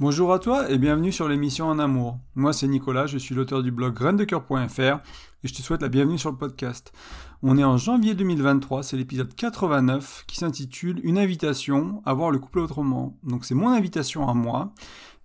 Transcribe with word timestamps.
Bonjour 0.00 0.32
à 0.32 0.40
toi 0.40 0.68
et 0.68 0.76
bienvenue 0.76 1.12
sur 1.12 1.28
l'émission 1.28 1.66
En 1.68 1.78
Amour. 1.78 2.18
Moi 2.34 2.52
c'est 2.52 2.66
Nicolas, 2.66 3.06
je 3.06 3.16
suis 3.16 3.32
l'auteur 3.32 3.62
du 3.62 3.70
blog 3.70 3.94
graindecoeur.fr 3.94 4.80
et 4.80 4.98
je 5.44 5.54
te 5.54 5.62
souhaite 5.62 5.82
la 5.82 5.88
bienvenue 5.88 6.18
sur 6.18 6.32
le 6.32 6.36
podcast. 6.36 6.92
On 7.44 7.56
est 7.56 7.62
en 7.62 7.76
janvier 7.76 8.14
2023, 8.14 8.82
c'est 8.82 8.96
l'épisode 8.96 9.32
89 9.36 10.24
qui 10.26 10.36
s'intitule 10.36 11.00
Une 11.04 11.16
invitation 11.16 12.02
à 12.06 12.12
voir 12.12 12.32
le 12.32 12.40
couple 12.40 12.58
autrement. 12.58 13.16
Donc 13.22 13.44
c'est 13.44 13.54
mon 13.54 13.68
invitation 13.68 14.28
à 14.28 14.34
moi 14.34 14.72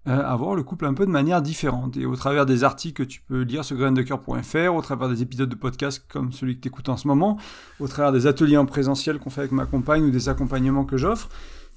euh, 0.08 0.24
à 0.24 0.36
voir 0.36 0.56
le 0.56 0.62
couple 0.62 0.86
un 0.86 0.94
peu 0.94 1.08
de 1.08 1.12
manière 1.12 1.42
différente. 1.42 1.98
Et 1.98 2.06
au 2.06 2.16
travers 2.16 2.46
des 2.46 2.64
articles 2.64 3.04
que 3.04 3.10
tu 3.10 3.22
peux 3.22 3.42
lire 3.42 3.66
sur 3.66 3.76
graindecoeur.fr, 3.76 4.76
au 4.76 4.82
travers 4.84 5.10
des 5.10 5.24
épisodes 5.24 5.50
de 5.50 5.56
podcast 5.56 6.06
comme 6.08 6.32
celui 6.32 6.58
que 6.58 6.62
tu 6.62 6.68
écoutes 6.68 6.90
en 6.90 6.98
ce 6.98 7.08
moment, 7.08 7.38
au 7.80 7.88
travers 7.88 8.12
des 8.12 8.28
ateliers 8.28 8.58
en 8.58 8.68
présentiel 8.68 9.18
qu'on 9.18 9.32
fait 9.32 9.42
avec 9.42 9.52
ma 9.52 9.66
compagne 9.66 10.04
ou 10.04 10.12
des 10.12 10.30
accompagnements 10.30 10.86
que 10.86 10.96
j'offre, 10.96 11.28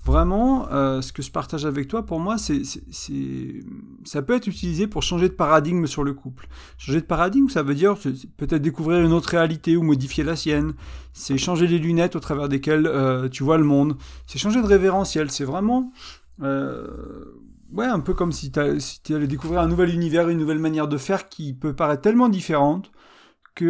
Vraiment, 0.05 0.67
euh, 0.73 1.01
ce 1.01 1.13
que 1.13 1.23
je 1.23 1.31
partage 1.31 1.65
avec 1.65 1.87
toi, 1.87 2.05
pour 2.05 2.19
moi, 2.19 2.37
c'est, 2.37 2.63
ça 4.05 4.23
peut 4.23 4.35
être 4.35 4.49
utilisé 4.49 4.89
pour 4.89 5.05
changer 5.05 5.29
de 5.29 5.35
paradigme 5.35 5.87
sur 5.87 6.03
le 6.03 6.13
couple. 6.13 6.49
Changer 6.77 7.01
de 7.01 7.07
paradigme, 7.07 7.49
ça 7.49 7.63
veut 7.63 7.75
dire 7.75 7.95
peut-être 8.37 8.63
découvrir 8.63 8.99
une 9.05 9.13
autre 9.13 9.29
réalité 9.29 9.77
ou 9.77 9.83
modifier 9.85 10.25
la 10.25 10.35
sienne. 10.35 10.75
C'est 11.13 11.39
changer 11.39 11.69
les 11.69 11.79
lunettes 11.79 12.17
au 12.17 12.21
travers 12.21 12.49
desquelles 12.49 12.89
euh, 12.89 13.29
tu 13.29 13.45
vois 13.45 13.59
le 13.59 13.65
monde. 13.65 13.97
C'est 14.27 14.41
changer 14.41 14.61
de 14.61 14.67
révérentiel. 14.67 15.31
C'est 15.31 15.45
vraiment, 15.45 15.93
euh, 16.43 16.89
ouais, 17.73 17.87
un 17.87 18.01
peu 18.01 18.13
comme 18.13 18.33
si 18.33 18.51
tu 18.51 19.15
allais 19.15 19.29
découvrir 19.29 19.61
un 19.61 19.69
nouvel 19.69 19.95
univers, 19.95 20.29
une 20.29 20.39
nouvelle 20.39 20.59
manière 20.59 20.89
de 20.89 20.99
faire 20.99 21.29
qui 21.29 21.55
peut 21.55 21.75
paraître 21.75 22.03
tellement 22.03 22.29
différente 22.29 22.91
que, 23.55 23.65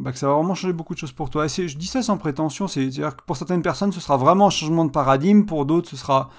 bah, 0.00 0.12
que 0.12 0.18
ça 0.18 0.26
va 0.26 0.34
vraiment 0.34 0.54
changer 0.54 0.72
beaucoup 0.72 0.94
de 0.94 0.98
choses 0.98 1.12
pour 1.12 1.28
toi. 1.28 1.46
Je 1.46 1.76
dis 1.76 1.86
ça 1.86 2.02
sans 2.02 2.16
prétention, 2.16 2.66
c'est-à-dire 2.66 3.16
que 3.16 3.22
pour 3.24 3.36
certaines 3.36 3.62
personnes, 3.62 3.92
ce 3.92 4.00
sera 4.00 4.16
vraiment 4.16 4.46
un 4.46 4.50
changement 4.50 4.84
de 4.84 4.90
paradigme, 4.90 5.44
pour 5.44 5.66
d'autres, 5.66 5.90
ce 5.90 5.96
sera 5.96 6.30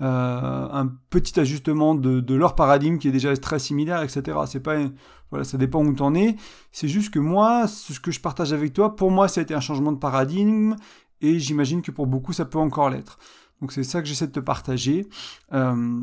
euh, 0.00 0.68
un 0.72 0.88
petit 1.10 1.38
ajustement 1.38 1.94
de, 1.94 2.18
de, 2.18 2.34
leur 2.34 2.56
paradigme 2.56 2.98
qui 2.98 3.08
est 3.08 3.12
déjà 3.12 3.36
très 3.36 3.60
similaire, 3.60 4.02
etc. 4.02 4.36
C'est 4.46 4.60
pas, 4.60 4.76
voilà, 5.30 5.44
ça 5.44 5.56
dépend 5.56 5.84
où 5.84 5.94
tu 5.94 6.02
en 6.02 6.14
es. 6.16 6.34
C'est 6.72 6.88
juste 6.88 7.14
que 7.14 7.20
moi, 7.20 7.68
ce 7.68 8.00
que 8.00 8.10
je 8.10 8.20
partage 8.20 8.52
avec 8.52 8.72
toi, 8.72 8.96
pour 8.96 9.12
moi, 9.12 9.28
ça 9.28 9.40
a 9.40 9.42
été 9.44 9.54
un 9.54 9.60
changement 9.60 9.92
de 9.92 9.98
paradigme, 9.98 10.74
et 11.20 11.38
j'imagine 11.38 11.82
que 11.82 11.92
pour 11.92 12.08
beaucoup, 12.08 12.32
ça 12.32 12.44
peut 12.44 12.58
encore 12.58 12.90
l'être. 12.90 13.18
Donc 13.60 13.72
c'est 13.72 13.84
ça 13.84 14.02
que 14.02 14.08
j'essaie 14.08 14.26
de 14.26 14.32
te 14.32 14.40
partager. 14.40 15.06
Euh, 15.52 16.00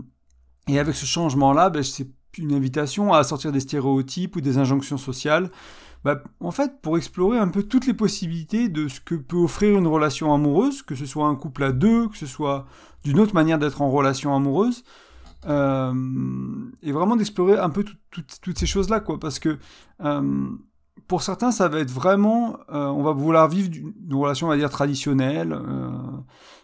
et 0.69 0.80
avec 0.80 0.95
ce 0.95 1.05
changement-là, 1.05 1.69
ben, 1.69 1.83
c'est 1.83 2.07
une 2.38 2.53
invitation 2.53 3.13
à 3.13 3.23
sortir 3.23 3.52
des 3.52 3.59
stéréotypes 3.59 4.38
ou 4.38 4.41
des 4.41 4.57
injonctions 4.57 4.97
sociales. 4.97 5.52
Bah, 6.03 6.23
en 6.39 6.52
fait, 6.52 6.81
pour 6.81 6.97
explorer 6.97 7.38
un 7.38 7.47
peu 7.49 7.63
toutes 7.63 7.85
les 7.85 7.94
possibilités 7.94 8.69
de 8.69 8.88
ce 8.88 8.99
que 8.99 9.16
peut 9.16 9.38
offrir 9.38 9.77
une 9.77 9.88
relation 9.88 10.33
amoureuse, 10.33 10.81
que 10.81 10.95
ce 10.95 11.05
soit 11.05 11.27
un 11.27 11.35
couple 11.35 11.63
à 11.63 11.71
deux, 11.71 12.07
que 12.07 12.17
ce 12.17 12.25
soit 12.25 12.66
d'une 13.03 13.19
autre 13.19 13.35
manière 13.35 13.59
d'être 13.59 13.81
en 13.81 13.91
relation 13.91 14.35
amoureuse, 14.35 14.83
euh, 15.45 15.94
et 16.81 16.91
vraiment 16.91 17.16
d'explorer 17.16 17.57
un 17.57 17.69
peu 17.69 17.85
toutes 18.09 18.57
ces 18.57 18.66
choses-là, 18.66 18.99
quoi, 18.99 19.19
parce 19.19 19.38
que 19.38 19.59
euh, 20.03 20.49
pour 21.11 21.23
certains, 21.23 21.51
ça 21.51 21.67
va 21.67 21.79
être 21.79 21.91
vraiment, 21.91 22.55
euh, 22.71 22.85
on 22.85 23.03
va 23.03 23.11
vouloir 23.11 23.49
vivre 23.49 23.69
une 23.75 24.15
relation, 24.15 24.47
on 24.47 24.49
va 24.49 24.55
dire, 24.55 24.69
traditionnelle, 24.69 25.51
euh, 25.51 25.89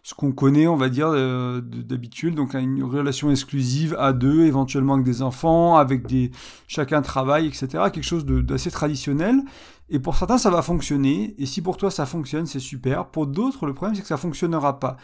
ce 0.03 0.13
qu'on 0.13 0.31
connaît, 0.31 0.67
on 0.67 0.77
va 0.77 0.87
dire, 0.87 1.09
euh, 1.09 1.59
d'habitude, 1.59 2.33
donc 2.33 2.53
une 2.53 2.81
relation 2.81 3.29
exclusive 3.29 3.93
à 3.99 4.13
deux, 4.13 4.45
éventuellement 4.45 4.93
avec 4.93 5.05
des 5.05 5.21
enfants, 5.21 5.75
avec 5.75 6.07
des, 6.07 6.31
chacun 6.65 7.01
travaille, 7.01 7.45
etc., 7.47 7.67
quelque 7.91 8.03
chose 8.03 8.25
d'assez 8.25 8.71
traditionnel. 8.71 9.41
Et 9.89 9.99
pour 9.99 10.15
certains, 10.15 10.37
ça 10.37 10.49
va 10.49 10.61
fonctionner, 10.61 11.35
et 11.37 11.45
si 11.45 11.61
pour 11.61 11.75
toi 11.75 11.91
ça 11.91 12.05
fonctionne, 12.05 12.45
c'est 12.45 12.59
super. 12.59 13.07
Pour 13.07 13.27
d'autres, 13.27 13.65
le 13.65 13.73
problème, 13.73 13.95
c'est 13.95 14.01
que 14.01 14.07
ça 14.07 14.15
fonctionnera 14.15 14.79
pas. 14.79 14.95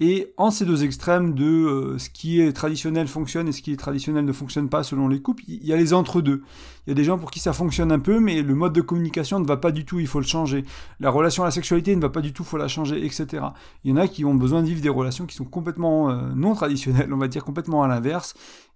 Et 0.00 0.32
en 0.36 0.52
ces 0.52 0.64
deux 0.64 0.84
extrêmes 0.84 1.34
de 1.34 1.44
euh, 1.44 1.98
ce 1.98 2.08
qui 2.08 2.40
est 2.40 2.52
traditionnel 2.52 3.08
fonctionne 3.08 3.48
et 3.48 3.52
ce 3.52 3.62
qui 3.62 3.72
est 3.72 3.76
traditionnel 3.76 4.24
ne 4.24 4.32
fonctionne 4.32 4.68
pas 4.68 4.84
selon 4.84 5.08
les 5.08 5.20
couples, 5.20 5.42
il 5.48 5.64
y 5.66 5.72
a 5.72 5.76
les 5.76 5.92
entre-deux. 5.92 6.42
Il 6.86 6.90
y 6.90 6.92
a 6.92 6.94
des 6.94 7.02
gens 7.02 7.18
pour 7.18 7.32
qui 7.32 7.40
ça 7.40 7.52
fonctionne 7.52 7.90
un 7.90 7.98
peu, 7.98 8.20
mais 8.20 8.42
le 8.42 8.54
mode 8.54 8.72
de 8.72 8.80
communication 8.80 9.40
ne 9.40 9.46
va 9.46 9.56
pas 9.56 9.72
du 9.72 9.84
tout, 9.84 9.98
il 9.98 10.06
faut 10.06 10.20
le 10.20 10.26
changer. 10.26 10.64
La 11.00 11.10
relation 11.10 11.42
à 11.42 11.46
la 11.46 11.50
sexualité 11.50 11.96
ne 11.96 12.00
va 12.00 12.10
pas 12.10 12.20
du 12.20 12.32
tout, 12.32 12.44
il 12.44 12.48
faut 12.48 12.58
la 12.58 12.68
changer, 12.68 13.04
etc. 13.04 13.44
Il 13.82 13.90
y 13.90 13.92
en 13.92 13.96
a 13.96 14.06
qui 14.06 14.24
ont 14.24 14.36
besoin 14.36 14.62
de 14.62 14.68
vivre 14.68 14.80
des 14.80 14.88
relations 14.88 15.26
qui 15.26 15.34
sont 15.34 15.44
complètement 15.44 16.10
euh, 16.10 16.32
non 16.34 16.54
traditionnelles, 16.54 17.12
on 17.12 17.18
va 17.18 17.26
dire 17.26 17.44
complètement 17.44 17.82
à 17.82 17.88
l'inverse, 17.88 18.34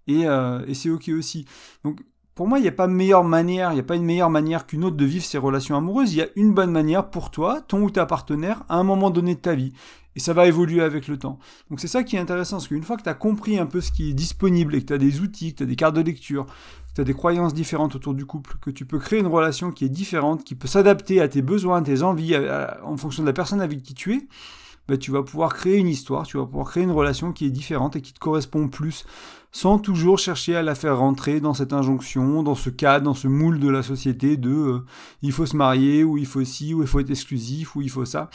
et, 0.08 0.26
euh, 0.26 0.64
et 0.66 0.74
c'est 0.74 0.90
ok 0.90 1.08
aussi. 1.16 1.46
Donc 1.84 2.00
pour 2.34 2.48
moi, 2.48 2.58
il 2.58 2.62
n'y 2.62 2.68
a 2.68 2.72
pas 2.72 2.86
meilleure 2.86 3.24
manière, 3.24 3.72
il 3.72 3.74
n'y 3.74 3.80
a 3.80 3.84
pas 3.84 3.96
une 3.96 4.04
meilleure 4.04 4.30
manière 4.30 4.66
qu'une 4.66 4.84
autre 4.84 4.96
de 4.96 5.04
vivre 5.04 5.24
ses 5.24 5.38
relations 5.38 5.76
amoureuses. 5.76 6.14
Il 6.14 6.18
y 6.18 6.22
a 6.22 6.28
une 6.36 6.54
bonne 6.54 6.70
manière 6.70 7.10
pour 7.10 7.30
toi, 7.30 7.60
ton 7.60 7.82
ou 7.82 7.90
ta 7.90 8.06
partenaire, 8.06 8.64
à 8.68 8.76
un 8.76 8.84
moment 8.84 9.10
donné 9.10 9.34
de 9.34 9.40
ta 9.40 9.54
vie. 9.54 9.72
Et 10.14 10.20
ça 10.20 10.32
va 10.32 10.46
évoluer 10.46 10.82
avec 10.82 11.08
le 11.08 11.18
temps. 11.18 11.38
Donc 11.70 11.80
c'est 11.80 11.88
ça 11.88 12.02
qui 12.02 12.16
est 12.16 12.18
intéressant, 12.18 12.56
parce 12.56 12.68
qu'une 12.68 12.82
fois 12.82 12.96
que 12.96 13.02
tu 13.02 13.08
as 13.08 13.14
compris 13.14 13.58
un 13.58 13.66
peu 13.66 13.80
ce 13.80 13.92
qui 13.92 14.10
est 14.10 14.14
disponible 14.14 14.74
et 14.74 14.80
que 14.80 14.86
tu 14.86 14.92
as 14.92 14.98
des 14.98 15.20
outils, 15.20 15.52
que 15.52 15.58
tu 15.58 15.62
as 15.62 15.66
des 15.66 15.76
cartes 15.76 15.96
de 15.96 16.02
lecture, 16.02 16.46
que 16.46 16.94
tu 16.96 17.00
as 17.00 17.04
des 17.04 17.14
croyances 17.14 17.54
différentes 17.54 17.94
autour 17.96 18.14
du 18.14 18.26
couple, 18.26 18.56
que 18.60 18.70
tu 18.70 18.84
peux 18.84 18.98
créer 18.98 19.20
une 19.20 19.26
relation 19.26 19.70
qui 19.70 19.84
est 19.86 19.90
différente, 19.90 20.44
qui 20.44 20.54
peut 20.54 20.68
s'adapter 20.68 21.20
à 21.20 21.28
tes 21.28 21.40
besoins, 21.40 21.78
à 21.78 21.82
tes 21.82 22.02
envies, 22.02 22.36
en 22.84 22.96
fonction 22.96 23.22
de 23.22 23.28
la 23.28 23.32
personne 23.32 23.60
avec 23.60 23.82
qui 23.82 23.94
tu 23.94 24.14
es, 24.14 24.28
bah, 24.88 24.96
tu 24.98 25.10
vas 25.10 25.22
pouvoir 25.22 25.54
créer 25.54 25.78
une 25.78 25.88
histoire, 25.88 26.26
tu 26.26 26.36
vas 26.36 26.44
pouvoir 26.44 26.68
créer 26.68 26.82
une 26.82 26.90
relation 26.90 27.32
qui 27.32 27.46
est 27.46 27.50
différente 27.50 27.96
et 27.96 28.02
qui 28.02 28.12
te 28.12 28.18
correspond 28.18 28.68
plus, 28.68 29.06
sans 29.52 29.78
toujours 29.78 30.18
chercher 30.18 30.56
à 30.56 30.62
la 30.62 30.74
faire 30.74 30.98
rentrer 30.98 31.40
dans 31.40 31.54
cette 31.54 31.74
injonction, 31.74 32.42
dans 32.42 32.54
ce 32.54 32.70
cadre, 32.70 33.04
dans 33.04 33.14
ce 33.14 33.28
moule 33.28 33.60
de 33.60 33.68
la 33.68 33.82
société 33.82 34.38
de 34.38 34.50
euh, 34.50 34.84
il 35.20 35.30
faut 35.30 35.46
se 35.46 35.56
marier, 35.56 36.02
ou 36.04 36.16
il 36.16 36.26
faut 36.26 36.42
ci, 36.42 36.72
ou 36.72 36.82
il 36.82 36.88
faut 36.88 37.00
être 37.00 37.10
exclusif, 37.10 37.76
ou 37.76 37.82
il 37.82 37.90
faut 37.90 38.06
ça. 38.06 38.30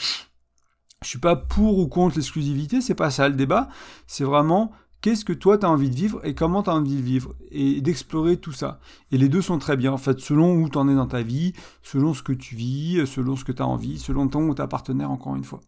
Je 1.03 1.09
suis 1.09 1.19
pas 1.19 1.35
pour 1.35 1.79
ou 1.79 1.88
contre 1.88 2.16
l'exclusivité, 2.16 2.81
c'est 2.81 2.95
pas 2.95 3.09
ça 3.09 3.27
le 3.29 3.35
débat. 3.35 3.69
C'est 4.06 4.23
vraiment 4.23 4.72
qu'est-ce 5.01 5.25
que 5.25 5.33
toi 5.33 5.57
tu 5.57 5.66
as 5.66 5.69
envie 5.69 5.89
de 5.89 5.95
vivre 5.95 6.19
et 6.23 6.33
comment 6.33 6.63
tu 6.63 6.69
as 6.69 6.75
envie 6.75 6.95
de 6.95 7.01
vivre 7.01 7.35
et 7.51 7.81
d'explorer 7.81 8.38
tout 8.38 8.51
ça. 8.51 8.79
Et 9.11 9.17
les 9.17 9.29
deux 9.29 9.41
sont 9.41 9.59
très 9.59 9.77
bien 9.77 9.91
en 9.91 9.97
fait, 9.97 10.19
selon 10.19 10.56
où 10.56 10.69
tu 10.69 10.77
en 10.77 10.88
es 10.88 10.95
dans 10.95 11.07
ta 11.07 11.22
vie, 11.22 11.53
selon 11.81 12.13
ce 12.13 12.23
que 12.23 12.33
tu 12.33 12.56
vis, 12.56 13.06
selon 13.07 13.35
ce 13.35 13.44
que 13.44 13.51
tu 13.51 13.61
as 13.61 13.67
envie, 13.67 13.97
selon 14.00 14.27
ton 14.27 14.47
ou 14.47 14.53
ta 14.53 14.67
partenaire 14.67 15.11
encore 15.11 15.35
une 15.35 15.44
fois. 15.44 15.61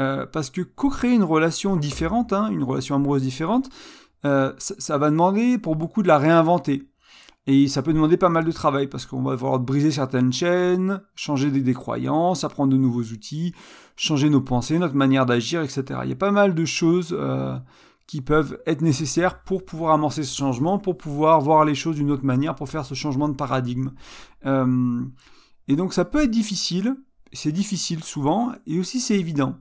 Euh, 0.00 0.26
parce 0.26 0.50
que 0.50 0.60
co-créer 0.60 1.14
une 1.14 1.22
relation 1.22 1.76
différente, 1.76 2.32
hein, 2.32 2.48
une 2.48 2.64
relation 2.64 2.96
amoureuse 2.96 3.22
différente, 3.22 3.70
euh, 4.24 4.52
ça, 4.58 4.98
va 4.98 5.10
demander 5.10 5.58
pour 5.58 5.76
beaucoup 5.76 6.02
de 6.02 6.08
la 6.08 6.18
réinventer. 6.18 6.88
Et 7.46 7.68
ça 7.68 7.82
peut 7.82 7.92
demander 7.92 8.16
pas 8.16 8.30
mal 8.30 8.44
de 8.44 8.52
travail 8.52 8.86
parce 8.86 9.04
qu'on 9.04 9.22
va 9.22 9.32
devoir 9.32 9.58
briser 9.58 9.90
certaines 9.90 10.32
chaînes, 10.32 11.02
changer 11.14 11.50
des, 11.50 11.74
croyances, 11.74 12.42
apprendre 12.42 12.72
de 12.72 12.78
nouveaux 12.78 13.02
outils, 13.02 13.54
changer 13.96 14.30
nos 14.30 14.40
pensées, 14.40 14.78
notre 14.78 14.94
manière 14.94 15.26
d'agir, 15.26 15.60
etc. 15.60 16.00
Il 16.04 16.08
y 16.08 16.12
a 16.12 16.16
pas 16.16 16.30
mal 16.30 16.54
de 16.54 16.64
choses 16.64 17.14
euh, 17.18 17.58
qui 18.06 18.22
peuvent 18.22 18.58
être 18.66 18.80
nécessaires 18.80 19.42
pour 19.42 19.66
pouvoir 19.66 19.92
amorcer 19.92 20.22
ce 20.22 20.34
changement, 20.34 20.78
pour 20.78 20.96
pouvoir 20.96 21.40
voir 21.42 21.66
les 21.66 21.74
choses 21.74 21.96
d'une 21.96 22.10
autre 22.10 22.24
manière, 22.24 22.54
pour 22.54 22.70
faire 22.70 22.86
ce 22.86 22.94
changement 22.94 23.28
de 23.28 23.34
paradigme. 23.34 23.90
Euh, 24.46 25.02
et 25.68 25.76
donc 25.76 25.92
ça 25.92 26.06
peut 26.06 26.22
être 26.22 26.30
difficile, 26.30 26.96
c'est 27.34 27.52
difficile 27.52 28.02
souvent, 28.02 28.52
et 28.66 28.78
aussi 28.78 29.00
c'est 29.00 29.18
évident. 29.18 29.56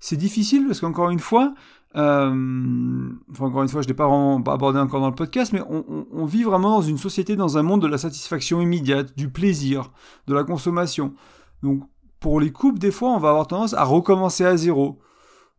C'est 0.00 0.16
difficile 0.16 0.66
parce 0.66 0.80
qu'encore 0.80 1.10
une 1.10 1.18
fois, 1.18 1.54
euh, 1.96 3.10
enfin, 3.30 3.46
encore 3.46 3.62
une 3.62 3.68
fois, 3.68 3.80
je 3.80 3.86
ne 3.86 3.92
l'ai 3.92 3.96
pas, 3.96 4.04
abordé 4.52 4.78
encore 4.78 5.00
dans 5.00 5.08
le 5.08 5.14
podcast, 5.14 5.52
mais 5.52 5.62
on, 5.68 6.26
vit 6.26 6.42
vraiment 6.42 6.70
dans 6.70 6.82
une 6.82 6.98
société, 6.98 7.36
dans 7.36 7.56
un 7.56 7.62
monde 7.62 7.80
de 7.80 7.86
la 7.86 7.98
satisfaction 7.98 8.60
immédiate, 8.60 9.16
du 9.16 9.30
plaisir, 9.30 9.92
de 10.26 10.34
la 10.34 10.44
consommation. 10.44 11.14
Donc, 11.62 11.84
pour 12.20 12.38
les 12.40 12.52
couples, 12.52 12.78
des 12.78 12.90
fois, 12.90 13.10
on 13.10 13.18
va 13.18 13.30
avoir 13.30 13.46
tendance 13.46 13.72
à 13.72 13.84
recommencer 13.84 14.44
à 14.44 14.56
zéro, 14.56 14.98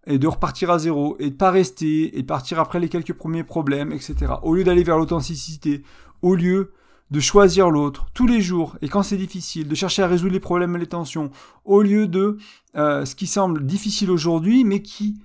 et 0.05 0.19
de 0.19 0.27
repartir 0.27 0.69
à 0.69 0.77
zéro, 0.77 1.15
et 1.19 1.31
de 1.31 1.35
pas 1.35 1.49
rester, 1.49 2.17
et 2.17 2.21
de 2.21 2.27
partir 2.27 2.59
après 2.59 2.79
les 2.79 2.89
quelques 2.89 3.13
premiers 3.13 3.43
problèmes, 3.43 3.91
etc. 3.91 4.33
Au 4.43 4.53
lieu 4.53 4.63
d'aller 4.63 4.83
vers 4.83 4.97
l'authenticité, 4.97 5.83
au 6.21 6.35
lieu 6.35 6.71
de 7.09 7.19
choisir 7.19 7.71
l'autre 7.71 8.07
tous 8.13 8.27
les 8.27 8.41
jours, 8.41 8.77
et 8.81 8.89
quand 8.89 9.01
c'est 9.01 9.17
difficile, 9.17 9.67
de 9.67 9.75
chercher 9.75 10.03
à 10.03 10.07
résoudre 10.07 10.33
les 10.33 10.39
problèmes 10.39 10.75
et 10.75 10.79
les 10.79 10.87
tensions, 10.87 11.31
au 11.65 11.81
lieu 11.81 12.07
de 12.07 12.37
euh, 12.75 13.05
ce 13.05 13.15
qui 13.15 13.27
semble 13.27 13.65
difficile 13.65 14.11
aujourd'hui, 14.11 14.63
mais 14.65 14.81
qui 14.81 15.17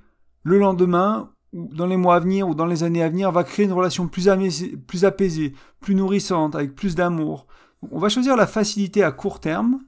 le 0.43 0.59
lendemain, 0.59 1.31
ou 1.53 1.69
dans 1.75 1.87
les 1.87 1.97
mois 1.97 2.17
à 2.17 2.21
venir, 2.21 2.49
ou 2.49 2.55
dans 2.55 2.67
les 2.67 2.83
années 2.85 3.03
à 3.03 3.09
venir, 3.09 3.31
va 3.31 3.45
créer 3.45 3.67
une 3.67 3.73
relation 3.73 4.09
plus, 4.09 4.29
plus 4.87 5.05
apaisée, 5.05 5.53
plus 5.81 5.95
nourrissante, 5.95 6.55
avec 6.55 6.75
plus 6.75 6.95
d'amour. 6.95 7.47
On 7.91 7.99
va 7.99 8.09
choisir 8.09 8.37
la 8.37 8.47
facilité 8.47 9.03
à 9.03 9.13
court 9.13 9.41
terme, 9.41 9.81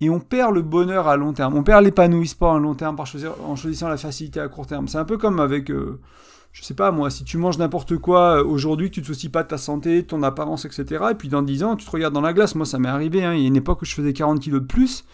et 0.00 0.10
on 0.10 0.20
perd 0.20 0.54
le 0.54 0.62
bonheur 0.62 1.08
à 1.08 1.16
long 1.16 1.32
terme. 1.32 1.56
On 1.56 1.62
perd 1.62 1.84
l'épanouissement 1.84 2.54
à 2.54 2.58
long 2.58 2.74
terme 2.74 2.96
par 2.96 3.06
en 3.44 3.56
choisissant 3.56 3.88
la 3.88 3.96
facilité 3.96 4.40
à 4.40 4.48
court 4.48 4.66
terme. 4.66 4.86
C'est 4.86 4.98
un 4.98 5.04
peu 5.04 5.18
comme 5.18 5.40
avec, 5.40 5.70
euh, 5.70 6.00
je 6.52 6.62
sais 6.62 6.74
pas 6.74 6.92
moi, 6.92 7.10
si 7.10 7.24
tu 7.24 7.36
manges 7.36 7.58
n'importe 7.58 7.96
quoi 7.98 8.38
euh, 8.38 8.44
aujourd'hui, 8.44 8.90
tu 8.90 9.02
te 9.02 9.06
soucies 9.06 9.28
pas 9.28 9.42
de 9.42 9.48
ta 9.48 9.58
santé, 9.58 10.02
de 10.02 10.06
ton 10.06 10.22
apparence, 10.22 10.64
etc. 10.64 11.04
Et 11.10 11.14
puis 11.14 11.28
dans 11.28 11.42
10 11.42 11.64
ans, 11.64 11.76
tu 11.76 11.84
te 11.84 11.90
regardes 11.90 12.14
dans 12.14 12.20
la 12.20 12.32
glace. 12.32 12.54
Moi, 12.54 12.66
ça 12.66 12.78
m'est 12.78 12.88
arrivé. 12.88 13.24
Hein. 13.24 13.34
Il 13.34 13.40
y 13.40 13.44
a 13.44 13.48
une 13.48 13.56
époque 13.56 13.82
où 13.82 13.84
je 13.84 13.94
faisais 13.94 14.12
40 14.12 14.40
kilos 14.40 14.60
de 14.60 14.66
plus. 14.66 15.04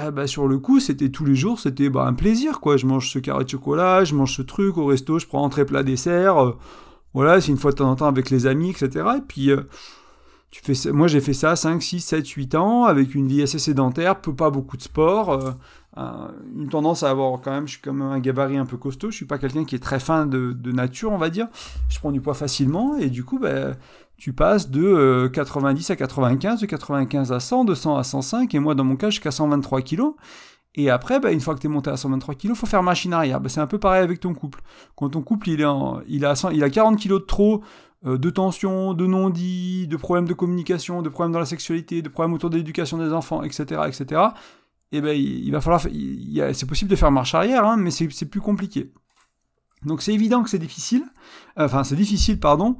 Ah 0.00 0.12
bah, 0.12 0.28
sur 0.28 0.46
le 0.46 0.58
coup, 0.58 0.78
c'était 0.78 1.08
tous 1.08 1.24
les 1.24 1.34
jours, 1.34 1.58
c'était 1.58 1.88
bah, 1.88 2.04
un 2.06 2.14
plaisir, 2.14 2.60
quoi. 2.60 2.76
Je 2.76 2.86
mange 2.86 3.10
ce 3.10 3.18
carré 3.18 3.44
de 3.44 3.48
chocolat, 3.48 4.04
je 4.04 4.14
mange 4.14 4.36
ce 4.36 4.42
truc 4.42 4.76
au 4.78 4.86
resto, 4.86 5.18
je 5.18 5.26
prends 5.26 5.42
entrée 5.42 5.64
plat 5.64 5.82
dessert. 5.82 6.38
Euh, 6.38 6.56
voilà, 7.14 7.40
c'est 7.40 7.50
une 7.50 7.56
fois 7.56 7.72
de 7.72 7.76
temps 7.76 7.90
en 7.90 7.96
temps 7.96 8.06
avec 8.06 8.30
les 8.30 8.46
amis, 8.46 8.70
etc. 8.70 9.06
Et 9.16 9.20
puis, 9.26 9.50
euh, 9.50 9.62
tu 10.50 10.62
fais, 10.62 10.92
moi 10.92 11.08
j'ai 11.08 11.20
fait 11.20 11.32
ça 11.32 11.56
5, 11.56 11.82
6, 11.82 12.00
7, 12.00 12.28
8 12.28 12.54
ans 12.54 12.84
avec 12.84 13.14
une 13.14 13.26
vie 13.26 13.42
assez 13.42 13.58
sédentaire, 13.58 14.20
peu 14.20 14.34
pas 14.34 14.50
beaucoup 14.50 14.76
de 14.76 14.82
sport, 14.82 15.32
euh, 15.32 15.50
une 16.56 16.68
tendance 16.68 17.02
à 17.02 17.10
avoir 17.10 17.40
quand 17.40 17.50
même, 17.50 17.66
je 17.66 17.72
suis 17.72 17.82
comme 17.82 18.02
un 18.02 18.20
gabarit 18.20 18.56
un 18.56 18.66
peu 18.66 18.76
costaud, 18.76 19.10
je 19.10 19.16
suis 19.16 19.26
pas 19.26 19.38
quelqu'un 19.38 19.64
qui 19.64 19.74
est 19.74 19.80
très 19.80 19.98
fin 19.98 20.26
de, 20.26 20.54
nature, 20.70 21.10
on 21.10 21.18
va 21.18 21.28
dire. 21.28 21.48
Je 21.88 21.98
prends 21.98 22.12
du 22.12 22.20
poids 22.20 22.34
facilement 22.34 22.96
et 22.96 23.10
du 23.10 23.24
coup, 23.24 23.38
ben, 23.40 23.76
tu 24.18 24.32
passes 24.32 24.68
de 24.68 25.30
90 25.32 25.90
euh, 25.90 25.92
à 25.92 25.96
95, 25.96 26.60
de 26.60 26.66
95 26.66 27.32
à 27.32 27.40
100, 27.40 27.64
de 27.64 27.74
100 27.74 27.96
à 27.96 28.02
105 28.02 28.54
et 28.54 28.58
moi 28.58 28.74
dans 28.74 28.84
mon 28.84 28.96
cas 28.96 29.10
jusqu'à 29.10 29.30
123 29.30 29.80
kg. 29.82 30.02
Et 30.74 30.90
après, 30.90 31.18
ben, 31.18 31.32
une 31.32 31.40
fois 31.40 31.54
que 31.54 31.60
tu 31.60 31.66
es 31.66 31.70
monté 31.70 31.90
à 31.90 31.96
123 31.96 32.34
kg, 32.34 32.54
faut 32.54 32.66
faire 32.66 32.82
machine 32.82 33.12
arrière. 33.12 33.40
Ben, 33.40 33.48
c'est 33.48 33.60
un 33.60 33.66
peu 33.66 33.78
pareil 33.78 34.02
avec 34.02 34.20
ton 34.20 34.34
couple. 34.34 34.60
Quand 34.96 35.08
ton 35.08 35.22
couple 35.22 35.48
il, 35.48 35.60
il, 36.08 36.24
a, 36.24 36.50
il 36.52 36.64
a 36.64 36.70
40 36.70 37.00
kg 37.00 37.14
de 37.14 37.18
trop, 37.18 37.62
euh, 38.06 38.18
de 38.18 38.30
tension, 38.30 38.92
de 38.92 39.06
non-dit, 39.06 39.86
de 39.88 39.96
problèmes 39.96 40.26
de 40.26 40.34
communication, 40.34 41.02
de 41.02 41.08
problèmes 41.08 41.32
dans 41.32 41.40
la 41.40 41.46
sexualité, 41.46 42.02
de 42.02 42.08
problèmes 42.08 42.34
autour 42.34 42.50
de 42.50 42.56
l'éducation 42.56 42.98
des 42.98 43.12
enfants, 43.12 43.42
etc., 43.42 43.82
etc., 43.86 44.22
et 44.90 45.02
ben, 45.02 45.10
il, 45.10 45.50
va 45.50 45.60
falloir, 45.60 45.82
c'est 45.82 46.66
possible 46.66 46.90
de 46.90 46.96
faire 46.96 47.10
marche 47.10 47.34
arrière, 47.34 47.62
hein, 47.66 47.76
mais 47.76 47.90
c'est 47.90 48.24
plus 48.24 48.40
compliqué. 48.40 48.90
Donc 49.84 50.00
c'est 50.00 50.14
évident 50.14 50.42
que 50.42 50.48
c'est 50.48 50.58
difficile, 50.58 51.04
euh, 51.58 51.66
enfin 51.66 51.84
c'est 51.84 51.96
difficile, 51.96 52.40
pardon, 52.40 52.76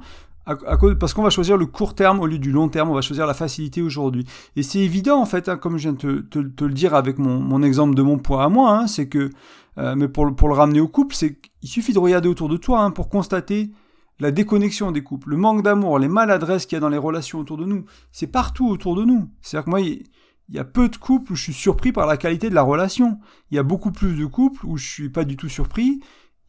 parce 0.99 1.13
qu'on 1.13 1.23
va 1.23 1.29
choisir 1.29 1.57
le 1.57 1.65
court 1.65 1.95
terme 1.95 2.19
au 2.19 2.25
lieu 2.25 2.39
du 2.39 2.51
long 2.51 2.69
terme, 2.69 2.89
on 2.89 2.93
va 2.93 3.01
choisir 3.01 3.27
la 3.27 3.33
facilité 3.33 3.81
aujourd'hui. 3.81 4.25
Et 4.55 4.63
c'est 4.63 4.79
évident 4.79 5.21
en 5.21 5.25
fait, 5.25 5.49
hein, 5.49 5.57
comme 5.57 5.77
je 5.77 5.89
viens 5.89 5.93
de 5.93 6.21
te, 6.21 6.63
le 6.63 6.73
dire 6.73 6.95
avec 6.95 7.17
mon, 7.19 7.61
exemple 7.63 7.95
de 7.95 8.01
mon 8.01 8.17
poids 8.17 8.43
à 8.43 8.49
moi, 8.49 8.71
hein, 8.71 8.87
c'est 8.87 9.07
que, 9.07 9.29
euh, 9.77 9.95
mais 9.95 10.07
pour, 10.07 10.35
pour, 10.35 10.47
le 10.47 10.55
ramener 10.55 10.79
au 10.79 10.87
couple, 10.87 11.15
c'est 11.15 11.39
suffit 11.63 11.93
de 11.93 11.99
regarder 11.99 12.29
autour 12.29 12.49
de 12.49 12.57
toi 12.57 12.91
pour 12.93 13.09
constater 13.09 13.71
la 14.19 14.31
déconnexion 14.31 14.91
des 14.91 15.01
couples, 15.01 15.29
le 15.29 15.37
manque 15.37 15.63
d'amour, 15.63 15.97
les 15.99 16.09
maladresses 16.09 16.65
qu'il 16.65 16.75
y 16.75 16.77
a 16.77 16.81
dans 16.81 16.89
les 16.89 16.97
relations 16.97 17.39
autour 17.39 17.57
de 17.57 17.65
nous, 17.65 17.85
c'est 18.11 18.27
partout 18.27 18.67
autour 18.67 18.95
de 18.95 19.05
nous. 19.05 19.29
C'est-à-dire 19.41 19.65
que 19.65 19.69
moi, 19.69 19.81
il 19.81 20.03
y 20.49 20.59
a 20.59 20.65
peu 20.65 20.89
de 20.89 20.97
couples 20.97 21.31
où 21.31 21.35
je 21.35 21.43
suis 21.43 21.53
surpris 21.53 21.91
par 21.91 22.05
la 22.05 22.17
qualité 22.17 22.49
de 22.49 22.55
la 22.55 22.61
relation. 22.61 23.19
Il 23.51 23.55
y 23.55 23.59
a 23.59 23.63
beaucoup 23.63 23.91
plus 23.91 24.15
de 24.15 24.25
couples 24.25 24.65
où 24.65 24.77
je 24.77 24.87
suis 24.87 25.09
pas 25.09 25.23
du 25.23 25.37
tout 25.37 25.47
surpris. 25.47 26.01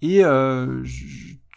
Et 0.02 0.24
euh, 0.24 0.82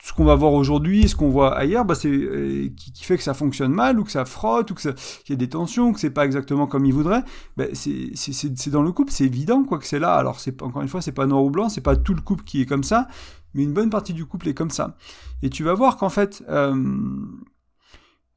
ce 0.04 0.12
qu'on 0.12 0.26
va 0.26 0.36
voir 0.36 0.52
aujourd'hui, 0.52 1.08
ce 1.08 1.16
qu'on 1.16 1.30
voit 1.30 1.58
ailleurs, 1.58 1.86
bah 1.86 1.96
c'est 1.96 2.10
euh, 2.10 2.68
qui, 2.76 3.06
fait 3.06 3.16
que 3.16 3.24
ça 3.24 3.34
fonctionne 3.34 3.72
mal 3.72 3.98
ou 3.98 4.04
que 4.04 4.12
ça 4.12 4.26
frotte 4.26 4.70
ou 4.70 4.74
que 4.74 4.82
qu'il 4.82 5.30
y 5.30 5.32
a 5.32 5.36
des 5.38 5.48
tensions, 5.48 5.94
que 5.94 6.00
c'est 6.02 6.10
pas 6.10 6.26
exactement 6.26 6.68
comme 6.68 6.84
il 6.84 6.94
voudrait. 6.94 7.24
Bah, 7.56 7.68
c'est 7.72 8.70
dans 8.70 8.82
le 8.82 8.92
couple, 8.92 9.14
c'est 9.14 9.24
évident 9.24 9.64
quoi 9.64 9.80
que 9.80 9.88
c'est 9.88 10.00
là. 10.00 10.16
Alors 10.16 10.42
c'est 10.42 10.62
encore 10.62 10.82
une 10.82 10.90
fois, 10.90 11.02
c'est 11.02 11.14
pas 11.14 11.26
noir 11.26 11.42
ou 11.42 11.50
blanc, 11.50 11.70
c'est 11.70 11.80
pas 11.80 11.96
tout 11.96 12.14
le 12.14 12.20
couple 12.20 12.44
qui 12.44 12.62
est 12.62 12.66
comme 12.66 12.84
ça, 12.84 13.08
mais 13.54 13.64
une 13.64 13.72
bonne 13.72 13.90
partie 13.90 14.12
du 14.12 14.26
couple 14.26 14.50
est 14.50 14.54
comme 14.54 14.72
ça. 14.72 14.98
Et 15.42 15.50
tu 15.50 15.64
vas 15.64 15.74
voir 15.74 15.96
qu'en 15.96 16.10
fait, 16.10 16.44
euh, 16.50 16.76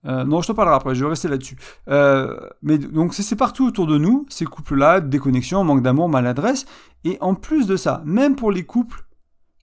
euh, 0.04 0.22
non, 0.22 0.42
je 0.42 0.46
te 0.46 0.52
parlerai 0.52 0.76
après, 0.76 0.94
je 0.94 1.02
vais 1.02 1.10
rester 1.10 1.26
là-dessus. 1.26 1.56
Mais 2.62 2.78
donc 2.78 3.12
c'est 3.12 3.34
partout 3.34 3.66
autour 3.66 3.88
de 3.88 3.98
nous, 3.98 4.24
ces 4.28 4.44
couples-là, 4.44 5.00
déconnexion, 5.00 5.64
manque 5.64 5.82
d'amour, 5.82 6.08
maladresse. 6.08 6.64
Et 7.02 7.18
en 7.20 7.34
plus 7.34 7.66
de 7.66 7.76
ça, 7.76 8.02
même 8.04 8.36
pour 8.36 8.52
les 8.52 8.64
couples 8.64 9.05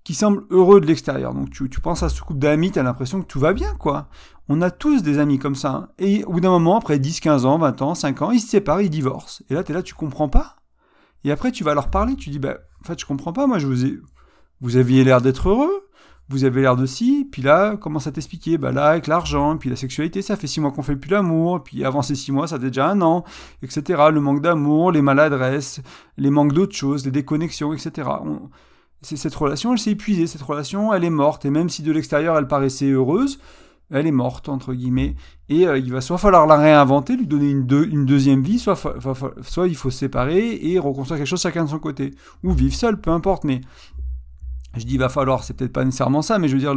qui 0.04 0.14
semblent 0.14 0.44
heureux 0.50 0.82
de 0.82 0.86
l'extérieur, 0.86 1.34
donc 1.34 1.50
tu, 1.50 1.70
tu, 1.70 1.80
penses 1.80 2.04
à 2.04 2.10
ce 2.10 2.22
couple 2.22 2.40
d'amis, 2.40 2.72
tu 2.72 2.80
as 2.80 2.84
l'impression 2.84 3.22
que 3.22 3.28
tout 3.28 3.40
va 3.40 3.54
bien, 3.54 3.74
quoi. 3.76 4.10
On 4.50 4.62
a 4.62 4.70
tous 4.70 5.02
des 5.02 5.20
amis 5.20 5.40
comme 5.40 5.56
ça. 5.56 5.72
Hein. 5.72 5.90
Et 6.00 6.26
au 6.26 6.34
bout 6.34 6.42
d'un 6.42 6.50
moment, 6.50 6.78
après 6.78 7.00
10, 7.00 7.22
15 7.22 7.46
ans, 7.46 7.58
20 7.58 7.82
ans, 7.82 7.96
5 7.96 8.22
ans, 8.22 8.32
ils 8.32 8.42
se 8.42 8.50
séparent, 8.50 8.82
ils 8.82 8.90
divorcent. 8.90 9.44
Et 9.50 9.54
là, 9.54 9.64
tu 9.64 9.72
es 9.72 9.76
là, 9.76 9.82
tu 9.82 9.94
comprends 9.94 10.28
pas. 10.28 10.58
Et 11.24 11.32
après, 11.32 11.52
tu 11.52 11.64
vas 11.64 11.74
leur 11.74 11.90
parler, 11.90 12.16
tu 12.16 12.30
dis, 12.30 12.40
bah, 12.40 12.58
en 12.82 12.86
fait, 12.86 13.00
je 13.00 13.06
comprends 13.06 13.32
pas, 13.32 13.48
moi, 13.48 13.60
je 13.60 13.68
vous 13.68 13.86
ai, 13.86 13.98
vous 14.60 14.76
aviez 14.76 15.06
l'air 15.06 15.22
d'être 15.22 15.48
heureux, 15.48 15.88
vous 16.30 16.44
avez 16.44 16.62
l'air 16.62 16.76
de 16.76 16.86
si, 16.86 17.28
puis 17.32 17.42
là, 17.42 17.78
commence 17.78 18.08
à 18.08 18.12
t'expliquer, 18.12 18.58
bah 18.58 18.72
là, 18.72 18.88
avec 18.88 19.08
l'argent, 19.08 19.58
puis 19.58 19.70
la 19.70 19.76
sexualité, 19.76 20.22
ça 20.22 20.36
fait 20.36 20.48
six 20.48 20.60
mois 20.60 20.72
qu'on 20.72 20.82
fait 20.82 20.96
plus 20.96 21.10
l'amour, 21.10 21.64
puis 21.64 21.86
avant 21.86 22.02
ces 22.02 22.16
six 22.16 22.32
mois, 22.32 22.48
ça 22.48 22.60
fait 22.60 22.68
déjà 22.68 22.90
un 22.90 23.02
an, 23.02 23.24
etc. 23.62 24.04
Le 24.12 24.20
manque 24.20 24.42
d'amour, 24.42 24.92
les 24.92 25.02
maladresses, 25.02 25.82
les 26.18 26.30
manques 26.30 26.54
d'autres 26.54 26.76
choses, 26.76 27.06
les 27.06 27.12
déconnexions, 27.12 27.74
etc. 27.74 28.10
cette 29.04 29.36
relation, 29.36 29.74
elle 29.74 29.80
s'est 29.80 29.92
épuisée, 29.92 30.28
cette 30.28 30.42
relation, 30.42 30.94
elle 30.94 31.04
est 31.04 31.10
morte, 31.10 31.46
et 31.46 31.50
même 31.50 31.70
si 31.70 31.84
de 31.84 31.92
l'extérieur, 31.92 32.38
elle 32.38 32.48
paraissait 32.48 32.90
heureuse, 32.90 33.40
elle 33.92 34.08
est 34.08 34.12
morte, 34.12 34.50
entre 34.50 34.74
guillemets, 34.74 35.16
et 35.50 35.68
euh, 35.68 35.78
il 35.78 35.92
va 35.92 36.02
soit 36.02 36.18
falloir 36.18 36.48
la 36.48 36.56
réinventer, 36.56 37.16
lui 37.16 37.28
donner 37.28 37.50
une, 37.52 38.06
deuxième 38.06 38.42
vie, 38.42 38.58
soit, 38.58 38.80
soit 39.42 39.68
il 39.68 39.76
faut 39.76 39.92
se 39.92 40.00
séparer 40.00 40.60
et 40.62 40.80
reconstruire 40.80 41.20
quelque 41.20 41.28
chose 41.28 41.42
chacun 41.42 41.66
de 41.66 41.70
son 41.70 41.80
côté, 41.80 42.12
ou 42.44 42.52
vivre 42.52 42.74
seul, 42.74 43.00
peu 43.00 43.12
importe, 43.12 43.44
mais 43.44 43.62
je 44.76 44.86
dis 44.86 44.94
il 44.94 45.00
va 45.00 45.10
falloir, 45.10 45.44
c'est 45.44 45.54
peut-être 45.54 45.74
pas 45.74 45.86
nécessairement 45.86 46.22
ça, 46.22 46.40
mais 46.40 46.48
je 46.48 46.54
veux 46.54 46.60
dire, 46.60 46.76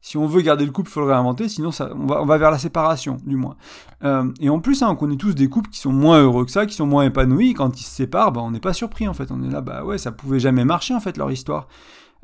si 0.00 0.16
on 0.16 0.26
veut 0.26 0.40
garder 0.40 0.64
le 0.64 0.72
couple, 0.72 0.88
il 0.90 0.92
faut 0.92 1.00
le 1.00 1.06
réinventer, 1.06 1.48
sinon 1.48 1.70
ça, 1.70 1.90
on, 1.94 2.06
va, 2.24 2.38
vers 2.38 2.50
la 2.50 2.58
séparation, 2.58 3.18
du 3.26 3.36
moins. 3.36 3.56
Euh, 4.04 4.30
et 4.40 4.48
en 4.48 4.60
plus, 4.60 4.82
hein, 4.82 4.88
on 4.90 4.96
connaît 4.96 5.16
tous 5.16 5.34
des 5.34 5.48
couples 5.48 5.70
qui 5.70 5.80
sont 5.80 5.92
moins 5.92 6.22
heureux 6.22 6.44
que 6.44 6.50
ça, 6.50 6.66
qui 6.66 6.74
sont 6.74 6.86
moins 6.86 7.04
épanouis, 7.04 7.54
quand 7.54 7.78
ils 7.78 7.84
se 7.84 7.90
séparent, 7.90 8.32
bah, 8.32 8.40
on 8.42 8.50
n'est 8.50 8.60
pas 8.60 8.72
surpris 8.72 9.08
en 9.08 9.14
fait, 9.14 9.30
on 9.30 9.42
est 9.42 9.50
là, 9.50 9.60
bah 9.60 9.84
ouais, 9.84 9.98
ça 9.98 10.12
pouvait 10.12 10.40
jamais 10.40 10.64
marcher 10.64 10.94
en 10.94 11.00
fait 11.00 11.16
leur 11.16 11.30
histoire. 11.30 11.68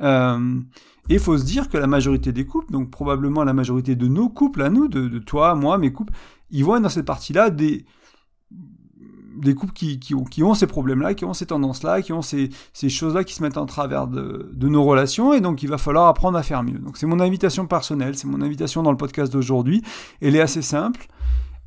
Euh, 0.01 0.59
et 1.09 1.15
il 1.15 1.19
faut 1.19 1.37
se 1.37 1.43
dire 1.43 1.69
que 1.69 1.77
la 1.77 1.87
majorité 1.87 2.31
des 2.31 2.45
couples, 2.45 2.71
donc 2.71 2.89
probablement 2.89 3.43
la 3.43 3.53
majorité 3.53 3.95
de 3.95 4.07
nos 4.07 4.29
couples 4.29 4.61
à 4.61 4.69
nous, 4.69 4.87
de, 4.87 5.07
de 5.07 5.19
toi, 5.19 5.53
moi, 5.53 5.77
mes 5.77 5.91
couples, 5.91 6.13
ils 6.51 6.63
être 6.63 6.79
dans 6.79 6.89
cette 6.89 7.05
partie-là 7.05 7.49
des 7.49 7.85
des 9.35 9.55
couples 9.55 9.73
qui, 9.73 10.43
ont 10.43 10.53
ces 10.53 10.67
problèmes-là, 10.67 11.13
qui 11.13 11.25
ont 11.25 11.33
ces 11.33 11.47
tendances-là, 11.47 12.01
qui 12.01 12.13
ont 12.13 12.21
ces, 12.21 12.49
choses-là 12.87 13.23
qui 13.23 13.33
se 13.33 13.43
mettent 13.43 13.57
en 13.57 13.65
travers 13.65 14.07
de, 14.07 14.67
nos 14.67 14.83
relations, 14.83 15.33
et 15.33 15.41
donc 15.41 15.63
il 15.63 15.69
va 15.69 15.77
falloir 15.77 16.07
apprendre 16.07 16.37
à 16.37 16.43
faire 16.43 16.63
mieux. 16.63 16.79
Donc 16.79 16.97
c'est 16.97 17.05
mon 17.05 17.19
invitation 17.19 17.67
personnelle, 17.67 18.15
c'est 18.15 18.27
mon 18.27 18.41
invitation 18.41 18.83
dans 18.83 18.91
le 18.91 18.97
podcast 18.97 19.31
d'aujourd'hui. 19.31 19.83
Elle 20.21 20.35
est 20.35 20.41
assez 20.41 20.61
simple. 20.61 21.07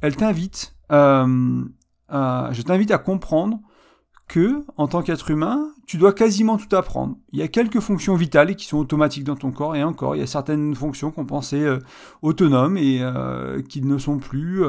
Elle 0.00 0.16
t'invite, 0.16 0.74
euh, 0.92 1.64
je 2.10 2.62
t'invite 2.62 2.90
à 2.90 2.98
comprendre 2.98 3.60
que, 4.28 4.64
en 4.76 4.88
tant 4.88 5.02
qu'être 5.02 5.30
humain, 5.30 5.68
tu 5.86 5.98
dois 5.98 6.12
quasiment 6.12 6.56
tout 6.56 6.74
apprendre. 6.74 7.16
Il 7.32 7.38
y 7.38 7.42
a 7.42 7.48
quelques 7.48 7.78
fonctions 7.78 8.16
vitales 8.16 8.56
qui 8.56 8.66
sont 8.66 8.78
automatiques 8.78 9.24
dans 9.24 9.36
ton 9.36 9.52
corps, 9.52 9.76
et 9.76 9.84
encore, 9.84 10.16
il 10.16 10.18
y 10.18 10.22
a 10.22 10.26
certaines 10.26 10.74
fonctions 10.74 11.12
qu'on 11.12 11.26
pensait 11.26 11.62
euh, 11.62 11.78
autonomes 12.22 12.76
et 12.76 12.98
euh, 13.00 13.62
qui 13.62 13.82
ne 13.82 13.98
sont 13.98 14.18
plus. 14.18 14.64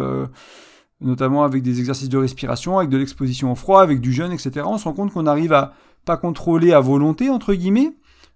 Notamment 1.02 1.44
avec 1.44 1.64
des 1.64 1.80
exercices 1.80 2.10
de 2.10 2.18
respiration, 2.18 2.78
avec 2.78 2.90
de 2.90 2.98
l'exposition 2.98 3.52
au 3.52 3.56
froid, 3.56 3.82
avec 3.82 4.02
du 4.02 4.14
jeûne, 4.14 4.32
etc. 4.32 4.66
On 4.66 4.78
se 4.78 4.86
rend 4.86 4.94
compte 4.94 5.14
qu'on 5.14 5.26
arrive 5.26 5.54
à 5.54 5.74
pas 6.06 6.18
contrôler 6.18 6.74
à 6.74 6.80
volonté, 6.80 7.30
entre 7.30 7.54
guillemets, 7.54 7.94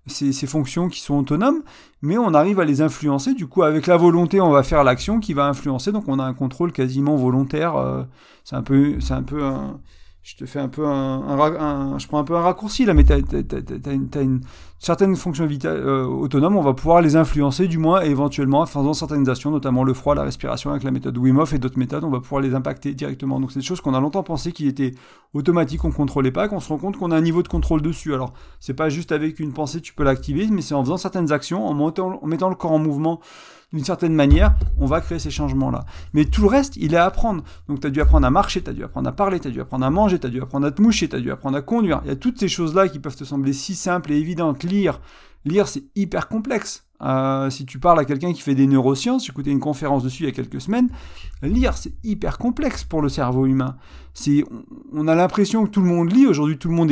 ces, 0.07 0.33
fonctions 0.47 0.89
qui 0.89 0.99
sont 0.99 1.15
autonomes, 1.15 1.61
mais 2.01 2.17
on 2.17 2.33
arrive 2.33 2.59
à 2.59 2.65
les 2.65 2.81
influencer. 2.81 3.33
Du 3.33 3.47
coup, 3.47 3.63
avec 3.63 3.87
la 3.87 3.97
volonté, 3.97 4.41
on 4.41 4.49
va 4.49 4.63
faire 4.63 4.83
l'action 4.83 5.19
qui 5.19 5.33
va 5.33 5.47
influencer, 5.47 5.91
donc 5.91 6.07
on 6.07 6.19
a 6.19 6.23
un 6.23 6.33
contrôle 6.33 6.71
quasiment 6.71 7.15
volontaire. 7.15 7.75
Euh, 7.75 8.03
c'est 8.43 8.55
un 8.55 8.63
peu, 8.63 8.99
c'est 8.99 9.13
un 9.13 9.23
peu 9.23 9.41
je 10.23 10.35
te 10.35 10.45
fais 10.45 10.59
un 10.59 10.69
peu 10.69 10.85
un, 10.85 11.97
je 11.97 12.07
prends 12.07 12.19
un 12.19 12.23
peu 12.23 12.35
un 12.35 12.41
raccourci 12.41 12.85
là, 12.85 12.93
mais 12.93 13.03
tu 13.03 13.13
as, 13.13 13.17
une, 14.21 14.41
certaine 14.81 15.15
fonction 15.15 15.45
vitale 15.45 15.77
euh, 15.77 16.05
autonome, 16.05 16.57
on 16.57 16.61
va 16.61 16.73
pouvoir 16.73 17.01
les 17.01 17.15
influencer 17.15 17.67
du 17.67 17.77
moins 17.77 18.03
et 18.03 18.09
éventuellement 18.09 18.61
en 18.61 18.65
faisant 18.65 18.93
certaines 18.93 19.29
actions, 19.29 19.51
notamment 19.51 19.83
le 19.83 19.93
froid, 19.93 20.15
la 20.15 20.23
respiration 20.23 20.71
avec 20.71 20.81
la 20.81 20.89
méthode 20.89 21.15
Wim 21.19 21.43
et 21.53 21.59
d'autres 21.59 21.77
méthodes, 21.77 22.03
on 22.03 22.09
va 22.09 22.19
pouvoir 22.19 22.41
les 22.41 22.55
impacter 22.55 22.95
directement. 22.95 23.39
Donc 23.39 23.51
c'est 23.51 23.59
des 23.59 23.65
choses 23.65 23.79
qu'on 23.79 23.93
a 23.93 23.99
longtemps 23.99 24.23
pensé 24.23 24.51
qui 24.51 24.67
étaient 24.67 24.95
automatiques, 25.35 25.81
qu'on 25.81 25.91
contrôlait 25.91 26.31
pas, 26.31 26.47
qu'on 26.47 26.59
se 26.59 26.67
rend 26.67 26.79
compte 26.79 26.97
qu'on 26.97 27.11
a 27.11 27.15
un 27.15 27.21
niveau 27.21 27.43
de 27.43 27.47
contrôle 27.47 27.83
dessus. 27.83 28.15
Alors 28.15 28.33
c'est 28.59 28.73
pas 28.73 28.89
juste 28.89 29.11
avec 29.11 29.39
une 29.39 29.53
pensée 29.53 29.81
tu 29.81 29.93
peux 29.93 30.03
l'activer, 30.03 30.47
mais 30.49 30.63
c'est 30.63 30.73
en 30.73 30.83
faisant 30.83 30.97
certaines 30.97 31.31
actions, 31.31 31.63
en 31.67 31.75
mettant 32.25 32.49
le 32.49 32.55
corps 32.55 32.71
en 32.71 32.79
mouvement 32.79 33.19
d'une 33.73 33.83
certaine 33.83 34.13
manière, 34.13 34.55
on 34.77 34.85
va 34.85 35.01
créer 35.01 35.19
ces 35.19 35.31
changements-là. 35.31 35.85
Mais 36.13 36.25
tout 36.25 36.41
le 36.41 36.47
reste, 36.47 36.75
il 36.77 36.93
est 36.93 36.97
à 36.97 37.05
apprendre. 37.05 37.43
Donc 37.67 37.79
tu 37.79 37.87
as 37.87 37.89
dû 37.89 38.01
apprendre 38.01 38.27
à 38.27 38.29
marcher, 38.29 38.61
tu 38.61 38.69
as 38.69 38.73
dû 38.73 38.83
apprendre 38.83 39.07
à 39.07 39.13
parler, 39.13 39.39
tu 39.39 39.47
as 39.47 39.51
dû 39.51 39.61
apprendre 39.61 39.85
à 39.85 39.89
manger, 39.89 40.19
tu 40.19 40.27
as 40.27 40.29
dû 40.29 40.41
apprendre 40.41 40.67
à 40.67 40.71
te 40.71 40.81
moucher, 40.81 41.07
tu 41.07 41.15
as 41.15 41.19
dû 41.19 41.31
apprendre 41.31 41.57
à 41.57 41.61
conduire. 41.61 42.01
Il 42.03 42.09
y 42.09 42.11
a 42.11 42.15
toutes 42.15 42.39
ces 42.39 42.49
choses-là 42.49 42.89
qui 42.89 42.99
peuvent 42.99 43.15
te 43.15 43.23
sembler 43.23 43.53
si 43.53 43.75
simples 43.75 44.11
et 44.11 44.17
évidentes. 44.17 44.63
Lire, 44.63 44.99
lire 45.45 45.67
c'est 45.67 45.83
hyper 45.95 46.27
complexe. 46.27 46.85
Euh, 47.03 47.49
si 47.49 47.65
tu 47.65 47.79
parles 47.79 47.99
à 47.99 48.05
quelqu'un 48.05 48.33
qui 48.33 48.41
fait 48.41 48.55
des 48.55 48.67
neurosciences, 48.67 49.27
écouté 49.29 49.51
une 49.51 49.59
conférence 49.59 50.03
dessus 50.03 50.23
il 50.23 50.25
y 50.27 50.29
a 50.29 50.33
quelques 50.33 50.61
semaines, 50.61 50.89
lire 51.41 51.75
c'est 51.75 51.93
hyper 52.03 52.37
complexe 52.37 52.83
pour 52.83 53.01
le 53.01 53.09
cerveau 53.09 53.45
humain. 53.45 53.75
On 54.93 55.07
a 55.07 55.15
l'impression 55.15 55.65
que 55.65 55.69
tout 55.69 55.81
le 55.81 55.87
monde 55.87 56.11
lit 56.11 56.27
aujourd'hui, 56.27 56.57
tout 56.57 56.67
le 56.67 56.75
monde 56.75 56.91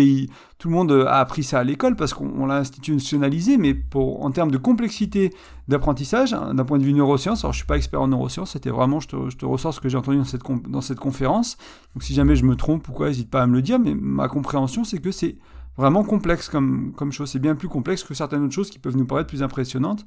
monde 0.66 0.92
a 0.92 1.20
appris 1.20 1.44
ça 1.44 1.60
à 1.60 1.64
l'école 1.64 1.96
parce 1.96 2.14
qu'on 2.14 2.46
l'a 2.46 2.58
institutionnalisé, 2.58 3.58
mais 3.58 3.76
en 3.94 4.32
termes 4.32 4.52
de 4.52 4.58
complexité 4.58 5.34
d'apprentissage, 5.68 6.34
hein, 6.34 6.54
d'un 6.54 6.66
point 6.66 6.80
de 6.80 6.84
vue 6.84 6.94
neurosciences, 6.94 7.44
alors 7.44 7.54
je 7.54 7.58
suis 7.58 7.68
pas 7.68 7.78
expert 7.78 8.02
en 8.02 8.08
neurosciences, 8.08 8.52
c'était 8.52 8.70
vraiment, 8.70 9.00
je 9.00 9.08
te, 9.08 9.46
ressors 9.46 9.74
ce 9.74 9.80
que 9.80 9.90
j'ai 9.90 9.98
entendu 9.98 10.18
dans 10.18 10.24
cette, 10.24 10.44
dans 10.68 10.82
cette 10.82 11.00
conférence. 11.00 11.58
Donc 11.94 12.04
si 12.04 12.14
jamais 12.14 12.36
je 12.36 12.46
me 12.46 12.56
trompe, 12.56 12.84
pourquoi, 12.84 13.08
n'hésite 13.08 13.30
pas 13.30 13.44
à 13.44 13.48
me 13.48 13.54
le 13.54 13.62
dire, 13.62 13.80
mais 13.80 13.94
ma 13.94 14.28
compréhension 14.28 14.84
c'est 14.84 15.00
que 15.00 15.12
c'est 15.12 15.38
vraiment 15.78 16.04
complexe 16.04 16.50
comme, 16.50 16.94
chose. 17.12 17.30
C'est 17.30 17.40
bien 17.40 17.56
plus 17.56 17.68
complexe 17.68 18.04
que 18.04 18.14
certaines 18.14 18.44
autres 18.44 18.54
choses 18.54 18.70
qui 18.70 18.80
peuvent 18.80 18.98
nous 18.98 19.06
paraître 19.06 19.28
plus 19.28 19.44
impressionnantes. 19.44 20.06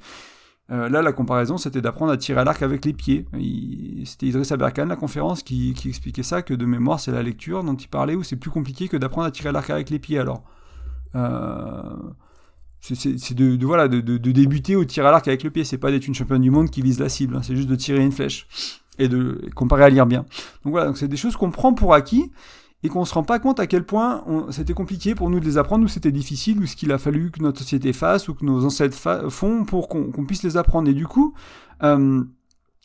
Euh, 0.70 0.88
là, 0.88 1.02
la 1.02 1.12
comparaison, 1.12 1.58
c'était 1.58 1.80
d'apprendre 1.80 2.12
à 2.12 2.16
tirer 2.16 2.40
à 2.40 2.44
l'arc 2.44 2.62
avec 2.62 2.84
les 2.84 2.92
pieds. 2.92 3.26
C'était 4.04 4.26
Idriss 4.26 4.52
Aberkan, 4.52 4.86
la 4.86 4.96
conférence, 4.96 5.42
qui, 5.42 5.74
expliquait 5.84 6.22
ça, 6.22 6.42
que 6.42 6.54
de 6.54 6.64
mémoire, 6.64 7.00
c'est 7.00 7.12
la 7.12 7.22
lecture 7.22 7.64
dont 7.64 7.74
il 7.74 7.88
parlait, 7.88 8.14
où 8.14 8.22
c'est 8.22 8.36
plus 8.36 8.50
compliqué 8.50 8.88
que 8.88 8.96
d'apprendre 8.96 9.26
à 9.26 9.30
tirer 9.30 9.48
à 9.48 9.52
l'arc 9.52 9.68
avec 9.70 9.90
les 9.90 9.98
pieds. 9.98 10.18
Alors, 10.18 10.44
euh, 11.14 11.96
c'est 12.80 13.34
de, 13.34 13.64
voilà, 13.64 13.88
de, 13.88 14.00
de, 14.00 14.32
débuter 14.32 14.76
au 14.76 14.84
tir 14.84 15.04
à 15.06 15.10
l'arc 15.10 15.26
avec 15.28 15.42
le 15.42 15.50
pied. 15.50 15.64
C'est 15.64 15.78
pas 15.78 15.90
d'être 15.90 16.06
une 16.06 16.14
championne 16.14 16.42
du 16.42 16.50
monde 16.50 16.70
qui 16.70 16.80
vise 16.80 17.00
la 17.00 17.08
cible, 17.08 17.36
hein. 17.36 17.42
c'est 17.42 17.56
juste 17.56 17.68
de 17.68 17.76
tirer 17.76 18.02
une 18.02 18.12
flèche. 18.12 18.46
et 18.98 19.08
de 19.08 19.48
comparer 19.54 19.84
à 19.84 19.88
lire 19.88 20.06
bien. 20.06 20.24
Donc 20.64 20.72
voilà, 20.72 20.86
donc 20.86 20.98
c'est 20.98 21.08
des 21.08 21.16
choses 21.16 21.36
qu'on 21.36 21.50
prend 21.50 21.74
pour 21.74 21.94
acquis 21.94 22.30
et 22.82 22.88
qu'on 22.88 23.04
se 23.04 23.14
rend 23.14 23.22
pas 23.22 23.38
compte 23.38 23.60
à 23.60 23.66
quel 23.66 23.84
point 23.84 24.24
c'était 24.50 24.74
compliqué 24.74 25.14
pour 25.14 25.30
nous 25.30 25.40
de 25.40 25.44
les 25.44 25.58
apprendre, 25.58 25.84
ou 25.84 25.88
c'était 25.88 26.10
difficile, 26.10 26.58
ou 26.60 26.66
ce 26.66 26.74
qu'il 26.76 26.90
a 26.92 26.98
fallu 26.98 27.30
que 27.30 27.42
notre 27.42 27.60
société 27.60 27.92
fasse, 27.92 28.28
ou 28.28 28.34
que 28.34 28.44
nos 28.44 28.64
ancêtres 28.64 28.96
font 29.30 29.64
pour 29.64 29.88
qu'on 29.88 30.24
puisse 30.26 30.42
les 30.42 30.56
apprendre. 30.56 30.88
Et 30.88 30.94
du 30.94 31.06
coup, 31.06 31.34
euh, 31.82 32.24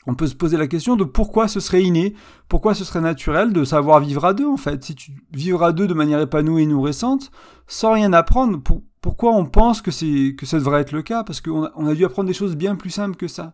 on 0.06 0.16
peut 0.16 0.28
se 0.28 0.36
poser 0.36 0.56
la 0.56 0.68
question 0.68 0.96
de 0.96 1.04
pourquoi 1.04 1.48
ce 1.48 1.60
serait 1.60 1.84
inné, 1.84 2.16
pourquoi 2.48 2.74
ce 2.74 2.86
serait 2.86 3.02
naturel 3.02 3.52
de 3.52 3.64
savoir 3.64 4.00
vivre 4.00 4.24
à 4.24 4.34
deux 4.34 4.48
en 4.48 4.58
fait. 4.58 4.84
Si 4.84 4.96
tu 4.96 5.12
vivre 5.34 5.64
à 5.64 5.74
deux 5.74 5.88
de 5.88 5.94
manière 5.94 6.22
épanouie 6.22 6.64
et 6.64 6.66
nourrissante, 6.66 7.30
sans 7.68 7.94
rien 7.94 8.14
apprendre, 8.14 8.62
pourquoi 9.02 9.34
on 9.34 9.46
pense 9.46 9.82
que, 9.82 10.32
que 10.32 10.46
ça 10.46 10.60
devrait 10.60 10.82
être 10.82 10.94
le 10.94 11.02
cas? 11.02 11.24
Parce 11.24 11.42
qu'on 11.42 11.70
on 11.76 11.88
a 11.88 11.94
dû 11.94 12.06
apprendre 12.06 12.28
des 12.28 12.34
choses 12.34 12.56
bien 12.56 12.76
plus 12.76 12.90
simples 12.90 13.18
que 13.18 13.28
ça. 13.28 13.54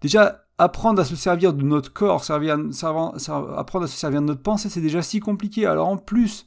Déjà, 0.00 0.44
apprendre 0.62 1.00
à 1.00 1.04
se 1.04 1.16
servir 1.16 1.52
de 1.52 1.62
notre 1.62 1.92
corps, 1.92 2.24
servir, 2.24 2.58
apprendre 3.56 3.84
à 3.84 3.88
se 3.88 3.96
servir 3.96 4.20
de 4.20 4.26
notre 4.26 4.42
pensée, 4.42 4.68
c'est 4.68 4.80
déjà 4.80 5.02
si 5.02 5.20
compliqué. 5.20 5.66
Alors 5.66 5.88
en 5.88 5.96
plus, 5.96 6.46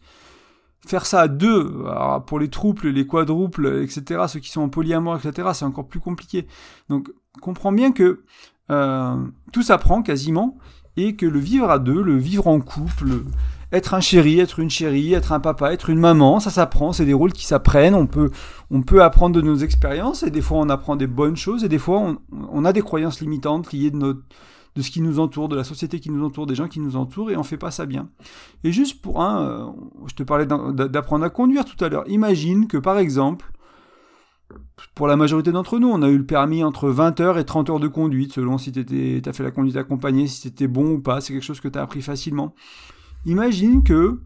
faire 0.86 1.05
ça 1.05 1.22
à 1.22 1.27
deux, 1.27 1.84
pour 2.27 2.39
les 2.39 2.50
trouples, 2.50 2.89
les 2.89 3.07
quadruples, 3.07 3.81
etc., 3.84 4.25
ceux 4.27 4.39
qui 4.39 4.51
sont 4.51 4.62
en 4.62 4.69
polyamour, 4.69 5.17
etc., 5.17 5.50
c'est 5.53 5.65
encore 5.65 5.88
plus 5.88 6.00
compliqué. 6.00 6.48
Donc, 6.89 7.12
comprends 7.41 7.72
bien 7.72 7.91
que 7.91 8.24
euh, 8.72 9.15
tout 9.51 9.62
s'apprend 9.62 10.01
quasiment, 10.01 10.57
et 10.98 11.15
que 11.15 11.25
le 11.25 11.39
vivre 11.39 11.69
à 11.69 11.79
deux, 11.79 12.01
le 12.01 12.17
vivre 12.17 12.48
en 12.48 12.60
couple, 12.62 13.24
être 13.75 13.94
un 13.94 14.00
chéri, 14.00 14.39
être 14.39 14.60
une 14.60 14.70
chérie, 14.70 15.13
être 15.13 15.32
un 15.32 15.39
papa, 15.39 15.74
être 15.74 15.89
une 15.89 16.00
maman, 16.00 16.39
ça 16.39 16.50
s'apprend, 16.50 16.94
c'est 16.94 17.05
des 17.05 17.13
rôles 17.13 17.34
qui 17.34 17.46
s'apprennent, 17.46 17.96
on 17.96 18.08
peut, 18.08 18.32
on 18.72 18.82
peut 18.82 19.03
apprendre 19.03 19.36
de 19.36 19.41
nos 19.41 19.58
expériences, 19.58 20.24
et 20.24 20.32
des 20.32 20.41
fois 20.41 20.60
on 20.60 20.70
apprend 20.70 20.96
des 20.96 21.08
bonnes 21.08 21.38
choses, 21.38 21.63
et 21.63 21.70
des 21.70 21.77
fois 21.77 22.15
on, 22.32 22.65
a 22.65 22.74
des 22.74 22.82
croyances 22.82 23.22
limitantes 23.22 23.72
liées 23.72 23.91
de, 23.91 23.98
notre, 23.98 24.22
de 24.75 24.82
ce 24.82 24.91
qui 24.91 25.01
nous 25.01 25.20
entoure, 25.20 25.50
de 25.50 25.55
la 25.55 25.63
société 25.63 26.00
qui 26.00 26.10
nous 26.10 26.25
entoure, 26.25 26.46
des 26.46 26.55
gens 26.55 26.67
qui 26.67 26.79
nous 26.79 26.96
entourent, 26.96 27.32
et 27.32 27.38
on 27.38 27.44
fait 27.44 27.58
pas 27.58 27.72
ça 27.72 27.86
bien. 27.86 28.10
Et 28.63 28.72
juste 28.72 29.01
pour 29.01 29.22
un, 29.22 29.41
euh, 29.41 29.65
je 30.08 30.15
te 30.15 30.24
parlais 30.24 30.46
d'apprendre 30.46 31.25
à 31.25 31.29
conduire 31.29 31.65
tout 31.65 31.84
à 31.84 31.89
l'heure, 31.89 32.03
imagine 32.08 32.67
que 32.67 32.77
par 32.77 32.98
exemple, 32.98 33.51
pour 34.94 35.08
la 35.08 35.15
majorité 35.15 35.51
d'entre 35.51 35.79
nous, 35.79 35.89
on 35.89 36.01
a 36.01 36.10
eu 36.10 36.17
le 36.17 36.25
permis 36.25 36.63
entre 36.63 36.89
20 36.89 37.20
heures 37.20 37.38
et 37.38 37.46
30 37.46 37.70
heures 37.70 37.79
de 37.79 37.88
conduite, 37.88 38.34
selon 38.34 38.58
si 38.58 38.72
tu 38.72 39.22
as 39.25 39.34
fait 39.34 39.44
la 39.44 39.51
conduite 39.51 39.75
accompagnée, 39.75 40.27
si 40.27 40.41
c'était 40.41 40.67
bon 40.67 40.94
ou 40.94 41.00
pas, 41.00 41.22
c'est 41.22 41.34
quelque 41.34 41.44
chose 41.44 41.60
que 41.60 41.67
tu 41.67 41.79
as 41.79 41.82
appris 41.82 42.01
facilement. 42.01 42.53
Imagine 43.25 43.84
que 43.84 44.20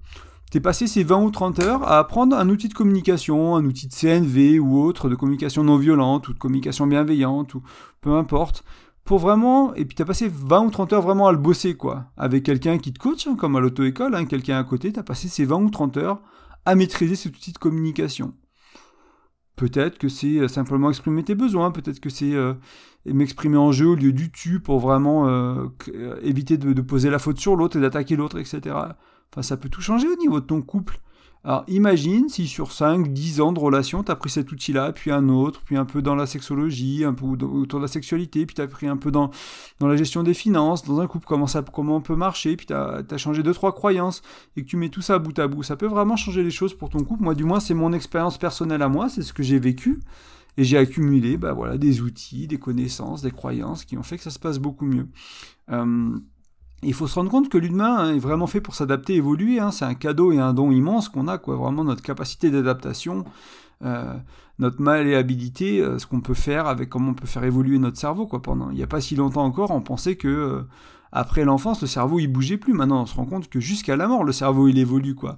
tu 0.51 0.57
es 0.57 0.61
passé 0.61 0.85
ces 0.85 1.03
20 1.03 1.23
ou 1.23 1.31
30 1.31 1.59
heures 1.59 1.83
à 1.83 1.99
apprendre 1.99 2.35
un 2.35 2.49
outil 2.49 2.67
de 2.67 2.73
communication, 2.73 3.55
un 3.55 3.63
outil 3.63 3.87
de 3.87 3.93
CNV 3.93 4.59
ou 4.59 4.77
autre, 4.81 5.07
de 5.07 5.15
communication 5.15 5.63
non 5.63 5.77
violente 5.77 6.27
ou 6.27 6.33
de 6.33 6.39
communication 6.39 6.85
bienveillante, 6.85 7.53
ou 7.53 7.63
peu 8.01 8.15
importe, 8.15 8.65
pour 9.05 9.19
vraiment, 9.19 9.73
et 9.75 9.85
puis 9.85 9.95
tu 9.95 10.01
as 10.01 10.05
passé 10.05 10.29
20 10.29 10.65
ou 10.65 10.69
30 10.69 10.93
heures 10.93 11.01
vraiment 11.01 11.27
à 11.27 11.31
le 11.31 11.37
bosser, 11.37 11.75
quoi, 11.75 12.07
avec 12.17 12.43
quelqu'un 12.43 12.77
qui 12.77 12.91
te 12.91 12.99
coach, 12.99 13.25
hein, 13.25 13.35
comme 13.37 13.55
à 13.55 13.61
l'auto-école, 13.61 14.15
hein, 14.15 14.25
quelqu'un 14.25 14.59
à 14.59 14.63
côté, 14.65 14.91
tu 14.91 14.99
as 14.99 15.03
passé 15.03 15.29
ces 15.29 15.45
20 15.45 15.61
ou 15.63 15.69
30 15.69 15.95
heures 15.95 16.21
à 16.65 16.75
maîtriser 16.75 17.15
cet 17.15 17.37
outil 17.37 17.53
de 17.53 17.57
communication. 17.57 18.33
Peut-être 19.59 19.97
que 19.97 20.07
c'est 20.07 20.37
euh, 20.37 20.47
simplement 20.47 20.87
exprimer 20.87 21.21
tes 21.21 21.35
besoins, 21.35 21.71
peut-être 21.71 21.99
que 21.99 22.09
c'est 22.09 22.33
euh, 22.33 22.53
m'exprimer 23.05 23.57
en 23.57 23.73
jeu 23.73 23.87
au 23.87 23.95
lieu 23.95 24.13
du 24.13 24.31
tu 24.31 24.61
pour 24.61 24.79
vraiment 24.79 25.27
euh, 25.27 25.67
éviter 26.23 26.57
de, 26.57 26.81
poser 26.81 27.09
la 27.09 27.19
faute 27.19 27.39
sur 27.39 27.57
l'autre 27.57 27.75
et 27.75 27.81
d'attaquer 27.81 28.15
l'autre, 28.15 28.39
etc. 28.39 28.73
Enfin, 28.73 29.41
ça 29.41 29.57
peut 29.57 29.67
tout 29.67 29.81
changer 29.81 30.07
au 30.07 30.15
niveau 30.15 30.39
de 30.39 30.45
ton 30.45 30.61
couple. 30.61 31.01
Alors 31.45 31.63
imagine 31.69 32.27
si 32.27 32.47
sur 32.47 32.73
5, 32.73 33.13
10 33.13 33.39
ans 33.39 33.53
de 33.53 33.59
relation, 33.59 34.03
tu 34.03 34.11
as 34.11 34.15
pris 34.15 34.29
cet 34.29 34.51
outil-là, 34.51 34.91
puis 34.91 35.09
un 35.09 35.29
autre, 35.29 35.61
puis 35.63 35.77
un 35.77 35.85
peu 35.85 36.01
dans 36.01 36.15
la 36.15 36.25
sexologie, 36.25 37.05
un 37.05 37.13
peu 37.13 37.25
autour 37.25 37.79
de 37.79 37.85
la 37.85 37.87
sexualité, 37.87 38.45
puis 38.45 38.55
tu 38.55 38.61
as 38.61 38.67
pris 38.67 38.87
un 38.87 38.97
peu 38.97 39.09
dans, 39.09 39.31
la 39.79 39.95
gestion 39.95 40.21
des 40.21 40.33
finances, 40.33 40.83
dans 40.83 40.99
un 40.99 41.07
couple, 41.07 41.25
comment, 41.25 41.47
ça, 41.47 41.61
comment 41.61 41.95
on 41.95 42.01
peut 42.01 42.17
marcher, 42.17 42.57
puis 42.57 42.65
tu 42.65 42.73
as, 42.73 43.17
changé 43.17 43.41
2-3 43.41 43.73
croyances, 43.73 44.21
et 44.57 44.63
que 44.63 44.67
tu 44.67 44.75
mets 44.75 44.89
tout 44.89 45.01
ça 45.01 45.17
bout 45.17 45.37
à 45.39 45.47
bout. 45.47 45.63
Ça 45.63 45.77
peut 45.77 45.87
vraiment 45.87 46.17
changer 46.17 46.43
les 46.43 46.51
choses 46.51 46.73
pour 46.73 46.89
ton 46.89 47.03
couple. 47.05 47.23
Moi, 47.23 47.35
du 47.35 47.45
moins, 47.45 47.61
c'est 47.61 47.73
mon 47.73 47.93
expérience 47.93 48.37
personnelle 48.37 48.81
à 48.81 48.89
moi, 48.89 49.07
c'est 49.07 49.21
ce 49.21 49.31
que 49.31 49.43
j'ai 49.43 49.59
vécu. 49.59 50.01
Et 50.57 50.65
j'ai 50.65 50.77
accumulé 50.77 51.37
bah, 51.37 51.53
voilà, 51.53 51.77
des 51.77 52.01
outils, 52.01 52.47
des 52.47 52.57
connaissances, 52.57 53.21
des 53.21 53.31
croyances 53.31 53.85
qui 53.85 53.97
ont 53.97 54.03
fait 54.03 54.17
que 54.17 54.23
ça 54.23 54.29
se 54.29 54.39
passe 54.39 54.59
beaucoup 54.59 54.85
mieux. 54.85 55.07
Euh, 55.71 56.19
il 56.83 56.93
faut 56.93 57.07
se 57.07 57.15
rendre 57.15 57.29
compte 57.29 57.49
que 57.49 57.57
l'humain 57.57 57.97
hein, 57.97 58.15
est 58.15 58.19
vraiment 58.19 58.47
fait 58.47 58.61
pour 58.61 58.75
s'adapter, 58.75 59.15
évoluer. 59.15 59.59
Hein. 59.59 59.71
C'est 59.71 59.85
un 59.85 59.93
cadeau 59.93 60.31
et 60.31 60.39
un 60.39 60.53
don 60.53 60.71
immense 60.71 61.09
qu'on 61.09 61.27
a, 61.27 61.37
quoi. 61.37 61.55
Vraiment 61.55 61.83
notre 61.83 62.01
capacité 62.01 62.49
d'adaptation, 62.51 63.25
euh, 63.83 64.15
notre 64.59 64.81
malléabilité, 64.81 65.81
euh, 65.81 65.99
ce 65.99 66.07
qu'on 66.07 66.21
peut 66.21 66.33
faire 66.33 66.67
avec 66.67 66.89
comment 66.89 67.11
on 67.11 67.13
peut 67.13 67.27
faire 67.27 67.43
évoluer 67.43 67.79
notre 67.79 67.97
cerveau, 67.97 68.27
quoi. 68.27 68.41
Pendant, 68.41 68.69
il 68.69 68.77
n'y 68.77 68.83
a 68.83 68.87
pas 68.87 69.01
si 69.01 69.15
longtemps 69.15 69.43
encore, 69.43 69.71
on 69.71 69.81
pensait 69.81 70.15
que 70.15 70.27
euh, 70.27 70.61
après 71.11 71.43
l'enfance, 71.43 71.81
le 71.81 71.87
cerveau 71.87 72.19
il 72.19 72.27
bougeait 72.27 72.57
plus. 72.57 72.73
Maintenant, 72.73 73.01
on 73.01 73.05
se 73.05 73.15
rend 73.15 73.25
compte 73.25 73.49
que 73.49 73.59
jusqu'à 73.59 73.95
la 73.95 74.07
mort, 74.07 74.23
le 74.23 74.31
cerveau 74.31 74.67
il 74.67 74.77
évolue, 74.77 75.15
quoi 75.15 75.37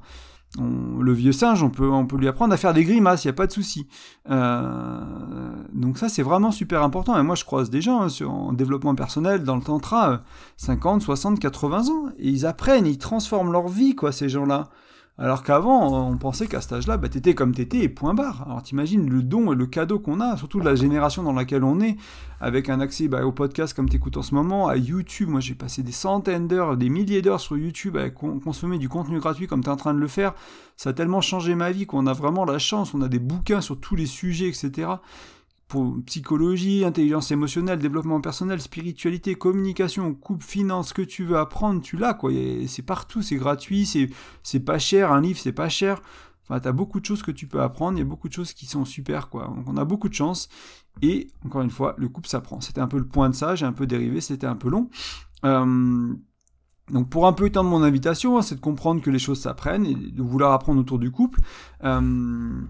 le 0.59 1.13
vieux 1.13 1.31
singe, 1.31 1.63
on 1.63 1.69
peut, 1.69 1.89
on 1.89 2.05
peut 2.05 2.17
lui 2.17 2.27
apprendre 2.27 2.53
à 2.53 2.57
faire 2.57 2.73
des 2.73 2.83
grimaces, 2.83 3.23
il 3.23 3.27
n'y 3.27 3.31
a 3.31 3.33
pas 3.33 3.47
de 3.47 3.51
souci. 3.51 3.87
Euh, 4.29 4.99
donc 5.73 5.97
ça, 5.97 6.09
c'est 6.09 6.23
vraiment 6.23 6.51
super 6.51 6.83
important. 6.83 7.17
Et 7.17 7.23
moi, 7.23 7.35
je 7.35 7.45
croise 7.45 7.69
des 7.69 7.81
gens 7.81 8.01
hein, 8.01 8.09
sur, 8.09 8.31
en 8.31 8.51
développement 8.51 8.93
personnel, 8.93 9.43
dans 9.43 9.55
le 9.55 9.61
tantra, 9.61 10.23
50, 10.57 11.01
60, 11.01 11.39
80 11.39 11.87
ans, 11.87 12.09
et 12.17 12.27
ils 12.27 12.45
apprennent, 12.45 12.85
ils 12.85 12.97
transforment 12.97 13.51
leur 13.51 13.69
vie, 13.69 13.95
quoi, 13.95 14.11
ces 14.11 14.27
gens-là. 14.27 14.69
Alors 15.21 15.43
qu'avant, 15.43 16.09
on 16.09 16.17
pensait 16.17 16.47
qu'à 16.47 16.61
cet 16.61 16.73
âge-là, 16.73 16.97
bah, 16.97 17.07
t'étais 17.07 17.35
comme 17.35 17.53
t'étais 17.53 17.81
et 17.81 17.89
point 17.89 18.15
barre. 18.15 18.41
Alors 18.47 18.63
t'imagines 18.63 19.07
le 19.07 19.21
don 19.21 19.53
et 19.53 19.55
le 19.55 19.67
cadeau 19.67 19.99
qu'on 19.99 20.19
a, 20.19 20.35
surtout 20.35 20.59
de 20.59 20.65
la 20.65 20.73
génération 20.73 21.21
dans 21.21 21.31
laquelle 21.31 21.63
on 21.63 21.79
est, 21.79 21.95
avec 22.39 22.69
un 22.69 22.79
accès 22.79 23.07
bah, 23.07 23.23
au 23.23 23.31
podcast 23.31 23.75
comme 23.75 23.87
t'écoutes 23.87 24.17
en 24.17 24.23
ce 24.23 24.33
moment, 24.33 24.67
à 24.67 24.77
YouTube. 24.77 25.29
Moi, 25.29 25.39
j'ai 25.39 25.53
passé 25.53 25.83
des 25.83 25.91
centaines 25.91 26.47
d'heures, 26.47 26.75
des 26.75 26.89
milliers 26.89 27.21
d'heures 27.21 27.39
sur 27.39 27.55
YouTube 27.55 27.97
à 27.97 28.09
consommer 28.09 28.79
du 28.79 28.89
contenu 28.89 29.19
gratuit 29.19 29.45
comme 29.45 29.63
t'es 29.63 29.69
en 29.69 29.75
train 29.75 29.93
de 29.93 29.99
le 29.99 30.07
faire. 30.07 30.33
Ça 30.75 30.89
a 30.89 30.93
tellement 30.93 31.21
changé 31.21 31.53
ma 31.53 31.69
vie 31.69 31.85
qu'on 31.85 32.07
a 32.07 32.13
vraiment 32.13 32.43
la 32.43 32.57
chance. 32.57 32.95
On 32.95 33.01
a 33.03 33.07
des 33.07 33.19
bouquins 33.19 33.61
sur 33.61 33.79
tous 33.79 33.95
les 33.95 34.07
sujets, 34.07 34.47
etc 34.47 34.87
psychologie, 36.05 36.83
intelligence 36.85 37.31
émotionnelle, 37.31 37.79
développement 37.79 38.21
personnel, 38.21 38.61
spiritualité, 38.61 39.35
communication, 39.35 40.13
coupe, 40.13 40.43
finance, 40.43 40.89
ce 40.89 40.93
que 40.93 41.01
tu 41.01 41.23
veux 41.23 41.37
apprendre, 41.37 41.81
tu 41.81 41.97
l'as, 41.97 42.13
quoi. 42.13 42.31
C'est 42.67 42.81
partout, 42.81 43.21
c'est 43.21 43.35
gratuit, 43.35 43.85
c'est 44.43 44.59
pas 44.59 44.79
cher, 44.79 45.11
un 45.11 45.21
livre, 45.21 45.39
c'est 45.39 45.51
pas 45.51 45.69
cher. 45.69 46.01
Enfin, 46.43 46.59
t'as 46.59 46.71
beaucoup 46.71 46.99
de 46.99 47.05
choses 47.05 47.21
que 47.21 47.31
tu 47.31 47.47
peux 47.47 47.61
apprendre, 47.61 47.97
il 47.97 48.01
y 48.01 48.03
a 48.03 48.09
beaucoup 48.09 48.27
de 48.27 48.33
choses 48.33 48.53
qui 48.53 48.65
sont 48.65 48.85
super, 48.85 49.29
quoi. 49.29 49.47
Donc, 49.47 49.67
on 49.67 49.77
a 49.77 49.85
beaucoup 49.85 50.09
de 50.09 50.13
chance. 50.13 50.49
Et, 51.01 51.27
encore 51.45 51.61
une 51.61 51.69
fois, 51.69 51.95
le 51.97 52.09
couple 52.09 52.27
s'apprend. 52.27 52.61
C'était 52.61 52.81
un 52.81 52.87
peu 52.87 52.97
le 52.97 53.07
point 53.07 53.29
de 53.29 53.35
ça, 53.35 53.55
j'ai 53.55 53.65
un 53.65 53.73
peu 53.73 53.87
dérivé, 53.87 54.21
c'était 54.21 54.47
un 54.47 54.55
peu 54.55 54.69
long. 54.69 54.89
Euh, 55.45 56.13
donc 56.91 57.09
pour 57.09 57.25
un 57.25 57.33
peu 57.33 57.45
étendre 57.45 57.69
mon 57.69 57.83
invitation, 57.83 58.37
hein, 58.37 58.41
c'est 58.41 58.55
de 58.55 58.59
comprendre 58.59 59.01
que 59.01 59.09
les 59.09 59.19
choses 59.19 59.39
s'apprennent 59.39 59.85
et 59.85 59.95
de 59.95 60.21
vouloir 60.21 60.51
apprendre 60.51 60.79
autour 60.79 60.99
du 60.99 61.09
couple. 61.09 61.39
Euh, 61.83 62.61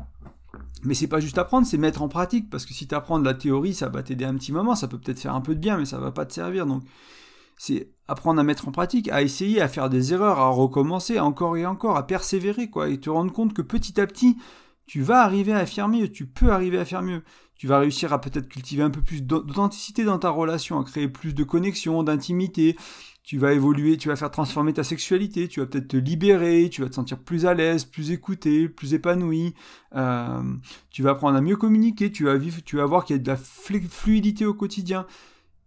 mais 0.84 0.94
c'est 0.94 1.08
pas 1.08 1.20
juste 1.20 1.38
apprendre, 1.38 1.66
c'est 1.68 1.78
mettre 1.78 2.02
en 2.02 2.08
pratique, 2.08 2.50
parce 2.50 2.66
que 2.66 2.74
si 2.74 2.88
tu 2.88 2.96
apprends 2.96 3.20
de 3.20 3.26
la 3.26 3.34
théorie, 3.34 3.74
ça 3.74 3.90
va 3.90 4.04
t'aider 4.04 4.26
un 4.26 4.36
petit 4.36 4.52
moment, 4.52 4.76
ça 4.76 4.88
peut 4.88 4.98
peut-être 4.98 5.20
faire 5.20 5.36
un 5.36 5.42
peu 5.42 5.56
de 5.56 5.60
bien, 5.60 5.78
mais 5.78 5.86
ça 5.86 5.98
va 5.98 6.12
pas 6.12 6.26
te 6.26 6.34
servir. 6.34 6.66
Donc 6.66 6.84
c'est 7.58 7.92
apprendre 8.08 8.40
à 8.40 8.44
mettre 8.44 8.68
en 8.68 8.72
pratique, 8.72 9.10
à 9.10 9.22
essayer, 9.22 9.62
à 9.62 9.68
faire 9.68 9.90
des 9.90 10.14
erreurs, 10.14 10.40
à 10.40 10.50
recommencer 10.50 11.20
encore 11.20 11.58
et 11.58 11.66
encore, 11.66 11.98
à 11.98 12.08
persévérer, 12.08 12.70
quoi, 12.70 12.90
et 12.90 13.00
te 13.00 13.10
rendre 13.10 13.32
compte 13.32 13.54
que 13.54 13.62
petit 13.62 14.02
à 14.02 14.08
petit, 14.08 14.38
tu 14.88 15.02
vas 15.02 15.22
arriver 15.24 15.54
à 15.54 15.66
faire 15.66 15.88
mieux, 15.88 16.10
tu 16.10 16.26
peux 16.26 16.52
arriver 16.52 16.80
à 16.80 16.86
faire 16.86 17.02
mieux. 17.02 17.24
Tu 17.56 17.68
vas 17.68 17.78
réussir 17.78 18.12
à 18.12 18.20
peut-être 18.20 18.50
cultiver 18.50 18.82
un 18.82 18.90
peu 18.90 19.02
plus 19.02 19.22
d'authenticité 19.22 20.04
dans 20.04 20.18
ta 20.18 20.32
relation, 20.32 20.80
à 20.80 20.84
créer 20.84 21.08
plus 21.08 21.36
de 21.36 21.44
connexion, 21.44 22.02
d'intimité, 22.02 22.76
tu 23.24 23.38
vas 23.38 23.54
évoluer, 23.54 23.98
tu 23.98 24.10
vas 24.10 24.16
faire 24.16 24.32
transformer 24.32 24.74
ta 24.74 24.84
sexualité, 24.84 25.48
tu 25.48 25.60
vas 25.60 25.68
peut-être 25.68 25.90
te 25.90 25.98
libérer, 25.98 26.70
tu 26.72 26.82
vas 26.82 26.90
te 26.90 26.96
sentir 26.96 27.20
plus 27.20 27.46
à 27.46 27.54
l'aise, 27.54 27.86
plus 27.86 28.12
écouté, 28.12 28.68
plus 28.68 28.94
épanoui, 28.94 29.54
euh, 29.96 30.42
tu 30.90 31.04
vas 31.04 31.12
apprendre 31.12 31.38
à 31.38 31.42
mieux 31.42 31.56
communiquer, 31.56 32.12
tu 32.12 32.26
vas 32.26 32.36
vivre, 32.36 32.62
tu 32.64 32.78
vas 32.78 32.86
voir 32.86 33.06
qu'il 33.06 33.16
y 33.16 33.20
a 33.20 33.22
de 33.22 33.28
la 33.28 33.38
fluidité 33.38 34.46
au 34.46 34.54
quotidien. 34.54 35.06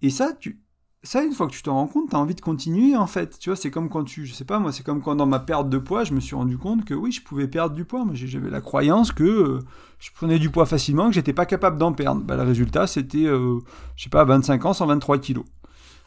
Et 0.02 0.10
ça, 0.10 0.32
tu, 0.32 0.60
ça, 1.04 1.22
une 1.22 1.32
fois 1.32 1.46
que 1.46 1.52
tu 1.52 1.62
t'en 1.62 1.74
rends 1.74 1.86
compte, 1.86 2.10
tu 2.10 2.16
as 2.16 2.18
envie 2.18 2.34
de 2.34 2.40
continuer 2.40 2.96
en 2.96 3.06
fait. 3.06 3.38
Tu 3.38 3.50
vois, 3.50 3.56
c'est 3.56 3.70
comme 3.70 3.88
quand 3.88 4.04
tu, 4.04 4.26
je 4.26 4.34
sais 4.34 4.44
pas 4.44 4.58
moi, 4.58 4.72
c'est 4.72 4.82
comme 4.82 5.02
quand 5.02 5.14
dans 5.14 5.26
ma 5.26 5.38
perte 5.38 5.68
de 5.68 5.78
poids, 5.78 6.02
je 6.02 6.12
me 6.14 6.20
suis 6.20 6.34
rendu 6.34 6.58
compte 6.58 6.84
que 6.84 6.94
oui, 6.94 7.12
je 7.12 7.22
pouvais 7.22 7.46
perdre 7.46 7.76
du 7.76 7.84
poids. 7.84 8.04
Moi, 8.04 8.14
j'avais 8.14 8.50
la 8.50 8.60
croyance 8.60 9.12
que 9.12 9.22
euh, 9.22 9.58
je 10.00 10.10
prenais 10.12 10.38
du 10.38 10.50
poids 10.50 10.66
facilement, 10.66 11.08
que 11.08 11.14
j'étais 11.14 11.32
pas 11.34 11.46
capable 11.46 11.78
d'en 11.78 11.92
perdre. 11.92 12.22
Bah, 12.22 12.36
le 12.36 12.42
résultat, 12.42 12.86
c'était, 12.86 13.26
euh, 13.26 13.58
je 13.96 14.04
sais 14.04 14.10
pas, 14.10 14.24
25 14.24 14.64
ans, 14.64 14.72
123 14.72 15.18
kilos. 15.18 15.44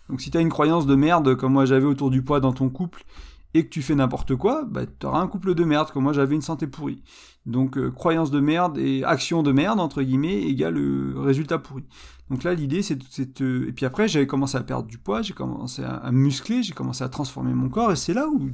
Donc 0.10 0.22
si 0.22 0.32
tu 0.32 0.38
as 0.38 0.42
une 0.42 0.50
croyance 0.50 0.86
de 0.86 0.96
merde 0.96 1.36
comme 1.36 1.54
moi 1.54 1.66
j'avais 1.66 1.86
autour 1.86 2.10
du 2.10 2.22
poids 2.22 2.40
dans 2.40 2.54
ton 2.54 2.70
couple, 2.70 3.04
et 3.54 3.66
que 3.66 3.70
tu 3.70 3.82
fais 3.82 3.96
n'importe 3.96 4.36
quoi, 4.36 4.66
bah, 4.66 4.82
tu 4.86 5.06
auras 5.06 5.20
un 5.20 5.28
couple 5.28 5.56
de 5.56 5.64
merde, 5.64 5.92
comme 5.92 6.04
moi 6.04 6.14
j'avais 6.14 6.36
une 6.36 6.42
santé 6.42 6.68
pourrie. 6.68 7.02
Donc 7.46 7.78
euh, 7.78 7.90
croyance 7.92 8.30
de 8.30 8.40
merde 8.40 8.78
et 8.78 9.04
action 9.04 9.42
de 9.42 9.52
merde, 9.52 9.80
entre 9.80 10.02
guillemets, 10.04 10.42
égale 10.44 10.76
le 10.76 11.20
résultat 11.20 11.58
pourri. 11.58 11.86
Donc 12.30 12.44
là, 12.44 12.54
l'idée, 12.54 12.82
c'est 12.82 12.98
de... 12.98 13.66
Et 13.70 13.72
puis 13.72 13.86
après, 13.86 14.10
j'avais 14.10 14.28
commencé 14.28 14.58
à 14.58 14.62
perdre 14.62 14.86
du 14.86 14.98
poids, 14.98 15.22
j'ai 15.22 15.34
commencé 15.34 15.82
à, 15.82 16.12
muscler, 16.12 16.62
j'ai 16.62 16.74
commencé 16.74 17.02
à 17.04 17.08
transformer 17.08 17.54
mon 17.54 17.70
corps, 17.70 17.94
et 17.94 17.96
c'est 17.96 18.14
là 18.14 18.28
où... 18.28 18.50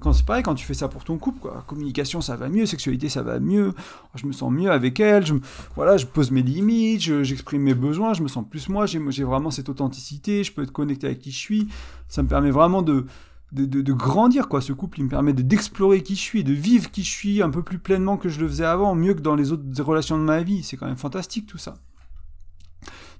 Quand 0.00 0.12
c'est 0.12 0.26
pareil, 0.26 0.42
quand 0.42 0.54
tu 0.54 0.66
fais 0.66 0.74
ça 0.74 0.88
pour 0.88 1.04
ton 1.04 1.16
couple, 1.16 1.40
quoi. 1.40 1.64
Communication, 1.66 2.20
ça 2.20 2.36
va 2.36 2.50
mieux, 2.50 2.66
sexualité, 2.66 3.08
ça 3.08 3.22
va 3.22 3.40
mieux, 3.40 3.72
je 4.14 4.26
me 4.26 4.32
sens 4.32 4.52
mieux 4.52 4.70
avec 4.70 5.00
elle, 5.00 5.24
je, 5.24 5.34
voilà, 5.74 5.96
je 5.96 6.04
pose 6.04 6.30
mes 6.30 6.42
limites, 6.42 7.00
j'exprime 7.00 7.62
mes 7.62 7.74
besoins, 7.74 8.12
je 8.12 8.22
me 8.22 8.28
sens 8.28 8.44
plus 8.46 8.68
moi, 8.68 8.84
j'ai 8.84 9.24
vraiment 9.24 9.50
cette 9.50 9.70
authenticité, 9.70 10.44
je 10.44 10.52
peux 10.52 10.62
être 10.62 10.72
connecté 10.72 11.06
avec 11.06 11.20
qui 11.20 11.30
je 11.30 11.38
suis, 11.38 11.68
ça 12.08 12.22
me 12.22 12.28
permet 12.28 12.50
vraiment 12.50 12.82
de 12.82 13.06
de, 13.54 13.92
grandir, 13.92 14.48
quoi. 14.48 14.60
Ce 14.60 14.72
couple, 14.72 15.00
il 15.00 15.04
me 15.04 15.08
permet 15.08 15.32
d'explorer 15.32 16.02
qui 16.02 16.16
je 16.16 16.20
suis, 16.20 16.44
de 16.44 16.52
vivre 16.52 16.90
qui 16.90 17.02
je 17.02 17.10
suis 17.10 17.42
un 17.42 17.50
peu 17.50 17.62
plus 17.62 17.78
pleinement 17.78 18.16
que 18.16 18.28
je 18.28 18.40
le 18.40 18.48
faisais 18.48 18.64
avant, 18.64 18.94
mieux 18.94 19.14
que 19.14 19.20
dans 19.20 19.34
les 19.34 19.52
autres 19.52 19.64
relations 19.82 20.18
de 20.18 20.24
ma 20.24 20.42
vie. 20.42 20.62
C'est 20.62 20.76
quand 20.76 20.86
même 20.86 20.96
fantastique 20.96 21.46
tout 21.46 21.58
ça. 21.58 21.74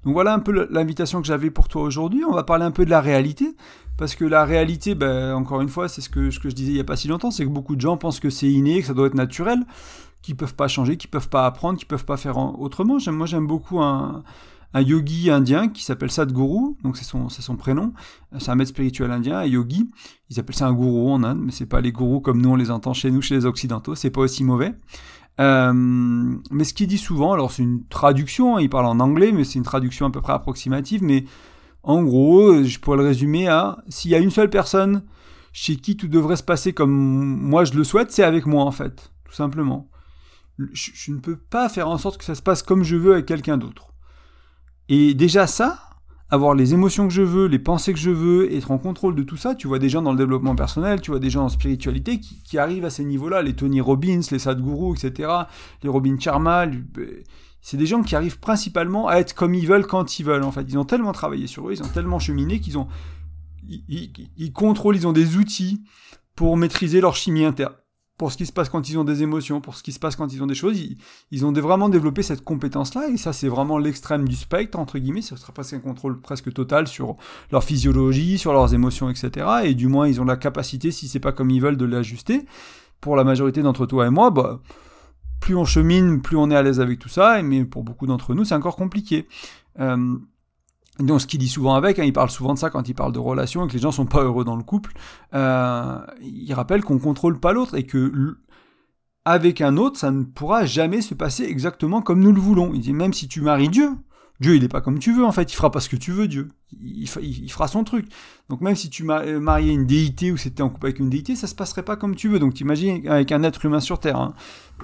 Donc 0.05 0.12
voilà 0.12 0.35
un 0.35 0.38
peu 0.38 0.69
l'invitation 0.71 1.21
que 1.23 1.26
j'avais 1.26 1.50
pour 1.50 1.69
toi 1.69 1.83
aujourd'hui. 1.83 2.25
On 2.29 2.35
va 2.35 2.43
parler 2.43 2.64
un 2.64 2.71
peu 2.71 2.85
de 2.85 2.91
la 2.91 3.00
réalité. 3.00 3.55
Parce 3.97 4.17
que 4.17 4.25
la 4.25 4.45
réalité, 4.45 4.95
ben, 4.97 5.35
encore 5.35 5.61
une 5.61 5.69
fois, 5.69 5.88
c'est 5.88 6.00
ce 6.00 6.09
que, 6.09 6.31
ce 6.31 6.41
que 6.41 6.50
je 6.50 6.55
disais 6.55 6.73
il 6.73 6.75
n'y 6.75 6.81
a 6.81 6.85
pas 6.85 6.97
si 6.97 7.07
longtemps, 7.07 7.31
c'est 7.31 7.45
que 7.45 7.50
beaucoup 7.50 7.76
de 7.76 7.81
gens 7.81 7.97
pensent 7.97 8.19
que 8.19 8.29
c'est 8.29 8.50
inné, 8.50 8.81
que 8.81 8.87
ça 8.87 8.95
doit 8.95 9.07
être 9.07 9.14
naturel, 9.14 9.61
qu'ils 10.21 10.37
peuvent 10.37 10.55
pas 10.55 10.67
changer, 10.67 10.97
qu'ils 10.97 11.11
peuvent 11.11 11.29
pas 11.29 11.47
apprendre, 11.47 11.79
qu'ils 11.79 11.87
peuvent 11.87 12.05
pas 12.05 12.17
faire 12.17 12.37
autrement. 12.37 12.99
Moi, 13.07 13.26
j'aime 13.26 13.47
beaucoup 13.47 13.81
un, 13.81 14.25
un 14.75 14.81
yogi 14.81 15.31
indien 15.31 15.69
qui 15.69 15.85
s'appelle 15.85 16.11
Sadhguru, 16.11 16.75
donc 16.83 16.97
c'est 16.97 17.04
son, 17.04 17.57
prénom, 17.57 17.93
c'est 18.38 18.50
un 18.50 18.57
maître 18.57 18.71
spirituel 18.71 19.12
indien, 19.12 19.38
un 19.38 19.47
yogi, 19.47 19.88
ils 20.31 20.40
appellent 20.40 20.57
ça 20.57 20.66
un 20.66 20.73
gourou 20.73 21.12
en 21.12 21.23
Inde, 21.23 21.38
mais 21.40 21.52
c'est 21.52 21.66
pas 21.66 21.81
les 21.81 21.93
gourous 21.93 22.21
comme 22.21 22.43
nous 22.43 22.50
on 22.50 22.57
les 22.57 22.73
entend 22.73 22.93
chez 22.93 23.12
nous, 23.12 23.23
chez 23.23 23.37
les 23.37 23.47
occidentaux, 23.47 23.95
c'est 23.95 24.11
pas 24.11 24.23
aussi 24.23 24.43
mauvais. 24.43 24.75
Euh, 25.40 25.73
mais 25.73 26.64
ce 26.64 26.75
qu'il 26.75 26.88
dit 26.88 26.99
souvent, 26.99 27.33
alors 27.33 27.52
c'est 27.52 27.62
une 27.62 27.87
traduction, 27.87 28.57
hein, 28.57 28.61
il 28.61 28.69
parle 28.69 28.87
en 28.87 28.99
anglais, 28.99 29.31
mais 29.31 29.45
c'est 29.45 29.61
une 29.61 29.64
traduction 29.64 30.07
à 30.07 30.11
peu 30.11 30.21
près 30.21 30.33
approximative, 30.33 31.04
mais 31.04 31.25
en 31.85 32.02
gros, 32.02 32.64
je 32.64 32.78
pourrais 32.81 32.97
le 32.97 33.04
résumer 33.04 33.47
à, 33.47 33.78
s'il 33.88 34.11
y 34.11 34.16
a 34.16 34.19
une 34.19 34.31
seule 34.31 34.50
personne 34.50 35.04
chez 35.52 35.76
qui 35.76 35.97
tout 35.97 36.09
devrait 36.09 36.37
se 36.37 36.43
passer 36.43 36.73
comme 36.73 36.90
moi 36.90 37.64
je 37.64 37.75
le 37.75 37.85
souhaite, 37.85 38.11
c'est 38.11 38.25
avec 38.25 38.45
moi 38.45 38.64
en 38.64 38.73
fait, 38.73 39.12
tout 39.25 39.35
simplement. 39.35 39.88
je 40.59 41.12
ne 41.12 41.21
peux 41.21 41.37
pas 41.37 41.69
faire 41.69 41.88
en 41.88 41.99
sorte 41.99 42.19
que 42.19 42.25
ça 42.25 42.35
se 42.35 42.43
passe 42.43 42.64
comme 42.64 42.83
je 42.83 42.97
veux 42.97 43.12
avec 43.12 43.26
quelqu'un 43.26 43.57
d'autre. 43.57 43.94
Et 44.88 45.14
déjà 45.14 45.47
ça, 45.47 45.79
avoir 46.31 46.55
les 46.55 46.75
émotions 46.75 47.07
que 47.07 47.14
je 47.14 47.23
veux, 47.23 47.47
les 47.47 47.59
pensées 47.59 47.93
que 47.93 47.99
je 47.99 48.11
veux, 48.11 48.53
être 48.53 48.71
en 48.71 48.79
contrôle 48.79 49.14
de 49.14 49.23
tout 49.23 49.37
ça, 49.37 49.55
tu 49.55 49.67
vois 49.67 49.79
des 49.79 49.88
gens 49.88 50.03
dans 50.03 50.12
le 50.12 50.19
développement 50.19 50.57
personnel, 50.57 51.00
tu 51.00 51.11
vois 51.11 51.21
des 51.21 51.31
gens 51.31 51.45
en 51.45 51.49
spiritualité 51.49 52.21
qui, 52.21 52.59
arrivent 52.59 52.85
à 52.85 52.91
ces 52.91 53.05
niveaux-là, 53.05 53.43
les 53.43 53.55
Tony 53.55 53.81
Robbins, 53.81 54.21
les 54.31 54.38
Sadhguru, 54.38 54.95
etc., 54.97 55.31
les 55.83 55.88
Robin 55.88 56.17
Sharma, 56.19 56.67
c'est 57.61 57.76
des 57.76 57.87
gens 57.87 58.03
qui 58.03 58.14
arrivent 58.14 58.38
principalement 58.38 59.09
à 59.09 59.17
être 59.17 59.35
comme 59.35 59.55
ils 59.55 59.67
veulent 59.67 59.87
quand 59.87 60.19
ils 60.19 60.25
veulent, 60.25 60.43
en 60.43 60.53
fait. 60.53 60.67
Ils 60.69 60.79
ont 60.79 60.85
tellement 60.85 61.12
travaillé 61.12 61.47
sur 61.47 61.69
eux, 61.69 61.73
ils 61.73 61.83
ont 61.83 61.88
tellement 61.88 62.19
cheminé 62.19 62.61
qu'ils 62.61 62.79
ont... 62.79 62.88
ils 63.67 64.53
contrôlent, 64.53 64.97
ils 64.97 65.07
ont 65.07 65.12
des 65.12 65.37
outils 65.37 65.83
pour 66.35 66.57
maîtriser 66.57 67.00
leur 67.00 67.17
chimie 67.17 67.45
interne 67.45 67.75
pour 68.25 68.33
ce 68.33 68.38
qui 68.38 68.47
se 68.47 68.52
passe 68.52 68.71
quand 68.71 68.88
ils 68.88 68.99
ont 68.99 69.04
des 69.04 69.23
émotions, 69.23 69.61
pour 69.61 69.75
ce 69.75 69.83
qui 69.83 69.93
se 69.93 69.99
passe 69.99 70.16
quand 70.16 70.33
ils 70.33 70.43
ont 70.43 70.47
des 70.47 70.54
choses, 70.54 70.81
ils, 71.31 71.45
ont 71.45 71.52
vraiment 71.52 71.90
développé 71.90 72.23
cette 72.23 72.43
compétence-là, 72.43 73.11
et 73.11 73.19
ça 73.19 73.35
c'est 73.35 73.49
vraiment 73.49 73.76
l'extrême 73.76 74.26
du 74.26 74.35
spectre, 74.35 74.78
entre 74.78 74.99
guillemets, 74.99 75.21
ce 75.21 75.37
sera 75.37 75.52
presque 75.52 75.75
un 75.75 75.78
contrôle 75.78 76.19
presque 76.19 76.50
total 76.50 76.88
sur 76.88 77.16
leur 77.52 77.62
physiologie, 77.64 78.38
sur 78.38 78.54
leurs 78.54 78.73
émotions, 78.73 79.11
etc. 79.11 79.47
Et 79.64 79.75
du 79.75 79.88
moins 79.88 80.09
ils 80.09 80.23
ont 80.23 80.25
la 80.25 80.38
capacité, 80.38 80.90
si 80.90 81.07
c'est 81.07 81.21
pas 81.21 81.33
comme 81.33 81.50
ils 81.50 81.61
veulent, 81.61 81.76
de 81.76 81.85
l'ajuster. 81.85 82.47
Pour 83.02 83.14
la 83.14 83.25
majorité 83.25 83.61
d'entre 83.61 83.85
toi 83.85 84.07
et 84.07 84.11
moi, 84.11 84.31
bah, 84.31 84.59
plus 85.38 85.54
on 85.54 85.66
chemine, 85.66 86.23
plus 86.23 86.38
on 86.38 86.50
est 86.50 86.57
à 86.57 86.62
l'aise 86.62 86.81
avec 86.81 87.00
tout 87.00 87.11
ça, 87.11 87.43
mais 87.43 87.66
pour 87.66 87.85
beaucoup 87.85 88.07
d'entre 88.07 88.33
nous 88.33 88.47
c'est 88.47 88.54
encore 88.54 88.76
compliqué. 88.76 89.28
Euh, 89.81 90.16
donc 91.01 91.21
ce 91.21 91.27
qu'il 91.27 91.41
dit 91.41 91.49
souvent 91.49 91.75
avec, 91.75 91.99
hein, 91.99 92.05
il 92.05 92.13
parle 92.13 92.31
souvent 92.31 92.55
de 92.55 92.59
ça 92.59 92.71
quand 92.71 92.89
il 92.89 92.95
parle 92.95 93.13
de 93.13 93.19
relations 93.19 93.65
et 93.65 93.69
que 93.69 93.73
les 93.73 93.81
gens 93.81 93.91
sont 93.91 94.07
pas 94.07 94.23
heureux 94.23 94.45
dans 94.45 94.57
le 94.57 94.63
couple. 94.63 94.93
Euh, 95.35 95.99
il 96.23 96.53
rappelle 96.55 96.85
qu'on 96.85 96.99
contrôle 96.99 97.41
pas 97.41 97.53
l'autre 97.53 97.77
et 97.77 97.85
que 97.85 98.37
avec 99.25 99.61
un 99.61 99.77
autre, 99.77 99.99
ça 99.99 100.11
ne 100.11 100.23
pourra 100.23 100.67
jamais 100.67 101.01
se 101.01 101.15
passer 101.15 101.45
exactement 101.45 102.03
comme 102.03 102.21
nous 102.21 102.33
le 102.33 102.41
voulons. 102.41 102.73
Il 102.75 102.81
dit 102.81 102.93
même 102.93 103.13
si 103.13 103.27
tu 103.27 103.41
maries 103.41 103.71
Dieu, 103.71 103.91
Dieu 104.39 104.55
il 104.55 104.63
est 104.63 104.69
pas 104.69 104.81
comme 104.81 104.99
tu 104.99 105.13
veux 105.13 105.25
en 105.25 105.33
fait, 105.33 105.53
il 105.53 105.57
fera 105.57 105.71
pas 105.71 105.81
ce 105.81 105.89
que 105.89 105.97
tu 105.97 106.13
veux 106.13 106.29
Dieu. 106.29 106.49
Il, 106.81 107.09
fera 107.09 107.67
son 107.67 107.83
truc. 107.83 108.07
Donc 108.49 108.61
même 108.61 108.77
si 108.77 108.89
tu 108.89 109.09
euh, 109.11 109.41
mariais 109.41 109.73
une 109.73 109.87
déité 109.87 110.31
ou 110.31 110.37
c'était 110.37 110.63
en 110.63 110.69
couple 110.69 110.87
avec 110.87 111.01
une 111.01 111.11
déité, 111.11 111.35
ça 111.35 111.49
se 111.49 111.55
passerait 111.57 111.85
pas 111.85 111.97
comme 111.97 112.15
tu 112.15 112.29
veux. 112.29 112.39
Donc 112.39 112.55
t'imagines 112.55 113.09
avec 113.09 113.33
un 113.33 113.43
être 113.43 113.65
humain 113.65 113.81
sur 113.81 113.99
terre. 113.99 114.17
Hein. 114.17 114.35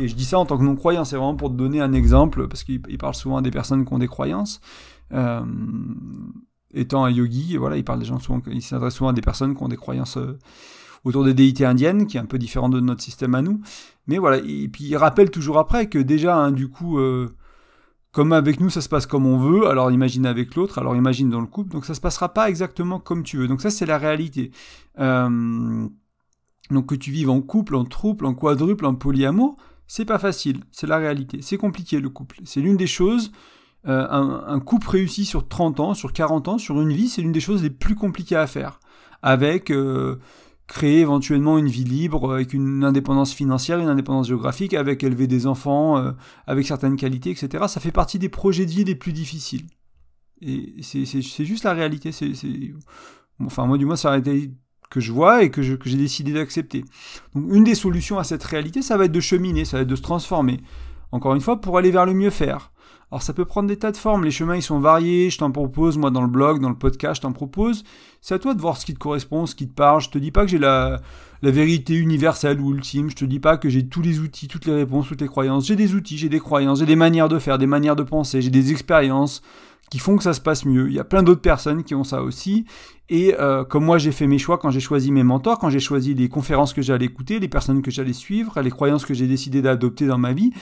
Et 0.01 0.09
je 0.09 0.15
dis 0.17 0.25
ça 0.25 0.41
en 0.41 0.47
tant 0.47 0.59
que 0.59 0.65
non-croyant, 0.65 1.05
c'est 1.05 1.17
vraiment 1.17 1.37
pour 1.37 1.51
te 1.51 1.55
donner 1.55 1.81
un 1.81 1.93
exemple 1.93 2.49
parce 2.49 2.65
qu'il 2.65 2.81
parle 2.99 3.15
souvent 3.15 3.37
à 3.37 3.43
des 3.43 3.53
personnes 3.53 3.85
qui 3.85 3.93
ont 3.93 3.99
des 3.99 4.09
croyances. 4.09 4.61
Euh, 5.13 5.41
étant 6.73 7.05
un 7.05 7.11
yogi, 7.11 7.57
voilà, 7.57 7.77
il 7.77 7.85
parle 7.85 7.99
des 7.99 8.05
gens 8.05 8.19
souvent, 8.21 8.41
il 8.47 8.63
s'adresse 8.63 8.95
souvent 8.95 9.11
à 9.11 9.13
des 9.13 9.23
personnes 9.23 9.57
qui 9.57 9.63
ont 9.63 9.69
des 9.69 9.77
croyances 9.77 10.17
euh, 10.17 10.39
autour 11.05 11.25
des 11.25 11.35
déités 11.35 11.65
indiennes, 11.65 12.07
qui 12.07 12.17
est 12.17 12.21
un 12.21 12.27
peu 12.27 12.39
différent 12.39 12.69
de 12.69 12.79
notre 12.81 13.03
système 13.03 13.35
à 13.35 13.43
nous. 13.43 13.61
Mais 14.07 14.19
voilà, 14.19 14.39
et 14.39 14.69
puis 14.69 14.85
il 14.85 14.97
rappelle 14.97 15.31
toujours 15.31 15.59
après 15.59 15.89
que 15.89 15.99
déjà, 15.99 16.37
hein, 16.37 16.53
du 16.53 16.69
coup, 16.69 16.99
euh, 16.99 17.29
comme 18.13 18.33
avec 18.33 18.61
nous, 18.61 18.71
ça 18.71 18.81
se 18.81 18.89
passe 18.89 19.07
comme 19.07 19.27
on 19.27 19.39
veut, 19.39 19.67
alors 19.69 19.91
imagine 19.91 20.27
avec 20.27 20.55
l'autre, 20.55 20.79
alors 20.79 20.95
imagine 20.95 21.29
dans 21.31 21.41
le 21.41 21.47
couple, 21.47 21.73
donc 21.73 21.85
ça 21.85 21.95
se 21.95 22.01
passera 22.01 22.33
pas 22.33 22.49
exactement 22.49 23.01
comme 23.01 23.25
tu 23.25 23.37
veux. 23.39 23.49
Donc 23.49 23.61
ça, 23.61 23.71
c'est 23.71 23.87
la 23.87 23.99
réalité. 23.99 24.53
donc 24.97 25.91
que 26.87 26.95
tu 26.95 27.11
vives 27.11 27.31
en 27.31 27.41
couple, 27.41 27.75
en 27.75 27.85
trouble, 27.85 28.27
en 28.27 28.35
quadruple, 28.35 28.87
en 28.87 28.95
polyamour, 28.95 29.57
c'est 29.89 30.05
pas 30.05 30.21
facile, 30.21 30.61
c'est 30.71 30.87
la 30.87 30.99
réalité. 30.99 31.43
C'est 31.43 31.57
compliqué 31.57 31.99
le 31.99 32.11
couple. 32.11 32.37
C'est 32.45 32.61
l'une 32.61 32.77
des 32.77 32.87
choses 32.87 33.33
euh, 33.89 34.07
un, 34.11 34.61
couple 34.61 34.91
réussi 34.91 35.25
sur 35.25 35.49
30 35.49 35.81
ans, 35.81 35.95
sur 35.95 36.13
40 36.13 36.49
ans, 36.49 36.59
sur 36.59 36.81
une 36.81 36.93
vie, 36.93 37.09
c'est 37.09 37.23
l'une 37.23 37.33
des 37.33 37.41
choses 37.41 37.63
les 37.63 37.71
plus 37.71 37.95
compliquées 37.95 38.37
à 38.37 38.47
faire. 38.47 38.81
Avec 39.23 39.71
euh, 39.71 40.19
créer 40.67 41.01
éventuellement 41.01 41.59
une 41.59 41.69
vie 41.69 41.85
libre, 41.85 42.33
avec 42.33 42.53
une 42.53 42.85
indépendance 42.85 43.33
financière, 43.33 43.79
une 43.79 43.89
indépendance 43.89 44.29
géographique, 44.29 44.75
avec 44.75 45.03
élever 45.03 45.27
des 45.27 45.47
enfants, 45.47 45.99
euh, 45.99 46.13
avec 46.47 46.67
certaines 46.67 46.97
qualités, 46.97 47.31
etc. 47.31 47.65
Ça 47.69 47.81
fait 47.81 47.93
partie 47.93 48.19
des 48.19 48.29
projets 48.29 48.67
de 48.67 48.71
vie 48.71 48.85
les 48.85 48.95
plus 48.95 49.13
difficiles. 49.13 49.67
Et 50.43 50.77
c'est 50.83 51.45
juste 51.45 51.65
la 51.65 51.73
réalité. 51.73 52.11
Enfin, 53.45 53.67
moi, 53.67 53.79
du 53.79 53.85
moins, 53.85 53.97
c'est 53.97 54.09
la 54.09 54.13
réalité 54.13 54.53
que 54.91 55.01
je 55.01 55.13
vois 55.13 55.45
et 55.45 55.51
que 55.51 55.63
j'ai 55.63 55.97
décidé 55.97 56.33
d'accepter. 56.33 56.85
Donc, 57.35 57.45
une 57.53 57.65
des 57.65 57.75
solutions 57.75 58.19
à 58.19 58.25
cette 58.25 58.43
réalité, 58.43 58.83
ça 58.83 58.97
va 58.97 59.05
être 59.05 59.13
de 59.13 59.21
cheminer, 59.21 59.65
ça 59.65 59.79
va 59.79 59.83
être 59.83 59.89
de 59.89 59.97
se 59.97 60.03
transformer. 60.03 60.61
Encore 61.13 61.35
une 61.35 61.41
fois, 61.41 61.61
pour 61.61 61.79
aller 61.79 61.91
vers 61.91 62.07
le 62.07 62.15
mieux 62.15 62.31
faire. 62.31 62.73
Alors 63.13 63.23
ça 63.23 63.33
peut 63.33 63.45
prendre 63.45 63.69
des 63.69 63.77
tas 63.77 63.91
de 63.91 63.97
formes, 63.97 64.25
les 64.25 64.31
chemins 64.31 64.55
ils 64.55 64.63
sont 64.63 64.79
variés, 64.79 65.31
je 65.31 65.39
t'en 65.39 65.51
propose, 65.51 65.99
moi 65.99 66.13
dans 66.13 66.23
le 66.23 66.29
blog, 66.29 66.61
dans 66.61 66.69
le 66.69 66.77
podcast, 66.77 67.17
je 67.17 67.23
t'en 67.23 67.33
propose. 67.33 67.83
C'est 68.21 68.35
à 68.35 68.39
toi 68.39 68.55
de 68.55 68.61
voir 68.61 68.77
ce 68.77 68.87
qui 68.87 68.95
te 68.95 69.01
correspond, 69.01 69.47
ce 69.47 69.57
qui 69.57 69.67
te 69.67 69.75
parle. 69.75 70.01
Je 70.01 70.11
te 70.11 70.19
dis 70.19 70.31
pas 70.31 70.45
que 70.45 70.51
j'ai 70.51 70.59
la, 70.59 71.01
vérité 71.43 71.95
universelle 71.95 72.61
ou 72.61 72.73
ultime, 72.73 73.11
je 73.11 73.17
te 73.17 73.25
dis 73.25 73.41
pas 73.41 73.57
que 73.57 73.69
j'ai 73.69 73.89
tous 73.89 74.03
les 74.03 74.21
outils, 74.21 74.47
toutes 74.47 74.67
les 74.67 74.75
réponses, 74.75 75.09
toutes 75.09 75.23
les 75.23 75.27
croyances. 75.27 75.67
J'ai 75.67 75.75
des 75.75 75.95
outils, 75.95 76.19
j'ai 76.19 76.29
des 76.29 76.39
croyances, 76.39 76.79
j'ai 76.79 76.87
des 76.87 76.97
manières 76.97 77.29
de 77.29 77.41
faire, 77.41 77.59
des 77.59 77.67
manières 77.67 77.97
de 77.97 78.05
penser, 78.05 78.43
j'ai 78.43 78.51
des 78.51 78.71
expériences 78.71 79.43
qui 79.91 79.99
font 79.99 80.17
que 80.17 80.23
ça 80.23 80.33
se 80.33 80.41
passe 80.41 80.65
mieux. 80.65 80.89
Il 80.89 80.95
y 80.95 81.01
a 81.01 81.05
plein 81.05 81.23
d'autres 81.23 81.41
personnes 81.41 81.83
qui 81.83 81.95
ont 81.95 82.05
ça 82.05 82.23
aussi. 82.23 82.65
Et 83.09 83.35
euh, 83.41 83.65
comme 83.65 83.85
moi 83.85 83.99
j'ai 83.99 84.13
fait 84.13 84.29
mes 84.29 84.39
choix 84.39 84.57
quand 84.57 84.71
j'ai 84.71 84.81
choisi 84.81 85.11
mes 85.11 85.25
mentors, 85.25 85.59
quand 85.59 85.69
j'ai 85.69 85.81
choisi 85.81 86.15
les 86.15 86.29
conférences 86.29 86.73
que 86.73 86.81
j'allais 86.81 87.07
écouter, 87.07 87.41
les 87.41 87.49
personnes 87.49 87.83
que 87.83 87.91
j'allais 87.91 88.13
suivre, 88.13 88.61
les 88.61 88.71
croyances 88.71 89.05
que 89.05 89.15
j'ai 89.15 89.27
décidé 89.27 89.63
d'adopter 89.63 90.07
dans 90.07 90.17
ma 90.17 90.33
vie, 90.33 90.53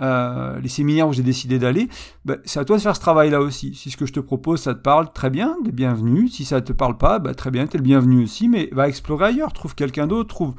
euh, 0.00 0.60
les 0.60 0.68
séminaires 0.68 1.08
où 1.08 1.12
j'ai 1.12 1.24
décidé 1.24 1.58
d'aller, 1.58 1.88
bah, 2.24 2.36
c'est 2.44 2.60
à 2.60 2.64
toi 2.64 2.76
de 2.76 2.82
faire 2.82 2.94
ce 2.94 3.00
travail-là 3.00 3.40
aussi. 3.40 3.74
Si 3.74 3.90
ce 3.90 3.96
que 3.96 4.06
je 4.06 4.12
te 4.12 4.20
propose, 4.20 4.60
ça 4.60 4.74
te 4.74 4.80
parle, 4.80 5.12
très 5.12 5.30
bien, 5.30 5.56
t'es 5.64 5.72
bienvenu. 5.72 6.28
Si 6.28 6.44
ça 6.44 6.60
te 6.60 6.72
parle 6.72 6.96
pas, 6.96 7.18
bah, 7.18 7.34
très 7.34 7.50
bien, 7.50 7.66
t'es 7.66 7.78
le 7.78 7.84
bienvenu 7.84 8.22
aussi, 8.22 8.48
mais 8.48 8.68
va 8.70 8.88
explorer 8.88 9.26
ailleurs, 9.26 9.52
trouve 9.52 9.74
quelqu'un 9.74 10.06
d'autre, 10.06 10.28
trouve 10.28 10.54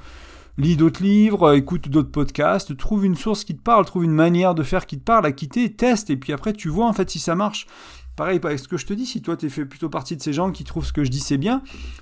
lis 0.58 0.76
d'autres 0.76 1.04
livres, 1.04 1.56
écoute 1.56 1.88
d'autres 1.90 2.12
podcasts, 2.12 2.76
trouve 2.76 3.06
une 3.06 3.16
source 3.16 3.44
qui 3.44 3.56
te 3.56 3.62
parle, 3.62 3.86
trouve 3.86 4.04
une 4.04 4.12
manière 4.12 4.56
de 4.56 4.63
faire 4.63 4.86
qui 4.86 4.98
te 4.98 5.04
parle, 5.04 5.26
à 5.26 5.32
quitter, 5.32 5.72
teste, 5.72 6.10
et 6.10 6.18
puis 6.18 6.34
après 6.34 6.54
tu 6.54 6.70
vois 6.70 6.88
en 6.88 6.94
fait 6.94 7.10
si 7.10 7.20
ça 7.20 7.36
marche. 7.36 7.68
Pareil, 8.17 8.39
avec 8.43 8.58
ce 8.58 8.67
que 8.67 8.77
je 8.77 8.86
te 8.88 8.93
dis, 8.93 9.06
si 9.06 9.21
toi 9.21 9.38
tu 9.38 9.47
fais 9.47 9.63
plutôt 9.63 9.89
partie 9.89 10.17
de 10.17 10.21
ces 10.23 10.34
gens 10.34 10.51
qui 10.51 10.63
trouvent 10.63 10.84
ce 10.84 10.91
que 10.91 11.03
je 11.03 11.12
dis 11.12 11.19
c'est 11.19 11.38
bien, 11.38 11.62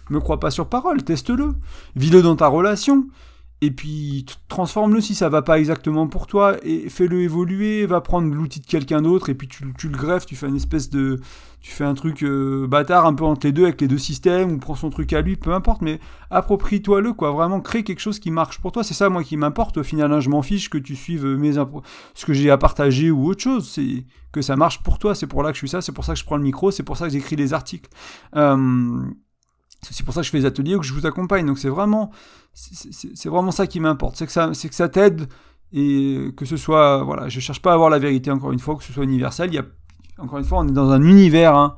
me 0.09 0.21
crois 0.21 0.39
pas 0.39 0.49
sur 0.49 0.69
parole, 0.69 1.03
teste-le. 1.03 1.53
Vis-le 1.97 2.21
dans 2.21 2.37
ta 2.37 2.47
relation 2.47 3.05
et 3.65 3.71
puis 3.71 4.25
transforme-le 4.47 5.01
si 5.01 5.15
ça 5.15 5.27
va 5.27 5.41
pas 5.41 5.57
exactement 5.57 6.07
pour 6.07 6.27
toi 6.27 6.55
et 6.63 6.87
fais-le 6.89 7.23
évoluer, 7.23 7.87
va 7.87 7.99
prendre 7.99 8.31
l'outil 8.31 8.59
de 8.59 8.67
quelqu'un 8.67 9.01
d'autre 9.01 9.29
et 9.29 9.33
puis 9.33 9.47
tu, 9.47 9.63
le 9.63 9.97
greffes, 9.97 10.27
tu 10.27 10.35
fais 10.35 10.47
une 10.47 10.55
espèce 10.55 10.89
de 10.91 11.19
tu 11.61 11.71
fais 11.71 11.83
un 11.83 11.95
truc 11.95 12.21
euh, 12.21 12.67
bâtard 12.67 13.07
un 13.07 13.15
peu 13.15 13.23
entre 13.23 13.47
les 13.47 13.51
deux 13.51 13.63
avec 13.63 13.81
les 13.81 13.87
deux 13.87 13.97
systèmes 13.97 14.51
ou 14.51 14.59
prends 14.59 14.75
son 14.75 14.91
truc 14.91 15.11
à 15.13 15.21
lui, 15.21 15.35
peu 15.35 15.51
importe 15.51 15.81
mais 15.81 15.99
approprie-toi-le 16.29 17.13
quoi, 17.13 17.31
vraiment 17.31 17.59
crée 17.59 17.83
quelque 17.83 18.01
chose 18.01 18.19
qui 18.19 18.29
marche 18.29 18.59
pour 18.59 18.71
toi, 18.71 18.83
c'est 18.83 18.93
ça 18.93 19.09
moi 19.09 19.23
qui 19.23 19.35
m'importe 19.35 19.77
au 19.77 19.83
final, 19.83 20.13
hein, 20.13 20.19
je 20.19 20.29
m'en 20.29 20.43
fiche 20.43 20.69
que 20.69 20.77
tu 20.77 20.95
suives 20.95 21.25
mes 21.25 21.53
ce 22.13 22.25
que 22.25 22.33
j'ai 22.33 22.51
à 22.51 22.57
partager 22.59 23.09
ou 23.09 23.25
autre 23.25 23.41
chose, 23.41 23.67
c'est 23.67 24.05
que 24.31 24.43
ça 24.43 24.55
marche 24.55 24.83
pour 24.83 24.99
toi, 24.99 25.15
c'est 25.15 25.27
pour 25.27 25.41
là 25.41 25.49
que 25.49 25.55
je 25.55 25.59
suis 25.59 25.69
ça, 25.69 25.81
c'est 25.81 25.91
pour 25.91 26.05
ça 26.05 26.13
que 26.13 26.19
je 26.19 26.25
prends 26.25 26.37
le 26.37 26.43
micro, 26.43 26.69
c'est 26.69 26.83
pour 26.83 26.97
ça 26.97 27.05
que 27.07 27.13
j'écris 27.13 27.35
les 27.35 27.53
articles. 27.53 27.89
Euh, 28.35 28.99
C'est 29.91 30.03
pour 30.03 30.13
ça 30.13 30.21
que 30.21 30.25
je 30.25 30.31
fais 30.31 30.39
les 30.39 30.45
ateliers 30.45 30.75
ou 30.75 30.79
que 30.79 30.85
je 30.85 30.93
vous 30.93 31.05
accompagne. 31.05 31.45
Donc 31.45 31.59
c'est 31.59 31.69
vraiment, 31.69 32.11
c'est 32.53 33.29
vraiment 33.29 33.51
ça 33.51 33.67
qui 33.67 33.79
m'importe. 33.79 34.15
C'est 34.15 34.25
que 34.25 34.31
ça, 34.31 34.53
c'est 34.53 34.69
que 34.69 34.75
ça 34.75 34.89
t'aide 34.89 35.27
et 35.73 36.31
que 36.37 36.45
ce 36.45 36.57
soit, 36.57 37.03
voilà, 37.03 37.27
je 37.27 37.39
cherche 37.39 37.61
pas 37.61 37.71
à 37.71 37.73
avoir 37.73 37.89
la 37.89 37.99
vérité 37.99 38.31
encore 38.31 38.51
une 38.51 38.59
fois, 38.59 38.75
que 38.75 38.83
ce 38.83 38.93
soit 38.93 39.03
universel. 39.03 39.49
Il 39.51 39.55
y 39.55 39.59
a, 39.59 39.65
encore 40.17 40.39
une 40.39 40.45
fois, 40.45 40.59
on 40.59 40.67
est 40.67 40.71
dans 40.71 40.91
un 40.91 41.01
univers, 41.01 41.55
hein, 41.55 41.75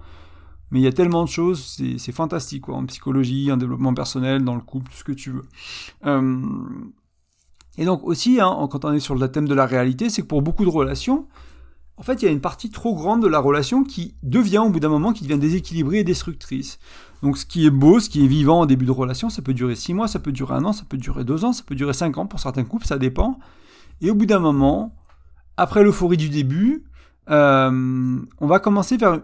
mais 0.71 0.79
il 0.79 0.83
y 0.83 0.87
a 0.87 0.91
tellement 0.91 1.23
de 1.23 1.29
choses, 1.29 1.79
c'est 1.97 2.11
fantastique, 2.11 2.63
quoi, 2.63 2.75
en 2.75 2.85
psychologie, 2.85 3.51
en 3.51 3.57
développement 3.57 3.93
personnel, 3.93 4.43
dans 4.43 4.55
le 4.55 4.61
couple, 4.61 4.91
tout 4.91 4.97
ce 4.97 5.03
que 5.03 5.13
tu 5.13 5.31
veux. 5.31 5.45
Euh, 6.05 6.41
et 7.77 7.85
donc 7.85 8.03
aussi, 8.03 8.39
hein, 8.41 8.67
quand 8.69 8.85
on 8.85 8.93
est 8.93 8.99
sur 8.99 9.15
le 9.15 9.27
thème 9.31 9.47
de 9.47 9.53
la 9.53 9.65
réalité, 9.65 10.09
c'est 10.09 10.23
que 10.23 10.27
pour 10.27 10.41
beaucoup 10.41 10.65
de 10.65 10.69
relations, 10.69 11.27
en 11.99 12.03
fait, 12.03 12.21
il 12.21 12.25
y 12.25 12.27
a 12.27 12.31
une 12.31 12.41
partie 12.41 12.69
trop 12.69 12.93
grande 12.93 13.23
de 13.23 13.27
la 13.27 13.39
relation 13.39 13.83
qui 13.83 14.13
devient, 14.21 14.59
au 14.59 14.69
bout 14.69 14.79
d'un 14.79 14.89
moment, 14.89 15.13
qui 15.13 15.23
devient 15.23 15.39
déséquilibrée 15.39 15.99
et 15.99 16.03
destructrice. 16.03 16.77
Donc, 17.23 17.37
ce 17.37 17.45
qui 17.45 17.65
est 17.65 17.71
beau, 17.71 17.99
ce 17.99 18.09
qui 18.09 18.23
est 18.23 18.27
vivant 18.27 18.61
au 18.61 18.65
début 18.67 18.85
de 18.85 18.91
relation, 18.91 19.29
ça 19.29 19.41
peut 19.41 19.53
durer 19.53 19.75
six 19.75 19.95
mois, 19.95 20.07
ça 20.07 20.19
peut 20.19 20.31
durer 20.31 20.55
un 20.55 20.65
an, 20.65 20.73
ça 20.73 20.83
peut 20.87 20.97
durer 20.97 21.23
deux 21.23 21.43
ans, 21.43 21.53
ça 21.53 21.63
peut 21.65 21.75
durer 21.75 21.93
cinq 21.93 22.19
ans 22.19 22.27
pour 22.27 22.39
certains 22.39 22.63
couples, 22.63 22.85
ça 22.85 22.99
dépend. 22.99 23.39
Et 24.01 24.11
au 24.11 24.15
bout 24.15 24.27
d'un 24.27 24.39
moment, 24.39 24.95
après 25.57 25.83
l'euphorie 25.83 26.17
du 26.17 26.29
début, 26.29 26.83
euh, 27.31 28.19
on 28.39 28.47
va 28.47 28.59
commencer 28.59 28.97
vers, 28.97 29.19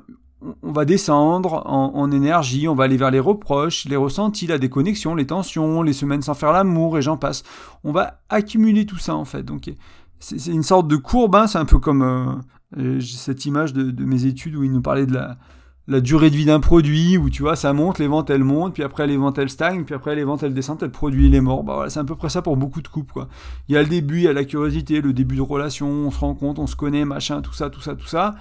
on 0.62 0.72
va 0.72 0.86
descendre 0.86 1.64
en, 1.66 2.12
énergie, 2.12 2.68
on 2.68 2.76
va 2.76 2.86
aller 2.86 2.98
vers 2.98 3.12
les 3.12 3.20
reproches, 3.20 3.86
les 3.86 3.96
ressentis, 3.96 4.48
la 4.48 4.58
déconnexion, 4.58 5.16
les 5.16 5.28
tensions, 5.28 5.84
les 5.84 5.94
semaines 5.94 6.22
sans 6.22 6.34
faire 6.34 6.52
l'amour 6.52 6.98
et 6.98 7.02
j'en 7.02 7.18
passe. 7.18 7.44
On 7.84 7.92
va 7.92 8.20
accumuler 8.30 8.86
tout 8.86 8.98
ça 8.98 9.16
en 9.16 9.26
fait. 9.26 9.44
Donc 9.44 9.72
c'est 10.20 10.52
une 10.52 10.64
sorte 10.64 10.88
de 10.88 10.96
courbe, 10.96 11.36
hein, 11.36 11.48
c'est 11.48 11.58
un 11.58 11.66
peu 11.66 11.80
comme 11.80 12.02
euh, 12.02 12.34
j'ai 12.78 13.18
cette 13.18 13.46
image 13.46 13.74
de, 13.74 14.04
mes 14.04 14.26
études 14.26 14.56
où 14.56 14.64
ils 14.64 14.72
nous 14.72 14.82
parlaient 14.82 15.06
de 15.06 15.14
la, 15.14 16.02
durée 16.02 16.30
de 16.30 16.36
vie 16.36 16.46
d'un 16.46 16.60
produit, 16.60 17.18
où 17.18 17.30
tu 17.30 17.42
vois, 17.42 17.56
ça 17.56 17.74
monte, 17.74 18.00
les 18.00 18.08
ventes 18.08 18.30
elles 18.30 18.44
montent, 18.44 18.74
puis 18.74 18.84
après 18.84 19.08
les 19.08 19.18
ventes 19.18 19.38
elles 19.38 19.50
stagnent, 19.50 19.84
puis 19.84 19.96
après 19.96 20.16
les 20.16 20.24
ventes 20.24 20.44
elles 20.44 20.54
descendent, 20.54 20.82
le 20.82 20.92
produit 20.92 21.28
il 21.28 21.36
est 21.36 21.42
mort. 21.42 21.64
Bah 21.64 21.74
voilà, 21.76 21.90
c'est 21.90 22.00
à 22.00 22.04
peu 22.04 22.16
près 22.16 22.30
ça 22.30 22.42
pour 22.42 22.58
beaucoup 22.58 22.82
de 22.82 22.88
couples, 22.88 23.14
quoi. 23.14 23.28
Il 23.68 23.76
y 23.76 23.78
a 23.78 23.82
le 23.82 23.90
début, 23.90 24.18
il 24.18 24.24
y 24.24 24.28
a 24.28 24.34
la 24.34 24.46
curiosité, 24.46 25.02
le 25.02 25.14
début 25.14 25.36
de 25.36 25.42
relation, 25.42 25.88
on 25.88 26.12
se 26.12 26.20
rend 26.20 26.36
compte, 26.36 26.60
on 26.60 26.68
se 26.68 26.76
connaît, 26.76 27.06
machin, 27.06 27.42
tout 27.42 27.54
ça, 27.54 27.70
tout 27.70 27.82
ça, 27.82 27.96
tout 27.96 28.08
ça. 28.08 28.36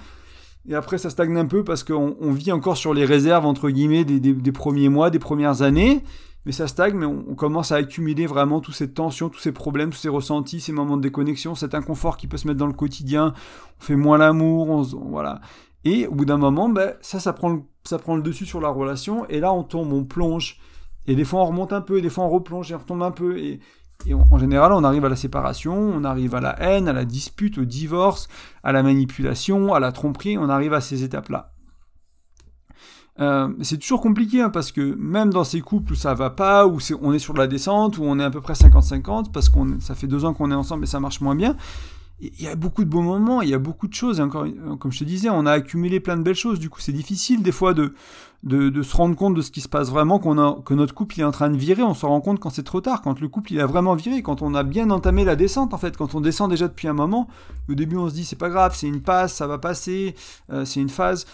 Et 0.67 0.75
après, 0.75 0.97
ça 0.97 1.09
stagne 1.09 1.35
un 1.37 1.45
peu 1.45 1.65
parce 1.65 1.83
qu'on 1.83 2.31
vit 2.31 2.53
encore 2.53 2.77
sur 2.77 2.93
les 2.93 3.03
réserves, 3.03 3.45
entre 3.45 3.69
guillemets, 3.69 4.05
des 4.05 4.51
premiers 4.53 4.87
mois, 4.87 5.09
des 5.09 5.19
premières 5.19 5.61
années 5.61 6.03
mais 6.45 6.51
ça 6.51 6.67
stagne, 6.67 6.95
mais 6.95 7.05
on, 7.05 7.35
commence 7.35 7.71
à 7.71 7.75
accumuler 7.75 8.25
vraiment 8.25 8.59
toutes 8.59 8.75
ces 8.75 8.91
tensions, 8.91 9.29
tous 9.29 9.39
ces 9.39 9.51
problèmes, 9.51 9.91
tous 9.91 9.97
ces 9.97 10.09
ressentis, 10.09 10.59
ces 10.59 10.71
moments 10.71 10.97
de 10.97 11.01
déconnexion, 11.01 11.55
cet 11.55 11.73
inconfort 11.73 12.17
qui 12.17 12.27
peut 12.27 12.37
se 12.37 12.47
mettre 12.47 12.59
dans 12.59 12.67
le 12.67 12.73
quotidien, 12.73 13.33
on 13.79 13.83
fait 13.83 13.95
moins 13.95 14.17
l'amour, 14.17 14.83
voilà. 15.09 15.41
Et 15.85 16.07
au 16.07 16.15
bout 16.15 16.25
d'un 16.25 16.37
moment, 16.37 16.69
ben, 16.69 16.93
ça, 17.01 17.33
prend, 17.33 17.49
le, 17.49 17.61
ça 17.83 17.97
prend 17.97 18.15
le 18.15 18.21
dessus 18.21 18.45
sur 18.45 18.61
la 18.61 18.69
relation, 18.69 19.27
et 19.29 19.39
là 19.39 19.53
on 19.53 19.63
tombe, 19.63 19.91
on 19.93 20.03
plonge, 20.03 20.59
et 21.07 21.15
des 21.15 21.25
fois 21.25 21.41
on 21.41 21.45
remonte 21.45 21.73
un 21.73 21.81
peu, 21.81 21.97
et 21.97 22.01
des 22.01 22.09
fois 22.09 22.25
on 22.25 22.29
replonge 22.29 22.71
et 22.71 22.75
on 22.75 22.79
retombe 22.79 23.03
un 23.03 23.11
peu, 23.11 23.37
et 23.37 23.59
en 24.13 24.37
général 24.37 24.73
on 24.73 24.83
arrive 24.83 25.05
à 25.05 25.09
la 25.09 25.15
séparation, 25.15 25.73
on 25.73 26.03
arrive 26.03 26.35
à 26.35 26.41
la 26.41 26.61
haine, 26.61 26.89
à 26.89 26.93
la 26.93 27.05
dispute, 27.05 27.57
au 27.57 27.65
divorce, 27.65 28.27
à 28.63 28.73
la 28.73 28.83
manipulation, 28.83 29.73
à 29.73 29.79
la 29.79 29.93
tromperie, 29.93 30.37
on 30.37 30.49
arrive 30.49 30.73
à 30.73 30.81
ces 30.81 31.03
étapes-là. 31.03 31.52
Euh, 33.19 33.49
c'est 33.61 33.77
toujours 33.77 34.01
compliqué 34.01 34.41
hein, 34.41 34.49
parce 34.49 34.71
que 34.71 34.95
même 34.95 35.31
dans 35.31 35.43
ces 35.43 35.61
couples 35.61 35.93
où 35.93 35.95
ça 35.95 36.15
va 36.15 36.31
pas, 36.31 36.65
où 36.65 36.79
on 37.01 37.13
est 37.13 37.19
sur 37.19 37.33
de 37.33 37.39
la 37.39 37.47
descente, 37.47 37.97
où 37.97 38.03
on 38.03 38.19
est 38.19 38.23
à 38.23 38.31
peu 38.31 38.41
près 38.41 38.53
50-50, 38.53 39.31
parce 39.31 39.49
qu'on 39.49 39.79
ça 39.79 39.93
fait 39.93 40.07
deux 40.07 40.25
ans 40.25 40.33
qu'on 40.33 40.51
est 40.51 40.55
ensemble 40.55 40.85
et 40.85 40.87
ça 40.87 40.99
marche 40.99 41.21
moins 41.21 41.35
bien, 41.35 41.55
il 42.21 42.41
y 42.41 42.47
a 42.47 42.55
beaucoup 42.55 42.83
de 42.83 42.89
beaux 42.89 43.01
moments, 43.01 43.41
il 43.41 43.49
y 43.49 43.53
a 43.53 43.59
beaucoup 43.59 43.87
de 43.87 43.93
choses. 43.93 44.19
Et 44.19 44.21
encore, 44.21 44.45
comme 44.79 44.91
je 44.91 44.99
te 44.99 45.03
disais, 45.03 45.29
on 45.29 45.45
a 45.45 45.51
accumulé 45.51 45.99
plein 45.99 46.15
de 46.15 46.21
belles 46.21 46.35
choses. 46.35 46.59
Du 46.59 46.69
coup, 46.69 46.79
c'est 46.79 46.93
difficile 46.93 47.43
des 47.43 47.51
fois 47.51 47.73
de, 47.73 47.93
de, 48.43 48.81
se 48.81 48.95
rendre 48.95 49.15
compte 49.15 49.33
de 49.33 49.41
ce 49.41 49.51
qui 49.51 49.61
se 49.61 49.67
passe 49.67 49.89
vraiment, 49.89 50.19
que 50.19 50.73
notre 50.73 50.93
couple 50.93 51.15
il 51.17 51.21
est 51.21 51.25
en 51.25 51.31
train 51.31 51.49
de 51.49 51.57
virer. 51.57 51.83
On 51.83 51.93
s'en 51.93 52.09
rend 52.09 52.21
compte 52.21 52.39
quand 52.39 52.49
c'est 52.49 52.63
trop 52.63 52.81
tard, 52.81 53.01
quand 53.01 53.19
le 53.19 53.27
couple 53.27 53.53
il 53.53 53.59
a 53.59 53.65
vraiment 53.65 53.95
viré, 53.95 54.21
quand 54.21 54.41
on 54.41 54.53
a 54.53 54.63
bien 54.63 54.89
entamé 54.89 55.25
la 55.25 55.35
descente 55.35 55.73
en 55.73 55.77
fait, 55.77 55.97
quand 55.97 56.15
on 56.15 56.21
descend 56.21 56.49
déjà 56.49 56.67
depuis 56.67 56.87
un 56.87 56.93
moment. 56.93 57.27
Au 57.69 57.73
début, 57.73 57.97
on 57.97 58.09
se 58.09 58.13
dit 58.13 58.25
c'est 58.25 58.37
pas 58.37 58.49
grave, 58.49 58.73
c'est 58.75 58.87
une 58.87 59.01
passe, 59.01 59.33
ça 59.33 59.47
va 59.47 59.57
passer, 59.57 60.15
euh, 60.51 60.65
c'est 60.65 60.79
une 60.79 60.89
phase 60.89 61.25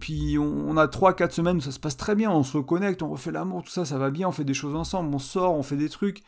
puis 0.00 0.38
on, 0.38 0.76
a 0.76 0.86
3-4 0.86 1.30
semaines 1.30 1.56
où 1.58 1.60
ça 1.60 1.70
se 1.70 1.78
passe 1.78 1.96
très 1.96 2.14
bien, 2.14 2.30
on 2.30 2.42
se 2.42 2.56
reconnecte, 2.56 3.02
on 3.02 3.10
refait 3.10 3.30
l'amour, 3.30 3.62
tout 3.62 3.70
ça, 3.70 3.84
ça 3.84 3.96
va 3.96 4.10
bien, 4.10 4.28
on 4.28 4.32
fait 4.32 4.44
des 4.44 4.54
choses 4.54 4.74
ensemble, 4.74 5.14
on 5.14 5.18
sort, 5.18 5.54
on 5.54 5.62
fait 5.62 5.76
des 5.76 5.88
trucs. 5.88 6.22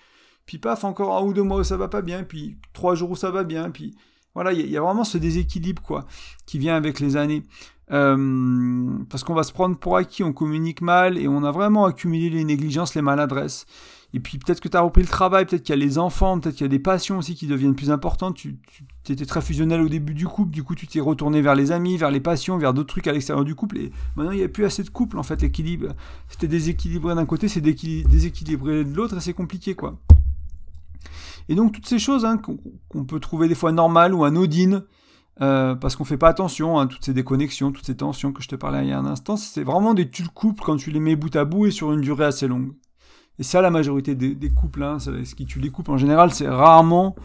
Puis 0.47 0.59
paf, 0.59 0.85
encore 0.85 1.17
un 1.17 1.23
ou 1.23 1.33
deux 1.33 1.43
mois 1.43 1.59
où 1.59 1.65
ça 1.65 1.77
va 1.77 1.89
pas 1.89 2.03
bien, 2.03 2.23
puis 2.23 2.59
trois 2.73 2.95
jours 2.95 3.11
où 3.11 3.17
ça 3.17 3.31
va 3.31 3.43
bien, 3.45 3.71
puis 3.71 3.97
voilà, 4.35 4.53
il 4.53 4.71
y, 4.71 4.77
a 4.77 4.81
vraiment 4.81 5.05
ce 5.05 5.19
déséquilibre 5.19 5.83
quoi, 5.83 6.07
qui 6.47 6.59
vient 6.59 6.77
avec 6.77 7.01
les 7.01 7.17
années. 7.17 7.43
Euh, 7.91 8.99
parce 9.11 9.25
qu'on 9.25 9.35
va 9.35 9.43
se 9.43 9.53
prendre 9.53 9.77
pour 9.77 9.97
acquis, 9.97 10.23
on 10.23 10.33
communique 10.33 10.81
mal 10.81 11.19
et 11.19 11.29
on 11.29 11.45
a 11.45 11.51
vraiment 11.51 11.85
accumulé 11.85 12.31
les 12.31 12.45
négligences, 12.45 12.95
les 12.95 13.03
maladresses. 13.03 13.67
Et 14.15 14.21
puis 14.21 14.39
peut-être 14.39 14.61
que 14.61 14.69
tu 14.69 14.77
as 14.77 14.81
repris 14.83 15.03
le 15.03 15.09
travail, 15.09 15.47
peut-être 15.47 15.63
qu'il 15.63 15.75
y 15.75 15.79
a 15.79 15.83
les 15.83 15.99
enfants, 15.99 16.39
peut-être 16.39 16.57
qu'il 16.57 16.65
y 16.65 16.67
a 16.67 16.69
des 16.69 16.79
passions 16.79 17.19
aussi 17.19 17.35
qui 17.35 17.47
deviennent 17.47 17.75
plus 17.75 17.91
importantes. 17.91 18.37
Tu, 18.37 18.59
étais 19.09 19.25
très 19.25 19.41
fusionnel 19.41 19.81
au 19.81 19.89
début 19.89 20.13
du 20.13 20.27
couple, 20.27 20.51
du 20.51 20.63
coup 20.63 20.75
tu 20.75 20.87
t'es 20.87 21.01
retourné 21.01 21.41
vers 21.41 21.55
les 21.55 21.73
amis, 21.73 21.97
vers 21.97 22.11
les 22.11 22.21
passions, 22.21 22.59
vers 22.59 22.75
d'autres 22.75 22.91
trucs 22.91 23.07
à 23.07 23.13
l'extérieur 23.13 23.45
du 23.45 23.55
couple. 23.55 23.79
Et 23.79 23.93
maintenant 24.17 24.33
il 24.33 24.39
n'y 24.39 24.45
a 24.45 24.49
plus 24.49 24.65
assez 24.65 24.83
de 24.83 24.91
couple 24.91 25.19
en 25.19 25.23
fait, 25.23 25.41
l'équilibre. 25.41 25.95
C'était 26.29 26.49
déséquilibré 26.49 27.15
d'un 27.15 27.27
côté, 27.27 27.49
c'est 27.49 27.63
déséquilibré 27.63 28.85
de 28.85 28.95
l'autre 28.95 29.17
et 29.17 29.21
c'est 29.21 29.33
compliqué 29.33 29.75
quoi. 29.75 29.99
Et 31.49 31.55
donc 31.55 31.73
toutes 31.73 31.87
ces 31.87 31.99
choses 31.99 32.25
hein, 32.25 32.39
qu'on 32.39 33.05
peut 33.05 33.19
trouver 33.19 33.49
des 33.49 33.55
fois 33.55 33.73
normales 33.73 34.15
ou 34.15 34.25
anodines, 34.25 34.85
euh, 35.41 35.75
parce 35.75 35.97
qu'on 35.97 36.05
fait 36.05 36.19
pas 36.19 36.29
attention 36.29 36.79
à 36.79 36.83
hein, 36.83 36.87
toutes 36.87 37.05
ces 37.05 37.15
déconnexions, 37.15 37.73
toutes 37.73 37.87
ces 37.87 37.97
tensions 37.97 38.33
que 38.33 38.43
je 38.43 38.49
te 38.49 38.57
parlais 38.57 38.85
il 38.85 38.91
y 38.91 38.93
a 38.93 38.99
un 38.99 39.07
instant, 39.07 39.37
c'est 39.39 39.65
vraiment 39.65 39.95
des 39.95 40.11
tu 40.11 40.25
couple 40.29 40.63
quand 40.63 40.77
tu 40.77 40.91
les 40.91 41.01
mets 41.01 41.17
bout 41.17 41.35
à 41.35 41.47
bout 41.47 41.67
et 41.67 41.71
sur 41.71 41.93
une 41.93 42.03
durée 42.03 42.27
assez 42.27 42.47
longue. 42.47 42.75
Et 43.39 43.43
ça, 43.43 43.61
la 43.61 43.71
majorité 43.71 44.15
des, 44.15 44.51
couples, 44.51 44.83
hein, 44.83 44.99
ce 44.99 45.35
qui 45.35 45.47
tue 45.47 45.61
les 45.61 45.71
couples 45.71 45.91
en 45.91 45.99
général, 45.99 46.33
c'est 46.33 46.49
rarement 46.49 47.17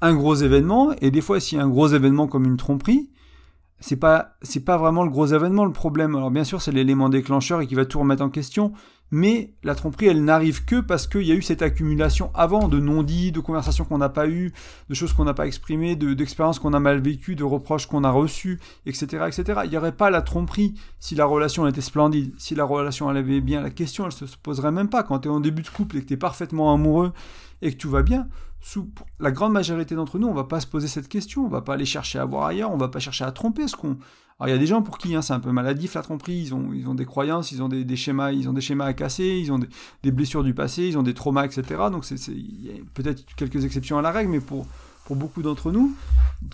un 0.00 0.14
gros 0.14 0.34
événement. 0.34 0.92
Et 1.00 1.10
des 1.10 1.20
fois, 1.20 1.40
s'il 1.40 1.58
y 1.58 1.60
a 1.60 1.64
un 1.64 1.68
gros 1.68 1.88
événement 1.88 2.26
comme 2.26 2.44
une 2.44 2.56
tromperie, 2.56 3.10
c'est 3.80 3.96
pas 3.96 4.36
pas 4.64 4.76
vraiment 4.78 5.04
le 5.04 5.10
gros 5.10 5.26
événement 5.26 5.64
le 5.64 5.72
problème. 5.72 6.16
Alors 6.16 6.30
bien 6.30 6.44
sûr, 6.44 6.62
c'est 6.62 6.72
l'élément 6.72 7.08
déclencheur 7.08 7.60
et 7.60 7.66
qui 7.66 7.74
va 7.74 7.84
tout 7.84 7.98
remettre 7.98 8.22
en 8.22 8.30
question, 8.30 8.72
mais 9.10 9.54
la 9.62 9.74
tromperie, 9.74 10.06
elle 10.06 10.24
n'arrive 10.24 10.64
que 10.64 10.80
parce 10.80 11.06
qu'il 11.06 11.22
y 11.22 11.32
a 11.32 11.34
eu 11.34 11.42
cette 11.42 11.62
accumulation 11.62 12.30
avant 12.34 12.68
de 12.68 12.78
non-dits, 12.80 13.32
de 13.32 13.40
conversations 13.40 13.84
qu'on 13.84 13.98
n'a 13.98 14.08
pas 14.08 14.28
eues, 14.28 14.52
de 14.88 14.94
choses 14.94 15.12
qu'on 15.12 15.24
n'a 15.24 15.34
pas 15.34 15.46
exprimées, 15.46 15.96
d'expériences 15.96 16.58
qu'on 16.58 16.74
a 16.74 16.80
mal 16.80 17.00
vécues, 17.00 17.36
de 17.36 17.44
reproches 17.44 17.86
qu'on 17.86 18.04
a 18.04 18.10
reçus, 18.10 18.58
etc., 18.84 19.26
etc. 19.28 19.60
Il 19.64 19.70
n'y 19.70 19.76
aurait 19.76 19.96
pas 19.96 20.10
la 20.10 20.22
tromperie 20.22 20.74
si 20.98 21.14
la 21.14 21.24
relation 21.24 21.66
était 21.66 21.80
splendide, 21.80 22.34
si 22.38 22.54
la 22.54 22.64
relation 22.64 23.08
allait 23.08 23.40
bien. 23.40 23.62
La 23.62 23.70
question, 23.70 24.06
elle 24.06 24.12
se 24.12 24.24
poserait 24.42 24.72
même 24.72 24.88
pas 24.88 25.02
quand 25.02 25.20
tu 25.20 25.28
es 25.28 25.30
en 25.30 25.40
début 25.40 25.62
de 25.62 25.68
couple 25.68 25.98
et 25.98 26.02
que 26.02 26.06
tu 26.06 26.14
es 26.14 26.18
parfaitement 26.18 26.72
amoureux 26.72 27.12
et 27.62 27.72
que 27.72 27.76
tout 27.76 27.90
va 27.90 28.02
bien 28.02 28.28
sous 28.66 28.90
la 29.20 29.30
grande 29.30 29.52
majorité 29.52 29.94
d'entre 29.94 30.18
nous, 30.18 30.26
on 30.26 30.34
va 30.34 30.42
pas 30.42 30.58
se 30.58 30.66
poser 30.66 30.88
cette 30.88 31.06
question, 31.06 31.44
on 31.44 31.48
va 31.48 31.62
pas 31.62 31.74
aller 31.74 31.84
chercher 31.84 32.18
à 32.18 32.24
voir 32.24 32.46
ailleurs, 32.46 32.72
on 32.72 32.76
va 32.76 32.88
pas 32.88 32.98
chercher 32.98 33.22
à 33.22 33.30
tromper 33.30 33.68
ce 33.68 33.76
qu'on. 33.76 33.96
Alors 34.38 34.48
il 34.48 34.52
y 34.52 34.54
a 34.54 34.58
des 34.58 34.66
gens 34.66 34.82
pour 34.82 34.98
qui 34.98 35.14
hein, 35.14 35.22
c'est 35.22 35.32
un 35.32 35.40
peu 35.40 35.50
maladif 35.50 35.94
la 35.94 36.02
tromperie, 36.02 36.36
ils 36.36 36.54
ont, 36.54 36.94
des 36.94 37.06
croyances, 37.06 37.52
ils 37.52 37.62
ont 37.62 37.68
des, 37.68 37.96
schémas, 37.96 38.32
ils 38.32 38.48
ont 38.48 38.52
des 38.52 38.60
schémas 38.60 38.84
à 38.84 38.92
casser, 38.92 39.40
ils 39.42 39.50
ont 39.50 39.58
des, 40.02 40.10
blessures 40.10 40.44
du 40.44 40.52
passé, 40.52 40.82
ils 40.86 40.98
ont 40.98 41.02
des 41.02 41.14
traumas, 41.14 41.46
etc. 41.46 41.62
Donc 41.90 42.04
c'est 42.04 42.16
peut-être 42.94 43.24
quelques 43.36 43.64
exceptions 43.64 43.96
à 43.98 44.02
la 44.02 44.12
règle, 44.12 44.30
mais 44.30 44.40
pour 44.40 44.66
beaucoup 45.14 45.42
d'entre 45.42 45.70
nous, 45.70 45.94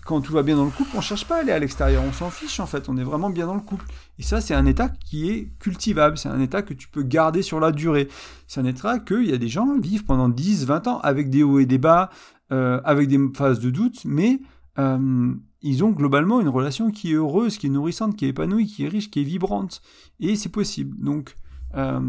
quand 0.05 0.21
tout 0.21 0.33
va 0.33 0.42
bien 0.42 0.57
dans 0.57 0.64
le 0.64 0.71
couple, 0.71 0.90
on 0.95 0.99
ne 0.99 1.03
cherche 1.03 1.27
pas 1.27 1.37
à 1.37 1.38
aller 1.40 1.53
à 1.53 1.59
l'extérieur, 1.59 2.03
on 2.07 2.12
s'en 2.12 2.31
fiche 2.31 2.61
en 2.61 2.66
fait, 2.66 2.88
on 2.88 2.97
est 2.97 3.05
vraiment 3.05 3.31
bien 3.31 3.47
dans 3.47 3.55
le 3.55 3.61
couple. 3.61 3.87
Et 4.18 4.23
ça, 4.23 4.40
c'est 4.40 4.55
un 4.55 4.66
état 4.66 4.88
qui 4.88 5.31
est 5.31 5.49
cultivable, 5.59 6.18
c'est 6.18 6.29
un 6.29 6.40
état 6.40 6.62
que 6.62 6.75
tu 6.75 6.88
peux 6.88 7.03
garder 7.03 7.42
sur 7.42 7.61
la 7.61 7.73
durée. 7.73 8.09
C'est 8.47 8.61
un 8.61 8.64
état 8.64 8.99
qu'il 8.99 9.29
y 9.29 9.33
a 9.33 9.38
des 9.38 9.49
gens 9.49 9.79
vivent 9.79 10.05
pendant 10.05 10.29
10, 10.29 10.66
20 10.66 10.87
ans 10.87 11.01
avec 11.01 11.31
des 11.31 11.42
hauts 11.42 11.59
et 11.59 11.66
des 11.66 11.79
bas, 11.79 12.11
euh, 12.53 12.81
avec 12.85 13.09
des 13.09 13.18
phases 13.35 13.61
de 13.61 13.71
doute, 13.71 14.03
mais 14.05 14.40
euh, 14.79 15.35
ils 15.62 15.85
ont 15.85 15.90
globalement 15.90 16.40
une 16.40 16.48
relation 16.48 16.90
qui 16.90 17.12
est 17.12 17.14
heureuse, 17.14 17.59
qui 17.59 17.66
est 17.66 17.70
nourrissante, 17.70 18.16
qui 18.16 18.27
est 18.27 18.29
épanouie, 18.29 18.66
qui 18.66 18.85
est 18.85 18.88
riche, 18.88 19.11
qui 19.11 19.20
est 19.20 19.25
vibrante. 19.25 19.81
Et 20.20 20.37
c'est 20.37 20.48
possible. 20.48 20.96
Donc, 21.03 21.37
euh, 21.75 22.01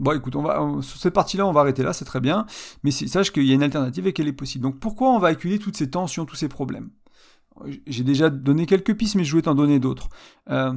Bon, 0.00 0.16
écoute, 0.16 0.34
on 0.34 0.42
va, 0.42 0.58
sur 0.80 0.98
cette 0.98 1.12
partie-là, 1.12 1.46
on 1.46 1.52
va 1.52 1.60
arrêter 1.60 1.82
là, 1.82 1.92
c'est 1.92 2.06
très 2.06 2.20
bien. 2.20 2.46
Mais 2.82 2.90
sache 2.90 3.32
qu'il 3.32 3.44
y 3.44 3.52
a 3.52 3.54
une 3.54 3.62
alternative 3.62 4.06
et 4.06 4.14
qu'elle 4.14 4.28
est 4.28 4.32
possible. 4.32 4.62
Donc 4.62 4.80
pourquoi 4.80 5.10
on 5.10 5.18
va 5.18 5.28
acculer 5.28 5.58
toutes 5.58 5.76
ces 5.76 5.90
tensions, 5.90 6.24
tous 6.24 6.36
ces 6.36 6.48
problèmes? 6.48 6.88
J'ai 7.86 8.02
déjà 8.02 8.30
donné 8.30 8.64
quelques 8.64 8.96
pistes, 8.96 9.16
mais 9.16 9.24
je 9.24 9.30
voulais 9.30 9.42
t'en 9.42 9.54
donner 9.54 9.78
d'autres. 9.78 10.08
Euh, 10.48 10.72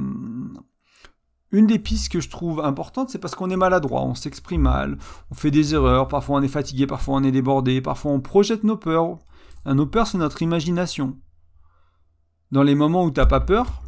une 1.52 1.66
des 1.66 1.78
pistes 1.78 2.12
que 2.12 2.20
je 2.20 2.28
trouve 2.28 2.60
importante, 2.60 3.08
c'est 3.08 3.18
parce 3.18 3.34
qu'on 3.34 3.48
est 3.48 3.56
maladroit, 3.56 4.02
on 4.02 4.14
s'exprime 4.14 4.62
mal, 4.62 4.98
on 5.30 5.34
fait 5.34 5.50
des 5.50 5.72
erreurs, 5.72 6.08
parfois 6.08 6.36
on 6.38 6.42
est 6.42 6.48
fatigué, 6.48 6.86
parfois 6.86 7.14
on 7.14 7.22
est 7.22 7.32
débordé, 7.32 7.80
parfois 7.80 8.12
on 8.12 8.20
projette 8.20 8.62
nos 8.62 8.76
peurs. 8.76 9.18
Nos 9.66 9.86
peurs, 9.86 10.06
c'est 10.06 10.18
notre 10.18 10.42
imagination. 10.42 11.18
Dans 12.50 12.62
les 12.62 12.74
moments 12.74 13.04
où 13.04 13.10
tu 13.10 13.20
n'as 13.20 13.26
pas 13.26 13.40
peur, 13.40 13.82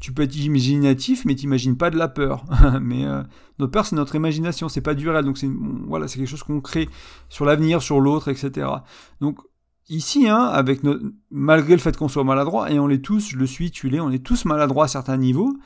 tu 0.00 0.12
peux 0.12 0.22
être 0.22 0.36
imaginatif, 0.36 1.24
mais 1.24 1.34
tu 1.34 1.46
n'imagines 1.46 1.76
pas 1.76 1.90
de 1.90 1.96
la 1.96 2.08
peur. 2.08 2.44
mais 2.80 3.04
euh, 3.04 3.22
notre 3.58 3.72
peur, 3.72 3.86
c'est 3.86 3.96
notre 3.96 4.14
imagination, 4.14 4.68
c'est 4.68 4.80
pas 4.80 4.94
du 4.94 5.08
réel. 5.08 5.24
Donc 5.24 5.38
c'est 5.38 5.50
voilà, 5.86 6.06
quelque 6.06 6.26
chose 6.26 6.42
qu'on 6.42 6.60
crée 6.60 6.88
sur 7.28 7.44
l'avenir, 7.44 7.82
sur 7.82 8.00
l'autre, 8.00 8.28
etc. 8.28 8.68
Donc 9.20 9.38
ici, 9.88 10.28
hein, 10.28 10.44
avec 10.44 10.80
malgré 11.30 11.74
le 11.74 11.80
fait 11.80 11.96
qu'on 11.96 12.08
soit 12.08 12.24
maladroit, 12.24 12.70
et 12.70 12.78
on 12.78 12.86
l'est 12.86 13.04
tous, 13.04 13.28
je 13.30 13.36
le 13.36 13.46
suis, 13.46 13.70
tu 13.70 13.88
l'es, 13.90 14.00
on 14.00 14.10
est 14.10 14.24
tous 14.24 14.46
maladroits 14.46 14.84
à 14.84 14.88
certains 14.88 15.18
niveaux. 15.18 15.56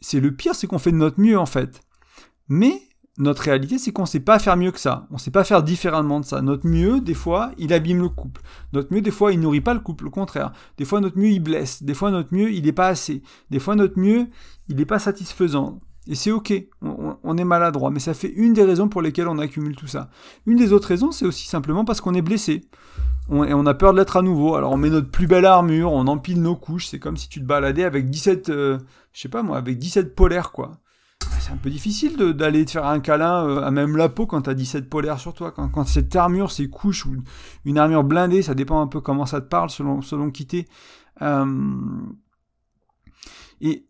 c'est 0.00 0.20
le 0.20 0.34
pire, 0.34 0.54
c'est 0.54 0.66
qu'on 0.66 0.78
fait 0.78 0.92
de 0.92 0.96
notre 0.96 1.20
mieux 1.20 1.38
en 1.38 1.46
fait. 1.46 1.80
Mais 2.48 2.80
notre 3.18 3.42
réalité, 3.42 3.78
c'est 3.78 3.92
qu'on 3.92 4.02
ne 4.02 4.06
sait 4.06 4.20
pas 4.20 4.38
faire 4.38 4.56
mieux 4.56 4.72
que 4.72 4.80
ça. 4.80 5.06
On 5.10 5.14
ne 5.14 5.18
sait 5.18 5.30
pas 5.30 5.44
faire 5.44 5.62
différemment 5.62 6.20
de 6.20 6.24
ça. 6.24 6.42
Notre 6.42 6.66
mieux, 6.66 7.00
des 7.00 7.14
fois, 7.14 7.52
il 7.56 7.72
abîme 7.72 8.02
le 8.02 8.08
couple. 8.08 8.42
Notre 8.72 8.92
mieux, 8.92 9.00
des 9.00 9.10
fois, 9.10 9.32
il 9.32 9.40
nourrit 9.40 9.62
pas 9.62 9.74
le 9.74 9.80
couple. 9.80 10.06
Au 10.06 10.10
contraire. 10.10 10.52
Des 10.76 10.84
fois, 10.84 11.00
notre 11.00 11.18
mieux, 11.18 11.30
il 11.30 11.40
blesse. 11.40 11.82
Des 11.82 11.94
fois, 11.94 12.10
notre 12.10 12.34
mieux, 12.34 12.52
il 12.52 12.64
n'est 12.64 12.72
pas 12.72 12.88
assez. 12.88 13.22
Des 13.50 13.58
fois, 13.58 13.74
notre 13.74 13.98
mieux, 13.98 14.26
il 14.68 14.76
n'est 14.76 14.84
pas 14.84 14.98
satisfaisant. 14.98 15.80
Et 16.08 16.14
c'est 16.14 16.30
ok, 16.30 16.52
on, 16.82 17.36
est 17.36 17.44
maladroit, 17.44 17.90
mais 17.90 17.98
ça 17.98 18.14
fait 18.14 18.32
une 18.36 18.52
des 18.52 18.62
raisons 18.62 18.88
pour 18.88 19.02
lesquelles 19.02 19.26
on 19.26 19.38
accumule 19.38 19.74
tout 19.74 19.88
ça. 19.88 20.08
Une 20.46 20.56
des 20.56 20.72
autres 20.72 20.86
raisons, 20.86 21.10
c'est 21.10 21.26
aussi 21.26 21.48
simplement 21.48 21.84
parce 21.84 22.00
qu'on 22.00 22.14
est 22.14 22.22
blessé. 22.22 22.62
et 23.28 23.54
on 23.54 23.66
a 23.66 23.74
peur 23.74 23.92
de 23.92 23.98
l'être 23.98 24.16
à 24.16 24.22
nouveau. 24.22 24.54
Alors 24.54 24.70
on 24.70 24.76
met 24.76 24.88
notre 24.88 25.10
plus 25.10 25.26
belle 25.26 25.46
armure, 25.46 25.90
on 25.90 26.06
empile 26.06 26.40
nos 26.40 26.54
couches, 26.54 26.86
c'est 26.86 27.00
comme 27.00 27.16
si 27.16 27.28
tu 27.28 27.40
te 27.40 27.44
baladais 27.44 27.82
avec 27.82 28.08
17, 28.08 28.50
euh, 28.50 28.78
je 29.12 29.20
sais 29.20 29.28
pas 29.28 29.42
moi, 29.42 29.58
avec 29.58 29.78
17 29.78 30.14
polaires 30.14 30.52
quoi. 30.52 30.78
C'est 31.40 31.52
un 31.52 31.56
peu 31.56 31.70
difficile 31.70 32.16
d'aller 32.16 32.64
te 32.64 32.72
faire 32.72 32.86
un 32.86 33.00
câlin 33.00 33.46
euh, 33.46 33.62
à 33.62 33.70
même 33.70 33.96
la 33.96 34.08
peau 34.08 34.26
quand 34.26 34.42
t'as 34.42 34.54
17 34.54 34.88
polaires 34.88 35.20
sur 35.20 35.34
toi. 35.34 35.52
Quand, 35.52 35.84
cette 35.84 36.14
armure, 36.16 36.50
ces 36.50 36.68
couches, 36.68 37.06
ou 37.06 37.16
une 37.64 37.78
armure 37.78 38.04
blindée, 38.04 38.42
ça 38.42 38.54
dépend 38.54 38.80
un 38.80 38.86
peu 38.86 39.00
comment 39.00 39.26
ça 39.26 39.40
te 39.40 39.46
parle 39.48 39.70
selon, 39.70 40.02
selon 40.02 40.30
qui 40.30 40.46
t'es. 40.46 40.66
Euh, 41.22 41.46
et 43.60 43.86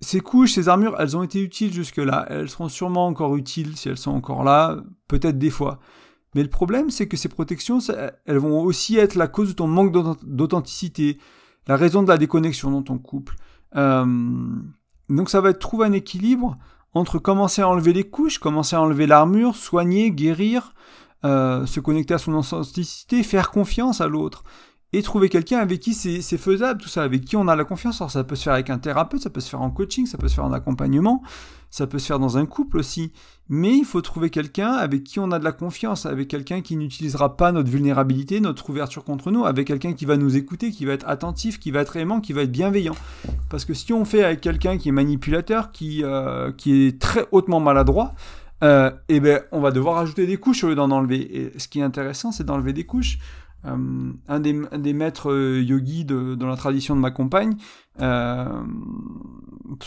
ces 0.00 0.20
couches, 0.20 0.52
ces 0.52 0.68
armures, 0.68 0.96
elles 0.98 1.16
ont 1.16 1.22
été 1.22 1.42
utiles 1.42 1.72
jusque-là. 1.72 2.26
Elles 2.28 2.48
seront 2.48 2.68
sûrement 2.68 3.06
encore 3.06 3.36
utiles 3.36 3.76
si 3.76 3.88
elles 3.88 3.98
sont 3.98 4.12
encore 4.12 4.44
là, 4.44 4.76
peut-être 5.08 5.38
des 5.38 5.50
fois. 5.50 5.80
Mais 6.34 6.42
le 6.42 6.50
problème, 6.50 6.90
c'est 6.90 7.08
que 7.08 7.16
ces 7.16 7.28
protections, 7.28 7.78
elles 8.26 8.38
vont 8.38 8.60
aussi 8.60 8.96
être 8.96 9.14
la 9.14 9.28
cause 9.28 9.48
de 9.48 9.54
ton 9.54 9.66
manque 9.66 9.92
d'authenticité, 10.22 11.18
la 11.66 11.76
raison 11.76 12.02
de 12.02 12.08
la 12.08 12.18
déconnexion 12.18 12.70
dans 12.70 12.82
ton 12.82 12.98
couple. 12.98 13.34
Euh, 13.76 14.04
donc 15.08 15.30
ça 15.30 15.40
va 15.40 15.50
être 15.50 15.58
trouver 15.58 15.86
un 15.86 15.92
équilibre 15.92 16.58
entre 16.98 17.18
commencer 17.18 17.62
à 17.62 17.68
enlever 17.68 17.92
les 17.92 18.04
couches, 18.04 18.38
commencer 18.38 18.76
à 18.76 18.80
enlever 18.80 19.06
l'armure, 19.06 19.56
soigner, 19.56 20.10
guérir, 20.10 20.74
euh, 21.24 21.66
se 21.66 21.80
connecter 21.80 22.14
à 22.14 22.18
son 22.18 22.34
authenticité, 22.34 23.22
faire 23.22 23.50
confiance 23.50 24.00
à 24.00 24.06
l'autre 24.06 24.44
et 24.92 25.02
trouver 25.02 25.28
quelqu'un 25.28 25.58
avec 25.58 25.80
qui 25.80 25.92
c'est 25.92 26.38
faisable, 26.38 26.80
tout 26.80 26.88
ça, 26.88 27.02
avec 27.02 27.24
qui 27.24 27.36
on 27.36 27.46
a 27.46 27.54
la 27.54 27.64
confiance. 27.64 28.00
Alors 28.00 28.10
ça 28.10 28.24
peut 28.24 28.36
se 28.36 28.44
faire 28.44 28.54
avec 28.54 28.70
un 28.70 28.78
thérapeute, 28.78 29.20
ça 29.20 29.28
peut 29.28 29.40
se 29.40 29.50
faire 29.50 29.60
en 29.60 29.70
coaching, 29.70 30.06
ça 30.06 30.16
peut 30.16 30.28
se 30.28 30.34
faire 30.34 30.46
en 30.46 30.52
accompagnement, 30.52 31.22
ça 31.70 31.86
peut 31.86 31.98
se 31.98 32.06
faire 32.06 32.18
dans 32.18 32.38
un 32.38 32.46
couple 32.46 32.78
aussi. 32.78 33.12
Mais 33.50 33.76
il 33.76 33.84
faut 33.84 34.00
trouver 34.00 34.30
quelqu'un 34.30 34.72
avec 34.72 35.04
qui 35.04 35.20
on 35.20 35.30
a 35.30 35.38
de 35.38 35.44
la 35.44 35.52
confiance, 35.52 36.06
avec 36.06 36.28
quelqu'un 36.28 36.62
qui 36.62 36.76
n'utilisera 36.76 37.36
pas 37.36 37.52
notre 37.52 37.70
vulnérabilité, 37.70 38.40
notre 38.40 38.70
ouverture 38.70 39.04
contre 39.04 39.30
nous, 39.30 39.44
avec 39.44 39.66
quelqu'un 39.66 39.92
qui 39.92 40.06
va 40.06 40.16
nous 40.16 40.36
écouter, 40.38 40.70
qui 40.70 40.86
va 40.86 40.94
être 40.94 41.06
attentif, 41.06 41.58
qui 41.58 41.70
va 41.70 41.80
être 41.80 41.96
aimant, 41.96 42.20
qui 42.20 42.32
va 42.32 42.42
être 42.42 42.52
bienveillant. 42.52 42.96
Parce 43.50 43.66
que 43.66 43.74
si 43.74 43.92
on 43.92 44.06
fait 44.06 44.24
avec 44.24 44.40
quelqu'un 44.40 44.78
qui 44.78 44.88
est 44.88 44.92
manipulateur, 44.92 45.70
qui, 45.70 46.02
euh, 46.02 46.50
qui 46.52 46.86
est 46.86 46.98
très 46.98 47.26
hautement 47.30 47.60
maladroit, 47.60 48.14
euh, 48.64 48.90
eh 49.08 49.20
ben, 49.20 49.42
on 49.52 49.60
va 49.60 49.70
devoir 49.70 49.98
ajouter 49.98 50.26
des 50.26 50.36
couches 50.36 50.64
au 50.64 50.68
lieu 50.68 50.74
d'en 50.74 50.90
enlever. 50.90 51.20
Et 51.36 51.58
ce 51.58 51.68
qui 51.68 51.80
est 51.80 51.82
intéressant, 51.82 52.32
c'est 52.32 52.44
d'enlever 52.44 52.72
des 52.72 52.84
couches. 52.84 53.18
Euh, 53.64 54.12
un, 54.28 54.40
des, 54.40 54.54
des, 54.78 54.92
maîtres 54.92 55.32
euh, 55.32 55.60
yogis 55.60 56.04
de, 56.04 56.36
dans 56.36 56.46
la 56.46 56.56
tradition 56.56 56.94
de 56.94 57.00
ma 57.00 57.10
compagne, 57.10 57.56
euh, 58.00 58.62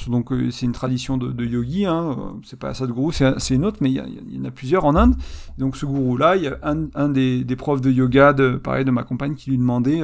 donc 0.07 0.33
c'est 0.51 0.65
une 0.65 0.73
tradition 0.73 1.15
de, 1.17 1.31
de 1.31 1.45
yogi, 1.45 1.85
hein, 1.85 2.35
c'est 2.43 2.59
pas 2.59 2.73
Sadhguru, 2.73 3.13
c'est 3.13 3.55
une 3.55 3.63
autre, 3.63 3.77
mais 3.79 3.89
il 3.89 3.95
y, 4.29 4.39
en 4.39 4.43
a 4.43 4.51
plusieurs 4.51 4.83
en 4.83 4.95
Inde. 4.97 5.15
Donc 5.57 5.77
ce 5.77 5.85
gourou-là, 5.85 6.35
il 6.35 6.43
y 6.43 6.47
a 6.47 6.57
un, 6.63 6.89
un 6.95 7.07
des, 7.07 7.45
des, 7.45 7.55
profs 7.55 7.79
de 7.79 7.89
yoga, 7.89 8.33
de, 8.33 8.57
pareil, 8.57 8.83
de 8.83 8.91
ma 8.91 9.03
compagne, 9.03 9.35
qui 9.35 9.49
lui 9.49 9.57
demandait 9.57 10.01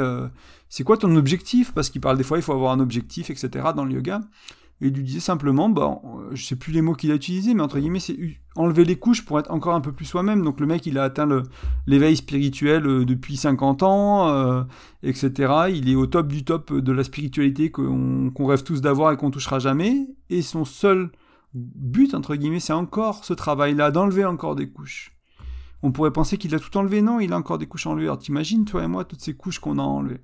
c'est 0.70 0.84
quoi 0.84 0.98
ton 0.98 1.14
objectif? 1.16 1.74
Parce 1.74 1.90
qu'il 1.90 2.02
parle 2.02 2.18
des 2.18 2.24
fois, 2.24 2.38
il 2.38 2.44
faut 2.44 2.54
avoir 2.54 2.72
un 2.72 2.80
objectif, 2.80 3.30
etc. 3.30 3.68
dans 3.76 3.84
le 3.84 3.94
yoga 3.94 4.22
et 4.80 4.88
il 4.88 4.94
lui 4.94 5.04
disait 5.04 5.20
simplement, 5.20 5.70
bah, 5.70 6.00
je 6.34 6.46
sais 6.46 6.56
plus 6.56 6.72
les 6.72 6.84
mots 6.84 6.94
qu'il 6.94 7.12
a 7.12 7.16
utilisés, 7.16 7.56
mais 7.56 7.64
entre 7.64 7.80
guillemets, 7.80 8.00
c'est 8.00 8.18
enlever 8.56 8.86
les 8.86 8.98
couches 8.98 9.26
pour 9.26 9.40
être 9.40 9.50
encore 9.50 9.74
un 9.74 9.82
peu 9.82 9.92
plus 9.92 10.06
soi-même. 10.06 10.44
Donc 10.44 10.60
le 10.60 10.68
mec, 10.68 10.86
il 10.86 11.00
a 11.00 11.04
atteint 11.04 11.28
l'éveil 11.88 12.16
spirituel 12.16 12.86
euh, 12.86 13.06
depuis 13.06 13.38
50 13.38 13.82
ans, 13.82 14.30
euh, 14.30 14.64
etc. 15.02 15.54
Il 15.74 15.90
est 15.90 15.96
au 15.96 16.06
top 16.06 16.28
du 16.28 16.44
top 16.44 16.72
de 16.72 16.92
la 16.92 17.04
spiritualité 17.04 17.72
qu'on 17.72 18.46
rêve 18.46 18.64
tous 18.64 18.80
d'avoir 18.80 19.12
et 19.12 19.18
qu'on 19.18 19.32
touchera 19.32 19.58
jamais. 19.58 20.08
Et 20.30 20.44
son 20.44 20.64
seul 20.64 21.12
but, 21.56 22.14
entre 22.14 22.36
guillemets, 22.36 22.60
c'est 22.60 22.74
encore 22.74 23.26
ce 23.26 23.34
travail-là, 23.34 23.90
d'enlever 23.90 24.26
encore 24.26 24.56
des 24.56 24.70
couches. 24.70 25.12
On 25.82 25.92
pourrait 25.92 26.14
penser 26.14 26.38
qu'il 26.38 26.54
a 26.54 26.60
tout 26.60 26.76
enlevé, 26.78 27.02
non, 27.02 27.20
il 27.20 27.34
a 27.34 27.38
encore 27.38 27.58
des 27.58 27.68
couches 27.68 27.88
enlevées. 27.88 28.06
Alors 28.06 28.20
t'imagines, 28.20 28.66
toi 28.66 28.84
et 28.84 28.88
moi, 28.88 29.06
toutes 29.06 29.22
ces 29.22 29.36
couches 29.36 29.60
qu'on 29.60 29.80
a 29.80 29.84
enlevées. 29.84 30.22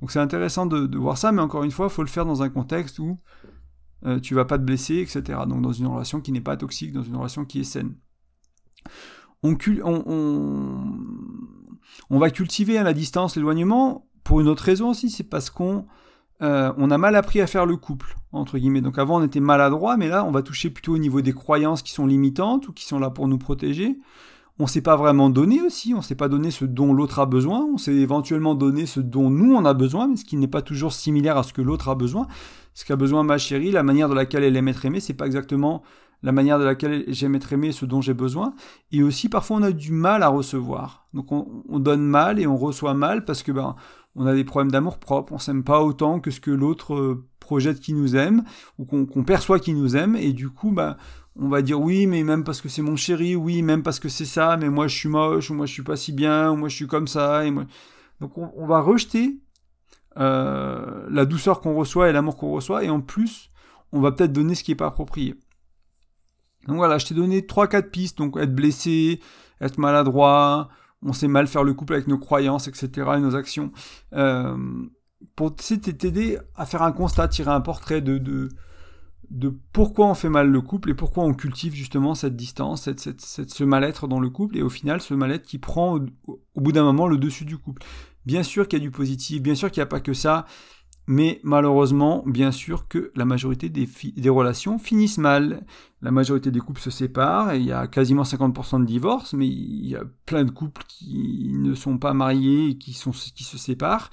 Donc 0.00 0.12
c'est 0.12 0.20
intéressant 0.20 0.66
de, 0.66 0.86
de, 0.86 0.98
voir 0.98 1.18
ça, 1.18 1.32
mais 1.32 1.42
encore 1.42 1.64
une 1.64 1.72
fois, 1.72 1.86
il 1.86 1.92
faut 1.92 2.02
le 2.02 2.08
faire 2.08 2.26
dans 2.26 2.42
un 2.42 2.48
contexte 2.48 3.00
où 3.00 3.18
euh, 4.06 4.20
tu 4.20 4.34
vas 4.34 4.44
pas 4.44 4.58
te 4.58 4.62
blesser, 4.64 4.96
etc. 4.96 5.40
Donc 5.46 5.62
dans 5.62 5.72
une 5.72 5.86
relation 5.86 6.20
qui 6.20 6.32
n'est 6.32 6.40
pas 6.40 6.56
toxique, 6.56 6.92
dans 6.92 7.02
une 7.02 7.16
relation 7.16 7.44
qui 7.44 7.60
est 7.60 7.64
saine. 7.64 7.94
On, 9.42 9.56
on, 12.10 12.18
va 12.18 12.30
cultiver 12.30 12.76
à 12.78 12.82
la 12.82 12.92
distance 12.92 13.36
l'éloignement 13.36 14.08
pour 14.24 14.40
une 14.40 14.48
autre 14.48 14.64
raison 14.64 14.90
aussi, 14.90 15.10
c'est 15.10 15.24
parce 15.24 15.48
qu'on 15.50 15.86
euh, 16.42 16.72
on 16.76 16.90
a 16.90 16.98
mal 16.98 17.16
appris 17.16 17.40
à 17.40 17.46
faire 17.46 17.66
le 17.66 17.76
couple, 17.76 18.16
entre 18.32 18.58
guillemets. 18.58 18.80
Donc 18.80 18.98
avant 18.98 19.20
on 19.20 19.24
était 19.24 19.40
maladroit, 19.40 19.96
mais 19.96 20.08
là 20.08 20.24
on 20.24 20.30
va 20.30 20.42
toucher 20.42 20.70
plutôt 20.70 20.94
au 20.94 20.98
niveau 20.98 21.20
des 21.20 21.32
croyances 21.32 21.82
qui 21.82 21.92
sont 21.92 22.06
limitantes 22.06 22.68
ou 22.68 22.72
qui 22.72 22.84
sont 22.84 22.98
là 22.98 23.10
pour 23.10 23.28
nous 23.28 23.38
protéger. 23.38 23.98
On 24.60 24.64
ne 24.64 24.68
s'est 24.68 24.82
pas 24.82 24.96
vraiment 24.96 25.30
donné 25.30 25.60
aussi, 25.62 25.94
on 25.94 25.98
ne 25.98 26.02
s'est 26.02 26.16
pas 26.16 26.28
donné 26.28 26.50
ce 26.50 26.64
dont 26.64 26.92
l'autre 26.92 27.20
a 27.20 27.26
besoin, 27.26 27.64
on 27.72 27.78
s'est 27.78 27.94
éventuellement 27.94 28.56
donné 28.56 28.86
ce 28.86 28.98
dont 28.98 29.30
nous 29.30 29.54
on 29.54 29.64
a 29.64 29.72
besoin, 29.72 30.08
mais 30.08 30.16
ce 30.16 30.24
qui 30.24 30.36
n'est 30.36 30.48
pas 30.48 30.62
toujours 30.62 30.92
similaire 30.92 31.36
à 31.36 31.44
ce 31.44 31.52
que 31.52 31.62
l'autre 31.62 31.88
a 31.88 31.94
besoin 31.94 32.26
ce 32.78 32.84
qu'a 32.84 32.94
besoin 32.94 33.24
ma 33.24 33.38
chérie, 33.38 33.72
la 33.72 33.82
manière 33.82 34.08
de 34.08 34.14
laquelle 34.14 34.44
elle 34.44 34.56
aime 34.56 34.68
être 34.68 34.84
aimée, 34.84 35.00
c'est 35.00 35.12
pas 35.12 35.26
exactement 35.26 35.82
la 36.22 36.30
manière 36.30 36.60
de 36.60 36.64
laquelle 36.64 37.06
j'aime 37.08 37.34
être 37.34 37.52
aimé, 37.52 37.72
ce 37.72 37.84
dont 37.84 38.00
j'ai 38.00 38.14
besoin. 38.14 38.54
Et 38.92 39.02
aussi, 39.02 39.28
parfois, 39.28 39.56
on 39.56 39.64
a 39.64 39.72
du 39.72 39.90
mal 39.90 40.22
à 40.22 40.28
recevoir. 40.28 41.08
Donc, 41.12 41.32
on, 41.32 41.78
donne 41.80 42.04
mal 42.04 42.38
et 42.38 42.46
on 42.46 42.56
reçoit 42.56 42.94
mal 42.94 43.24
parce 43.24 43.42
que 43.42 43.50
ben, 43.50 43.74
on 44.14 44.26
a 44.26 44.32
des 44.32 44.44
problèmes 44.44 44.70
d'amour 44.70 44.98
propre. 44.98 45.32
On 45.32 45.40
s'aime 45.40 45.64
pas 45.64 45.82
autant 45.82 46.20
que 46.20 46.30
ce 46.30 46.38
que 46.38 46.52
l'autre 46.52 46.94
euh, 46.94 47.26
projette 47.40 47.80
qui 47.80 47.94
nous 47.94 48.14
aime 48.14 48.44
ou 48.78 48.84
qu'on 48.84 49.24
perçoit 49.24 49.58
qui 49.58 49.74
nous 49.74 49.96
aime. 49.96 50.14
Et 50.14 50.32
du 50.32 50.48
coup, 50.48 50.70
ben, 50.70 50.96
on 51.34 51.48
va 51.48 51.62
dire 51.62 51.80
oui, 51.80 52.06
mais 52.06 52.22
même 52.22 52.44
parce 52.44 52.60
que 52.60 52.68
c'est 52.68 52.82
mon 52.82 52.94
chéri, 52.94 53.34
oui, 53.34 53.62
même 53.62 53.82
parce 53.82 53.98
que 53.98 54.08
c'est 54.08 54.24
ça, 54.24 54.56
mais 54.56 54.68
moi 54.68 54.86
je 54.86 54.94
suis 54.94 55.08
moche, 55.08 55.50
ou 55.50 55.54
moi 55.54 55.66
je 55.66 55.72
suis 55.72 55.82
pas 55.82 55.96
si 55.96 56.12
bien, 56.12 56.52
ou 56.52 56.56
moi 56.56 56.68
je 56.68 56.76
suis 56.76 56.86
comme 56.86 57.08
ça. 57.08 57.44
Et. 57.44 57.52
Donc, 58.20 58.38
on 58.38 58.66
va 58.66 58.80
rejeter 58.80 59.40
euh, 60.18 61.06
la 61.10 61.24
douceur 61.24 61.60
qu'on 61.60 61.74
reçoit 61.74 62.08
et 62.08 62.12
l'amour 62.12 62.36
qu'on 62.36 62.50
reçoit, 62.50 62.84
et 62.84 62.90
en 62.90 63.00
plus, 63.00 63.50
on 63.92 64.00
va 64.00 64.12
peut-être 64.12 64.32
donner 64.32 64.54
ce 64.54 64.64
qui 64.64 64.72
n'est 64.72 64.76
pas 64.76 64.86
approprié. 64.86 65.34
Donc 66.66 66.76
voilà, 66.76 66.98
je 66.98 67.06
t'ai 67.06 67.14
donné 67.14 67.40
3-4 67.40 67.90
pistes, 67.90 68.18
donc 68.18 68.36
être 68.36 68.54
blessé, 68.54 69.20
être 69.60 69.78
maladroit, 69.78 70.68
on 71.02 71.12
sait 71.12 71.28
mal 71.28 71.46
faire 71.46 71.64
le 71.64 71.74
couple 71.74 71.94
avec 71.94 72.08
nos 72.08 72.18
croyances, 72.18 72.68
etc., 72.68 72.90
et 73.16 73.20
nos 73.20 73.36
actions. 73.36 73.72
Euh, 74.12 74.56
pour 75.36 75.54
t'aider 75.54 76.38
à 76.54 76.66
faire 76.66 76.82
un 76.82 76.92
constat, 76.92 77.28
tirer 77.28 77.50
un 77.50 77.60
portrait 77.60 78.00
de, 78.00 78.18
de, 78.18 78.48
de, 79.30 79.56
pourquoi 79.72 80.06
on 80.06 80.14
fait 80.14 80.28
mal 80.28 80.50
le 80.50 80.60
couple 80.60 80.90
et 80.90 80.94
pourquoi 80.94 81.24
on 81.24 81.34
cultive 81.34 81.74
justement 81.74 82.14
cette 82.14 82.36
distance, 82.36 82.82
cette, 82.82 83.50
ce 83.50 83.64
mal-être 83.64 84.08
dans 84.08 84.20
le 84.20 84.30
couple, 84.30 84.58
et 84.58 84.62
au 84.62 84.68
final, 84.68 85.00
ce 85.00 85.14
mal-être 85.14 85.46
qui 85.46 85.58
prend 85.58 85.98
au 86.26 86.60
bout 86.60 86.72
d'un 86.72 86.84
moment 86.84 87.06
le 87.06 87.16
dessus 87.16 87.44
du 87.44 87.58
couple. 87.58 87.82
Bien 88.28 88.42
sûr 88.42 88.68
qu'il 88.68 88.78
y 88.78 88.82
a 88.82 88.84
du 88.84 88.90
positif, 88.90 89.40
bien 89.40 89.54
sûr 89.54 89.70
qu'il 89.70 89.80
n'y 89.80 89.84
a 89.84 89.86
pas 89.86 90.00
que 90.00 90.12
ça, 90.12 90.44
mais 91.06 91.40
malheureusement, 91.42 92.22
bien 92.26 92.52
sûr 92.52 92.86
que 92.86 93.10
la 93.16 93.24
majorité 93.24 93.70
des, 93.70 94.28
relations 94.28 94.78
finissent 94.78 95.16
mal. 95.16 95.64
La 96.02 96.10
majorité 96.10 96.50
des 96.50 96.60
couples 96.60 96.82
se 96.82 96.90
séparent, 96.90 97.52
et 97.52 97.58
il 97.58 97.64
y 97.64 97.72
a 97.72 97.86
quasiment 97.86 98.24
50% 98.24 98.80
de 98.80 98.84
divorces, 98.84 99.32
mais 99.32 99.46
il 99.46 99.88
y 99.88 99.96
a 99.96 100.02
plein 100.26 100.44
de 100.44 100.50
couples 100.50 100.82
qui 100.86 101.52
ne 101.54 101.74
sont 101.74 101.96
pas 101.96 102.12
mariés 102.12 102.68
et 102.68 102.76
qui, 102.76 102.92
sont, 102.92 103.12
qui 103.12 103.44
se 103.44 103.56
séparent. 103.56 104.10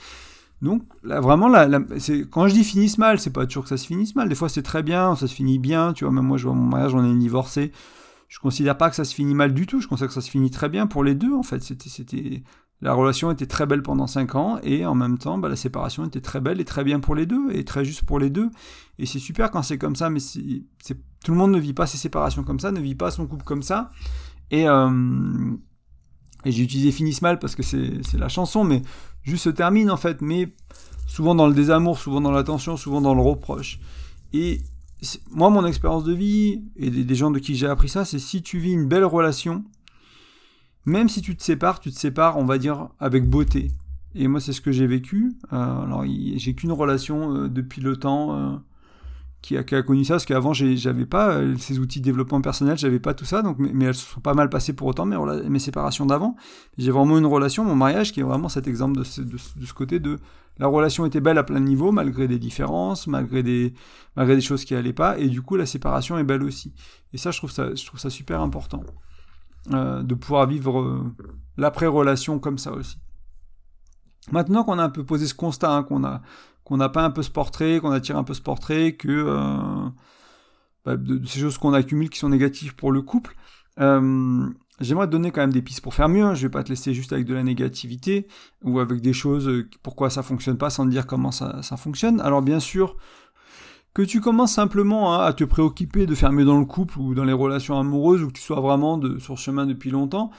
Donc 0.62 0.84
là, 1.04 1.20
vraiment, 1.20 1.52
quand 2.32 2.48
je 2.48 2.54
dis 2.54 2.64
finissent 2.64 2.98
mal, 2.98 3.20
c'est 3.20 3.34
pas 3.34 3.46
toujours 3.46 3.64
que 3.64 3.70
ça 3.70 3.76
se 3.76 3.86
finisse 3.86 4.16
mal. 4.16 4.30
Des 4.30 4.36
fois, 4.36 4.48
c'est 4.48 4.64
très 4.64 4.82
bien, 4.82 5.18
ça 5.18 5.28
se 5.28 5.34
finit 5.34 5.60
bien. 5.60 5.92
Tu 5.92 6.06
vois, 6.06 6.14
même 6.14 6.24
moi, 6.24 6.38
je 6.38 6.46
vois 6.46 6.56
mon 6.56 6.64
mariage, 6.64 6.96
on 6.96 7.04
est 7.04 7.20
divorcé. 7.20 7.74
Je 8.30 8.40
considère 8.40 8.78
pas 8.78 8.90
que 8.90 8.96
ça 8.96 9.04
se 9.04 9.14
finit 9.14 9.36
mal 9.36 9.54
du 9.54 9.68
tout. 9.68 9.82
Je 9.82 9.90
considère 9.90 10.08
que 10.08 10.14
ça 10.14 10.22
se 10.22 10.32
finit 10.32 10.52
très 10.52 10.70
bien 10.70 10.88
pour 10.88 11.04
les 11.04 11.16
deux. 11.16 11.34
En 11.34 11.44
fait, 11.44 11.62
c'était, 11.62 12.44
la 12.82 12.94
relation 12.94 13.32
était 13.32 13.46
très 13.46 13.66
belle 13.66 13.82
pendant 13.82 14.08
5 14.08 14.36
ans 14.36 14.60
et 14.62 14.86
en 14.86 14.96
même 14.96 15.18
temps, 15.18 15.38
bah, 15.38 15.50
la 15.50 15.56
séparation 15.56 16.06
était 16.06 16.22
très 16.22 16.42
belle 16.42 16.60
et 16.60 16.66
très 16.66 16.84
bien 16.84 17.00
pour 17.00 17.16
les 17.16 17.26
deux 17.26 17.52
et 17.52 17.64
très 17.64 17.86
juste 17.86 18.04
pour 18.04 18.20
les 18.20 18.30
deux. 18.30 18.50
Et 19.00 19.06
c'est 19.06 19.20
super 19.20 19.50
quand 19.50 19.64
c'est 19.64 19.78
comme 19.78 19.96
ça, 19.96 20.10
mais 20.10 20.20
c'est, 20.20 20.64
tout 21.24 21.32
le 21.32 21.38
monde 21.38 21.52
ne 21.52 21.60
vit 21.60 21.74
pas 21.74 21.88
ses 21.88 21.98
séparations 21.98 22.44
comme 22.44 22.60
ça, 22.60 22.72
ne 22.72 22.80
vit 22.80 22.96
pas 22.96 23.12
son 23.12 23.28
couple 23.28 23.44
comme 23.44 23.64
ça. 23.64 23.90
Et, 24.52 24.68
euh, 24.68 24.90
j'ai 26.46 26.62
utilisé 26.62 26.92
Finisse 26.92 27.22
mal 27.22 27.40
parce 27.40 27.56
que 27.56 27.64
c'est, 27.64 28.02
la 28.14 28.30
chanson, 28.30 28.64
mais 28.64 28.84
juste 29.24 29.46
se 29.46 29.50
termine 29.50 29.90
en 29.90 29.98
fait. 29.98 30.22
Mais 30.22 30.54
souvent 31.08 31.34
dans 31.34 31.48
le 31.48 31.54
désamour, 31.54 31.98
souvent 31.98 32.22
dans 32.22 32.32
l'attention, 32.32 32.78
souvent 32.78 33.02
dans 33.02 33.16
le 33.16 33.22
reproche. 33.22 33.80
Et 34.34 34.62
moi, 35.32 35.50
mon 35.50 35.66
expérience 35.66 36.04
de 36.04 36.14
vie 36.14 36.64
et 36.76 36.90
des 36.90 37.16
gens 37.16 37.32
de 37.32 37.40
qui 37.40 37.56
j'ai 37.56 37.68
appris 37.68 37.90
ça, 37.90 38.06
c'est 38.06 38.20
si 38.20 38.42
tu 38.42 38.60
vis 38.60 38.72
une 38.72 38.88
belle 38.88 39.06
relation, 39.06 39.64
même 40.86 41.10
si 41.10 41.22
tu 41.22 41.36
te 41.36 41.44
sépares, 41.44 41.80
tu 41.80 41.92
te 41.92 41.98
sépares, 41.98 42.38
on 42.38 42.46
va 42.46 42.58
dire, 42.58 42.90
avec 43.00 43.30
beauté. 43.30 43.72
Et 44.16 44.28
moi, 44.28 44.40
c'est 44.40 44.54
ce 44.54 44.62
que 44.62 44.72
j'ai 44.72 44.88
vécu. 44.88 45.34
Euh, 45.52 45.84
alors, 45.84 46.06
j'ai 46.06 46.54
qu'une 46.54 46.72
relation 46.72 47.36
euh, 47.36 47.50
depuis 47.50 47.82
le 47.82 47.98
temps 47.98 48.36
euh, 48.36 48.56
qui 49.42 49.58
a, 49.58 49.64
connu 49.64 50.06
ça, 50.06 50.16
parce 50.16 50.26
qu'avant, 50.26 50.54
j'avais 50.54 51.06
pas 51.06 51.40
ces 51.60 51.78
outils 51.80 52.00
de 52.00 52.06
développement 52.06 52.42
personnel, 52.42 52.78
j'avais 52.78 53.00
pas 53.00 53.14
tout 53.14 53.26
ça, 53.26 53.44
donc, 53.44 53.58
mais, 53.60 53.86
elles 53.86 53.94
se 53.94 54.06
sont 54.06 54.22
pas 54.22 54.34
mal 54.34 54.50
passées 54.50 54.74
pour 54.74 54.88
autant, 54.88 55.06
mes, 55.06 55.18
mes 55.50 55.60
séparations 55.60 56.06
d'avant. 56.06 56.36
J'ai 56.80 56.92
vraiment 56.92 57.18
une 57.18 57.28
relation, 57.28 57.64
mon 57.64 57.76
mariage, 57.76 58.12
qui 58.12 58.22
est 58.22 58.24
vraiment 58.24 58.50
cet 58.50 58.68
exemple 58.68 58.98
de 58.98 59.04
ce, 59.04 59.22
de, 59.22 59.38
ce 59.38 59.74
côté 59.74 60.00
de 60.00 60.18
la 60.58 60.68
relation 60.68 61.06
était 61.06 61.20
belle 61.20 61.38
à 61.38 61.44
plein 61.44 61.60
de 61.60 61.66
niveaux, 61.66 61.92
malgré 61.92 62.28
des 62.28 62.40
différences, 62.40 63.06
malgré 63.06 63.44
des, 63.44 63.74
malgré 64.16 64.36
des 64.36 64.42
choses 64.42 64.66
qui 64.66 64.74
allaient 64.74 64.94
pas, 64.94 65.20
et 65.20 65.28
du 65.28 65.42
coup, 65.42 65.58
la 65.58 65.66
séparation 65.66 66.18
est 66.18 66.24
belle 66.24 66.42
aussi. 66.42 66.74
Et 67.14 67.18
ça, 67.18 67.30
je 67.30 67.38
trouve 67.38 67.52
ça, 67.52 67.76
je 67.76 67.86
trouve 67.86 68.00
ça 68.00 68.10
super 68.10 68.42
important, 68.42 68.84
euh, 69.74 70.04
de 70.04 70.14
pouvoir 70.14 70.48
vivre 70.48 70.80
euh, 70.80 71.04
l'après-relation 71.58 72.40
comme 72.40 72.58
ça 72.58 72.72
aussi. 72.72 72.98
Maintenant 74.32 74.64
qu'on 74.64 74.78
a 74.78 74.84
un 74.84 74.90
peu 74.90 75.04
posé 75.04 75.28
ce 75.28 75.34
constat, 75.34 75.72
hein, 75.72 75.84
qu'on 75.84 76.04
a 76.04 76.22
qu'on 76.64 76.78
n'a 76.78 76.90
pas 76.90 77.04
un 77.04 77.12
peu 77.12 77.22
ce 77.22 77.30
portrait, 77.30 77.80
qu'on 77.80 77.92
attire 77.92 78.18
un 78.18 78.24
peu 78.24 78.34
ce 78.34 78.42
portrait, 78.42 78.94
que 78.94 79.08
euh, 79.10 79.90
bah, 80.84 80.96
ces 81.26 81.40
choses 81.40 81.60
qu'on 81.60 81.74
accumule 81.74 82.10
qui 82.10 82.18
sont 82.18 82.30
négatives 82.30 82.76
pour 82.76 82.92
le 82.92 83.02
couple. 83.04 83.36
J'aimerais 84.82 85.06
te 85.08 85.12
donner 85.12 85.32
quand 85.32 85.42
même 85.42 85.54
des 85.54 85.62
pistes 85.62 85.82
pour 85.82 85.94
faire 85.94 86.10
mieux. 86.10 86.24
Hein. 86.24 86.34
Je 86.34 86.44
vais 86.44 86.52
pas 86.52 86.64
te 86.64 86.70
laisser 86.70 86.94
juste 86.94 87.14
avec 87.14 87.26
de 87.26 87.34
la 87.34 87.44
négativité 87.44 88.28
ou 88.64 88.80
avec 88.80 89.00
des 89.02 89.14
choses 89.14 89.50
pourquoi 89.84 90.10
ça 90.10 90.22
fonctionne 90.22 90.58
pas 90.58 90.70
sans 90.70 90.86
te 90.86 90.90
dire 90.90 91.08
comment 91.08 91.32
ça, 91.32 91.62
fonctionne. 91.78 92.20
Alors 92.20 92.42
bien 92.42 92.60
sûr, 92.60 92.98
que 93.96 94.02
tu 94.02 94.20
commences 94.20 94.52
simplement 94.52 95.20
à 95.20 95.32
te 95.32 95.46
préoccuper 95.46 96.06
de 96.06 96.16
mieux 96.30 96.44
dans 96.44 96.60
le 96.60 96.66
couple 96.66 97.00
ou 97.00 97.16
dans 97.16 97.24
les 97.24 97.34
relations 97.34 97.80
amoureuses 97.80 98.22
ou 98.22 98.28
que 98.28 98.34
tu 98.34 98.42
sois 98.42 98.60
vraiment 98.60 98.98
de, 98.98 99.20
sur 99.20 99.38
chemin 99.38 99.66
depuis 99.66 99.90
longtemps, 99.90 100.32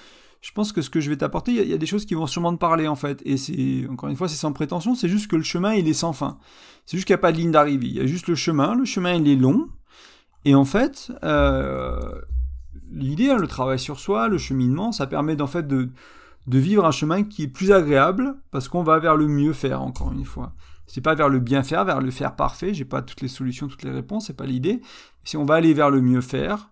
je 0.43 0.53
pense 0.53 0.73
que 0.73 0.83
ce 0.83 0.91
que 0.91 1.01
je 1.01 1.09
vais 1.09 1.17
t'apporter, 1.17 1.53
il 1.53 1.69
y, 1.69 1.73
a 1.73 1.79
des 1.79 1.87
choses 1.87 2.05
qui 2.05 2.15
vont 2.15 2.27
sûrement 2.27 2.53
te 2.53 2.59
parler 2.59 2.87
en 2.87 2.97
fait. 2.97 3.23
Et 3.25 3.39
c'est, 3.39 3.89
encore 3.91 4.11
une 4.11 4.17
fois, 4.17 4.29
c'est 4.29 4.37
sans 4.37 4.53
prétention, 4.53 4.95
c'est 4.95 5.09
juste 5.09 5.29
que 5.29 5.37
le 5.37 5.43
chemin, 5.43 5.73
il 5.73 5.89
est 5.89 5.95
sans 5.95 6.13
fin. 6.13 6.37
C'est 6.85 6.99
juste 6.99 7.07
qu'il 7.07 7.15
n'y 7.15 7.19
a 7.19 7.23
pas 7.23 7.33
de 7.33 7.39
ligne 7.39 7.51
d'arrivée. 7.51 7.87
Il 7.87 7.95
y 7.97 8.01
a 8.01 8.07
juste 8.07 8.29
le 8.29 8.35
chemin, 8.35 8.75
le 8.75 8.85
chemin, 8.85 9.15
il 9.15 9.27
est 9.27 9.37
long. 9.37 9.69
Et 10.45 10.55
en 10.55 10.67
fait, 10.67 11.11
euh, 11.25 11.99
l'idée, 12.91 13.31
hein, 13.31 13.39
le 13.39 13.49
travail 13.49 13.79
sur 13.79 13.99
soi, 13.99 14.29
le 14.29 14.37
cheminement, 14.37 14.93
ça 14.93 15.07
permet 15.07 15.41
en 15.41 15.47
fait 15.47 15.67
de 15.67 15.89
vivre 16.47 16.85
un 16.85 16.93
chemin 16.93 17.23
qui 17.25 17.45
est 17.45 17.49
plus 17.49 17.73
agréable 17.73 18.37
parce 18.51 18.69
qu'on 18.69 18.83
va 18.83 18.99
vers 18.99 19.17
le 19.17 19.29
mieux 19.29 19.55
faire, 19.55 19.81
encore 19.81 20.13
une 20.13 20.27
fois. 20.27 20.53
C'est 20.87 21.01
pas 21.01 21.15
vers 21.15 21.29
le 21.29 21.41
bien 21.41 21.63
faire, 21.63 21.85
vers 21.85 22.01
le 22.01 22.11
faire 22.11 22.37
parfait. 22.37 22.75
J'ai 22.75 22.85
pas 22.85 23.03
toutes 23.03 23.21
les 23.21 23.29
solutions, 23.29 23.69
toutes 23.69 23.83
les 23.83 23.91
réponses, 23.91 24.27
c'est 24.27 24.37
pas 24.37 24.47
l'idée. 24.47 24.81
Si 25.25 25.37
on 25.37 25.45
va 25.45 25.57
aller 25.57 25.75
vers 25.75 25.91
le 25.91 26.01
mieux 26.01 26.21
faire, 26.21 26.71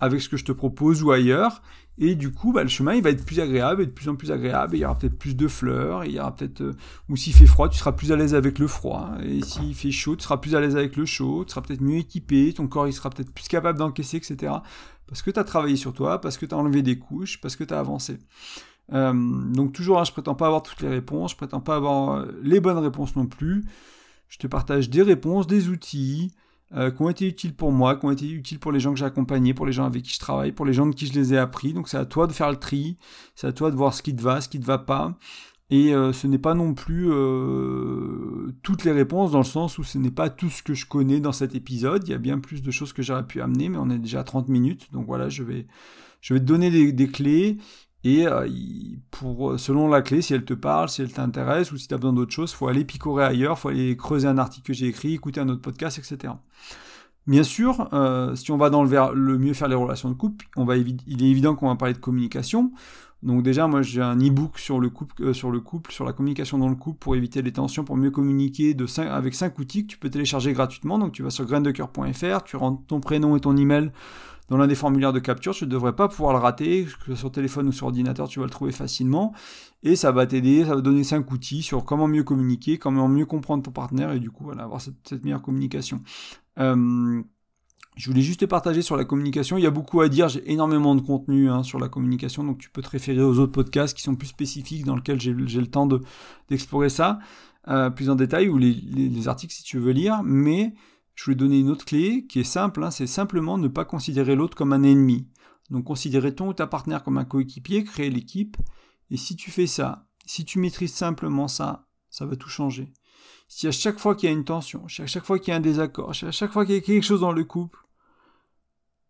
avec 0.00 0.20
ce 0.20 0.28
que 0.28 0.36
je 0.36 0.44
te 0.44 0.52
propose 0.52 1.02
ou 1.02 1.10
ailleurs, 1.10 1.62
et 1.98 2.14
du 2.14 2.30
coup, 2.30 2.52
bah, 2.52 2.62
le 2.62 2.68
chemin, 2.68 2.94
il 2.94 3.02
va 3.02 3.10
être 3.10 3.24
plus 3.24 3.40
agréable, 3.40 3.82
et 3.82 3.86
de 3.86 3.90
plus 3.90 4.08
en 4.08 4.16
plus 4.16 4.30
agréable, 4.30 4.76
il 4.76 4.80
y 4.80 4.84
aura 4.84 4.98
peut-être 4.98 5.18
plus 5.18 5.34
de 5.34 5.48
fleurs, 5.48 6.04
il 6.04 6.12
y 6.12 6.20
aura 6.20 6.34
peut-être, 6.36 6.60
euh, 6.60 6.76
ou 7.08 7.16
s'il 7.16 7.32
fait 7.32 7.46
froid, 7.46 7.70
tu 7.70 7.78
seras 7.78 7.92
plus 7.92 8.12
à 8.12 8.16
l'aise 8.16 8.34
avec 8.34 8.58
le 8.58 8.66
froid, 8.66 9.12
et 9.22 9.42
s'il 9.42 9.74
fait 9.74 9.90
chaud, 9.90 10.14
tu 10.14 10.24
seras 10.24 10.36
plus 10.36 10.54
à 10.54 10.60
l'aise 10.60 10.76
avec 10.76 10.96
le 10.96 11.06
chaud, 11.06 11.44
tu 11.46 11.52
seras 11.52 11.62
peut-être 11.62 11.80
mieux 11.80 11.96
équipé, 11.96 12.52
ton 12.52 12.66
corps, 12.68 12.92
sera 12.92 13.08
peut-être 13.08 13.32
plus 13.32 13.48
capable 13.48 13.78
d'encaisser, 13.78 14.18
etc. 14.18 14.52
Parce 15.06 15.22
que 15.22 15.30
tu 15.30 15.40
as 15.40 15.44
travaillé 15.44 15.76
sur 15.76 15.94
toi, 15.94 16.20
parce 16.20 16.36
que 16.36 16.44
tu 16.44 16.54
as 16.54 16.58
enlevé 16.58 16.82
des 16.82 16.98
couches, 16.98 17.40
parce 17.40 17.56
que 17.56 17.64
tu 17.64 17.72
as 17.72 17.78
avancé. 17.78 18.18
Euh, 18.92 19.12
donc 19.12 19.72
toujours, 19.72 19.98
hein, 19.98 20.04
je 20.04 20.12
prétends 20.12 20.34
pas 20.34 20.46
avoir 20.46 20.62
toutes 20.62 20.80
les 20.80 20.88
réponses, 20.88 21.32
je 21.32 21.36
prétends 21.36 21.60
pas 21.60 21.76
avoir 21.76 22.16
euh, 22.16 22.40
les 22.42 22.60
bonnes 22.60 22.78
réponses 22.78 23.16
non 23.16 23.26
plus. 23.26 23.64
Je 24.28 24.38
te 24.38 24.46
partage 24.46 24.90
des 24.90 25.02
réponses, 25.02 25.46
des 25.46 25.68
outils, 25.68 26.32
euh, 26.74 26.90
qui 26.90 27.02
ont 27.02 27.08
été 27.08 27.26
utiles 27.28 27.54
pour 27.54 27.72
moi, 27.72 27.96
qui 27.96 28.06
ont 28.06 28.10
été 28.10 28.28
utiles 28.28 28.58
pour 28.58 28.72
les 28.72 28.80
gens 28.80 28.92
que 28.92 28.98
j'ai 28.98 29.04
accompagnés, 29.04 29.54
pour 29.54 29.66
les 29.66 29.72
gens 29.72 29.84
avec 29.84 30.02
qui 30.02 30.14
je 30.14 30.18
travaille, 30.18 30.52
pour 30.52 30.66
les 30.66 30.72
gens 30.72 30.86
de 30.86 30.94
qui 30.94 31.06
je 31.06 31.12
les 31.12 31.34
ai 31.34 31.38
appris. 31.38 31.72
Donc 31.72 31.88
c'est 31.88 31.96
à 31.96 32.04
toi 32.04 32.26
de 32.26 32.32
faire 32.32 32.50
le 32.50 32.56
tri, 32.56 32.96
c'est 33.34 33.46
à 33.46 33.52
toi 33.52 33.70
de 33.70 33.76
voir 33.76 33.94
ce 33.94 34.02
qui 34.02 34.14
te 34.14 34.22
va, 34.22 34.40
ce 34.40 34.48
qui 34.48 34.60
te 34.60 34.66
va 34.66 34.78
pas. 34.78 35.16
Et 35.68 35.90
ce 35.90 36.26
n'est 36.28 36.38
pas 36.38 36.54
non 36.54 36.74
plus 36.74 37.10
toutes 38.62 38.84
les 38.84 38.92
réponses 38.92 39.32
dans 39.32 39.38
le 39.38 39.44
sens 39.44 39.78
où 39.78 39.84
ce 39.84 39.98
n'est 39.98 40.12
pas 40.12 40.30
tout 40.30 40.48
ce 40.48 40.62
que 40.62 40.74
je 40.74 40.86
connais 40.86 41.18
dans 41.18 41.32
cet 41.32 41.56
épisode. 41.56 42.06
Il 42.06 42.12
y 42.12 42.14
a 42.14 42.18
bien 42.18 42.38
plus 42.38 42.62
de 42.62 42.70
choses 42.70 42.92
que 42.92 43.02
j'aurais 43.02 43.26
pu 43.26 43.40
amener, 43.40 43.68
mais 43.68 43.78
on 43.78 43.90
est 43.90 43.98
déjà 43.98 44.20
à 44.20 44.22
30 44.22 44.48
minutes. 44.48 44.92
Donc 44.92 45.06
voilà, 45.06 45.28
je 45.28 45.42
vais, 45.42 45.66
je 46.20 46.34
vais 46.34 46.40
te 46.40 46.44
donner 46.44 46.92
des 46.92 47.08
clés 47.08 47.58
et 48.04 48.26
euh, 48.26 48.48
pour, 49.10 49.58
selon 49.58 49.88
la 49.88 50.02
clé, 50.02 50.22
si 50.22 50.34
elle 50.34 50.44
te 50.44 50.54
parle, 50.54 50.88
si 50.88 51.02
elle 51.02 51.12
t'intéresse, 51.12 51.72
ou 51.72 51.76
si 51.76 51.88
tu 51.88 51.94
as 51.94 51.96
besoin 51.96 52.12
d'autre 52.12 52.32
chose, 52.32 52.52
il 52.52 52.56
faut 52.56 52.68
aller 52.68 52.84
picorer 52.84 53.24
ailleurs, 53.24 53.56
il 53.58 53.60
faut 53.60 53.68
aller 53.68 53.96
creuser 53.96 54.28
un 54.28 54.38
article 54.38 54.68
que 54.68 54.72
j'ai 54.72 54.86
écrit, 54.86 55.14
écouter 55.14 55.40
un 55.40 55.48
autre 55.48 55.62
podcast, 55.62 55.98
etc. 55.98 56.34
Bien 57.26 57.42
sûr, 57.42 57.88
euh, 57.92 58.36
si 58.36 58.52
on 58.52 58.56
va 58.56 58.70
dans 58.70 58.84
le, 58.84 59.38
mieux 59.38 59.54
faire 59.54 59.66
les 59.66 59.74
relations 59.74 60.08
de 60.08 60.14
couple, 60.14 60.46
on 60.56 60.64
va 60.64 60.76
il 60.76 61.24
est 61.24 61.28
évident 61.28 61.56
qu'on 61.56 61.68
va 61.68 61.74
parler 61.74 61.94
de 61.94 61.98
communication. 61.98 62.70
Donc 63.22 63.42
déjà, 63.42 63.66
moi 63.66 63.82
j'ai 63.82 64.02
un 64.02 64.16
e-book 64.16 64.58
sur 64.58 64.78
le 64.78 64.88
couple, 64.88 65.20
euh, 65.24 65.32
sur 65.32 65.50
le 65.50 65.58
couple, 65.58 65.90
sur 65.90 66.04
la 66.04 66.12
communication 66.12 66.58
dans 66.58 66.68
le 66.68 66.76
couple 66.76 66.98
pour 66.98 67.16
éviter 67.16 67.42
les 67.42 67.52
tensions, 67.52 67.82
pour 67.82 67.96
mieux 67.96 68.12
communiquer 68.12 68.74
de 68.74 68.86
avec 69.00 69.34
5 69.34 69.58
outils 69.58 69.86
que 69.86 69.92
tu 69.92 69.98
peux 69.98 70.10
télécharger 70.10 70.52
gratuitement. 70.52 70.98
Donc 70.98 71.12
tu 71.12 71.24
vas 71.24 71.30
sur 71.30 71.44
graindecoeur.fr, 71.44 72.44
tu 72.44 72.56
rentres 72.56 72.86
ton 72.86 73.00
prénom 73.00 73.36
et 73.36 73.40
ton 73.40 73.56
email 73.56 73.90
dans 74.48 74.56
l'un 74.56 74.66
des 74.66 74.74
formulaires 74.74 75.12
de 75.12 75.18
capture, 75.18 75.54
tu 75.54 75.64
ne 75.64 75.70
devrais 75.70 75.94
pas 75.94 76.08
pouvoir 76.08 76.32
le 76.32 76.38
rater, 76.38 76.86
que 77.04 77.14
sur 77.14 77.32
téléphone 77.32 77.68
ou 77.68 77.72
sur 77.72 77.86
ordinateur, 77.86 78.28
tu 78.28 78.38
vas 78.38 78.44
le 78.44 78.50
trouver 78.50 78.72
facilement. 78.72 79.32
Et 79.82 79.96
ça 79.96 80.12
va 80.12 80.26
t'aider, 80.26 80.64
ça 80.64 80.74
va 80.74 80.80
donner 80.80 81.04
5 81.04 81.30
outils 81.32 81.62
sur 81.62 81.84
comment 81.84 82.08
mieux 82.08 82.24
communiquer, 82.24 82.78
comment 82.78 83.08
mieux 83.08 83.26
comprendre 83.26 83.62
ton 83.62 83.72
partenaire 83.72 84.12
et 84.12 84.20
du 84.20 84.30
coup 84.30 84.50
avoir 84.50 84.80
cette, 84.80 85.24
meilleure 85.24 85.42
communication. 85.42 86.00
Euh, 86.58 87.22
je 87.96 88.10
voulais 88.10 88.22
juste 88.22 88.40
te 88.40 88.44
partager 88.44 88.82
sur 88.82 88.96
la 88.96 89.04
communication. 89.04 89.56
Il 89.56 89.64
y 89.64 89.66
a 89.66 89.70
beaucoup 89.70 90.00
à 90.02 90.08
dire. 90.08 90.28
J'ai 90.28 90.50
énormément 90.52 90.94
de 90.94 91.00
contenu 91.00 91.50
hein, 91.50 91.62
sur 91.62 91.78
la 91.78 91.88
communication, 91.88 92.44
donc 92.44 92.58
tu 92.58 92.68
peux 92.70 92.82
te 92.82 92.90
référer 92.90 93.22
aux 93.22 93.38
autres 93.38 93.52
podcasts 93.52 93.96
qui 93.96 94.02
sont 94.02 94.14
plus 94.14 94.28
spécifiques, 94.28 94.84
dans 94.84 94.96
lesquels 94.96 95.20
j'ai 95.20 95.32
le 95.32 95.66
temps 95.66 95.88
d'explorer 96.48 96.90
ça 96.90 97.18
euh, 97.68 97.90
plus 97.90 98.10
en 98.10 98.14
détail, 98.14 98.48
ou 98.48 98.58
les, 98.58 98.72
les, 98.72 99.28
articles 99.28 99.52
si 99.52 99.62
tu 99.62 99.78
veux 99.78 99.92
lire. 99.92 100.22
Mais 100.22 100.74
je 101.16 101.24
voulais 101.24 101.36
donner 101.36 101.58
une 101.58 101.70
autre 101.70 101.86
clé 101.86 102.26
qui 102.28 102.40
est 102.40 102.44
simple, 102.44 102.84
hein, 102.84 102.90
c'est 102.90 103.06
simplement 103.06 103.58
ne 103.58 103.68
pas 103.68 103.86
considérer 103.86 104.36
l'autre 104.36 104.56
comme 104.56 104.74
un 104.74 104.82
ennemi. 104.82 105.26
Donc 105.70 105.84
considérer 105.84 106.34
ton 106.34 106.48
ou 106.48 106.52
ta 106.52 106.66
partenaire 106.66 107.02
comme 107.02 107.18
un 107.18 107.24
coéquipier, 107.24 107.82
créer 107.84 108.10
l'équipe. 108.10 108.56
Et 109.10 109.16
si 109.16 109.34
tu 109.34 109.50
fais 109.50 109.66
ça, 109.66 110.06
si 110.26 110.44
tu 110.44 110.58
maîtrises 110.58 110.92
simplement 110.92 111.48
ça, 111.48 111.88
ça 112.10 112.26
va 112.26 112.36
tout 112.36 112.50
changer. 112.50 112.92
Si 113.48 113.66
à 113.66 113.72
chaque 113.72 113.98
fois 113.98 114.14
qu'il 114.14 114.28
y 114.28 114.32
a 114.32 114.34
une 114.34 114.44
tension, 114.44 114.84
à 114.84 115.06
chaque 115.06 115.24
fois 115.24 115.38
qu'il 115.38 115.48
y 115.48 115.54
a 115.54 115.56
un 115.56 115.60
désaccord, 115.60 116.10
à 116.10 116.12
chaque 116.12 116.52
fois 116.52 116.66
qu'il 116.66 116.74
y 116.74 116.78
a 116.78 116.82
quelque 116.82 117.02
chose 117.02 117.22
dans 117.22 117.32
le 117.32 117.44
couple, 117.44 117.78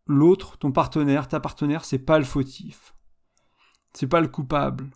l'autre, 0.07 0.59
ton 0.59 0.71
partenaire, 0.71 1.27
ta 1.27 1.41
partenaire, 1.41 1.85
c'est 1.85 1.99
pas 1.99 2.19
le 2.19 2.25
fautif. 2.25 2.95
C'est 3.95 4.07
pas 4.07 4.21
le 4.21 4.29
coupable. 4.29 4.91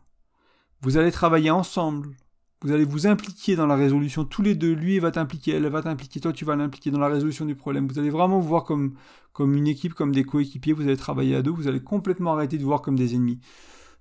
Vous 0.83 0.97
allez 0.97 1.11
travailler 1.11 1.51
ensemble 1.51 2.17
vous 2.63 2.73
allez 2.73 2.85
vous 2.85 3.07
impliquer 3.07 3.57
dans 3.57 3.67
la 3.67 3.75
résolution 3.75 4.25
tous 4.25 4.43
les 4.43 4.55
deux. 4.55 4.73
Lui 4.73 4.99
va 4.99 5.11
t'impliquer, 5.11 5.53
elle 5.53 5.67
va 5.69 5.83
t'impliquer, 5.83 6.21
toi 6.21 6.33
tu 6.33 6.45
vas 6.45 6.57
l'impliquer 6.57 6.91
dans 6.91 6.99
la 6.99 7.09
résolution 7.09 7.47
du 7.47 7.55
problème. 7.55 7.89
Vous 7.89 7.99
allez 7.99 8.11
vraiment 8.11 8.39
vous 8.39 8.49
voir 8.49 8.65
comme, 8.65 8.97
comme 9.33 9.55
une 9.55 9.67
équipe, 9.67 9.95
comme 9.95 10.13
des 10.13 10.25
coéquipiers. 10.25 10.75
Vous 10.75 10.83
allez 10.83 10.97
travailler 10.97 11.37
à 11.37 11.43
deux. 11.43 11.51
Vous 11.51 11.69
allez 11.69 11.83
complètement 11.83 12.35
arrêter 12.35 12.59
de 12.59 12.63
vous 12.63 12.69
voir 12.69 12.83
comme 12.83 12.97
des 12.97 13.15
ennemis. 13.15 13.41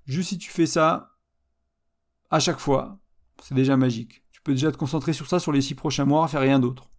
Juste 0.06 0.30
si 0.30 0.38
tu 0.38 0.52
fais 0.52 0.66
ça, 0.66 1.16
à 2.30 2.40
chaque 2.40 2.60
fois, 2.60 3.00
c'est 3.42 3.56
déjà 3.56 3.78
magique. 3.78 4.24
Tu 4.32 4.42
peux 4.42 4.52
déjà 4.52 4.72
te 4.72 4.78
concentrer 4.78 5.14
sur 5.14 5.28
ça 5.28 5.40
sur 5.40 5.52
les 5.52 5.62
six 5.62 5.76
prochains 5.76 6.06
mois, 6.06 6.28
faire 6.28 6.42
rien 6.42 6.60
d'autre. 6.60 6.90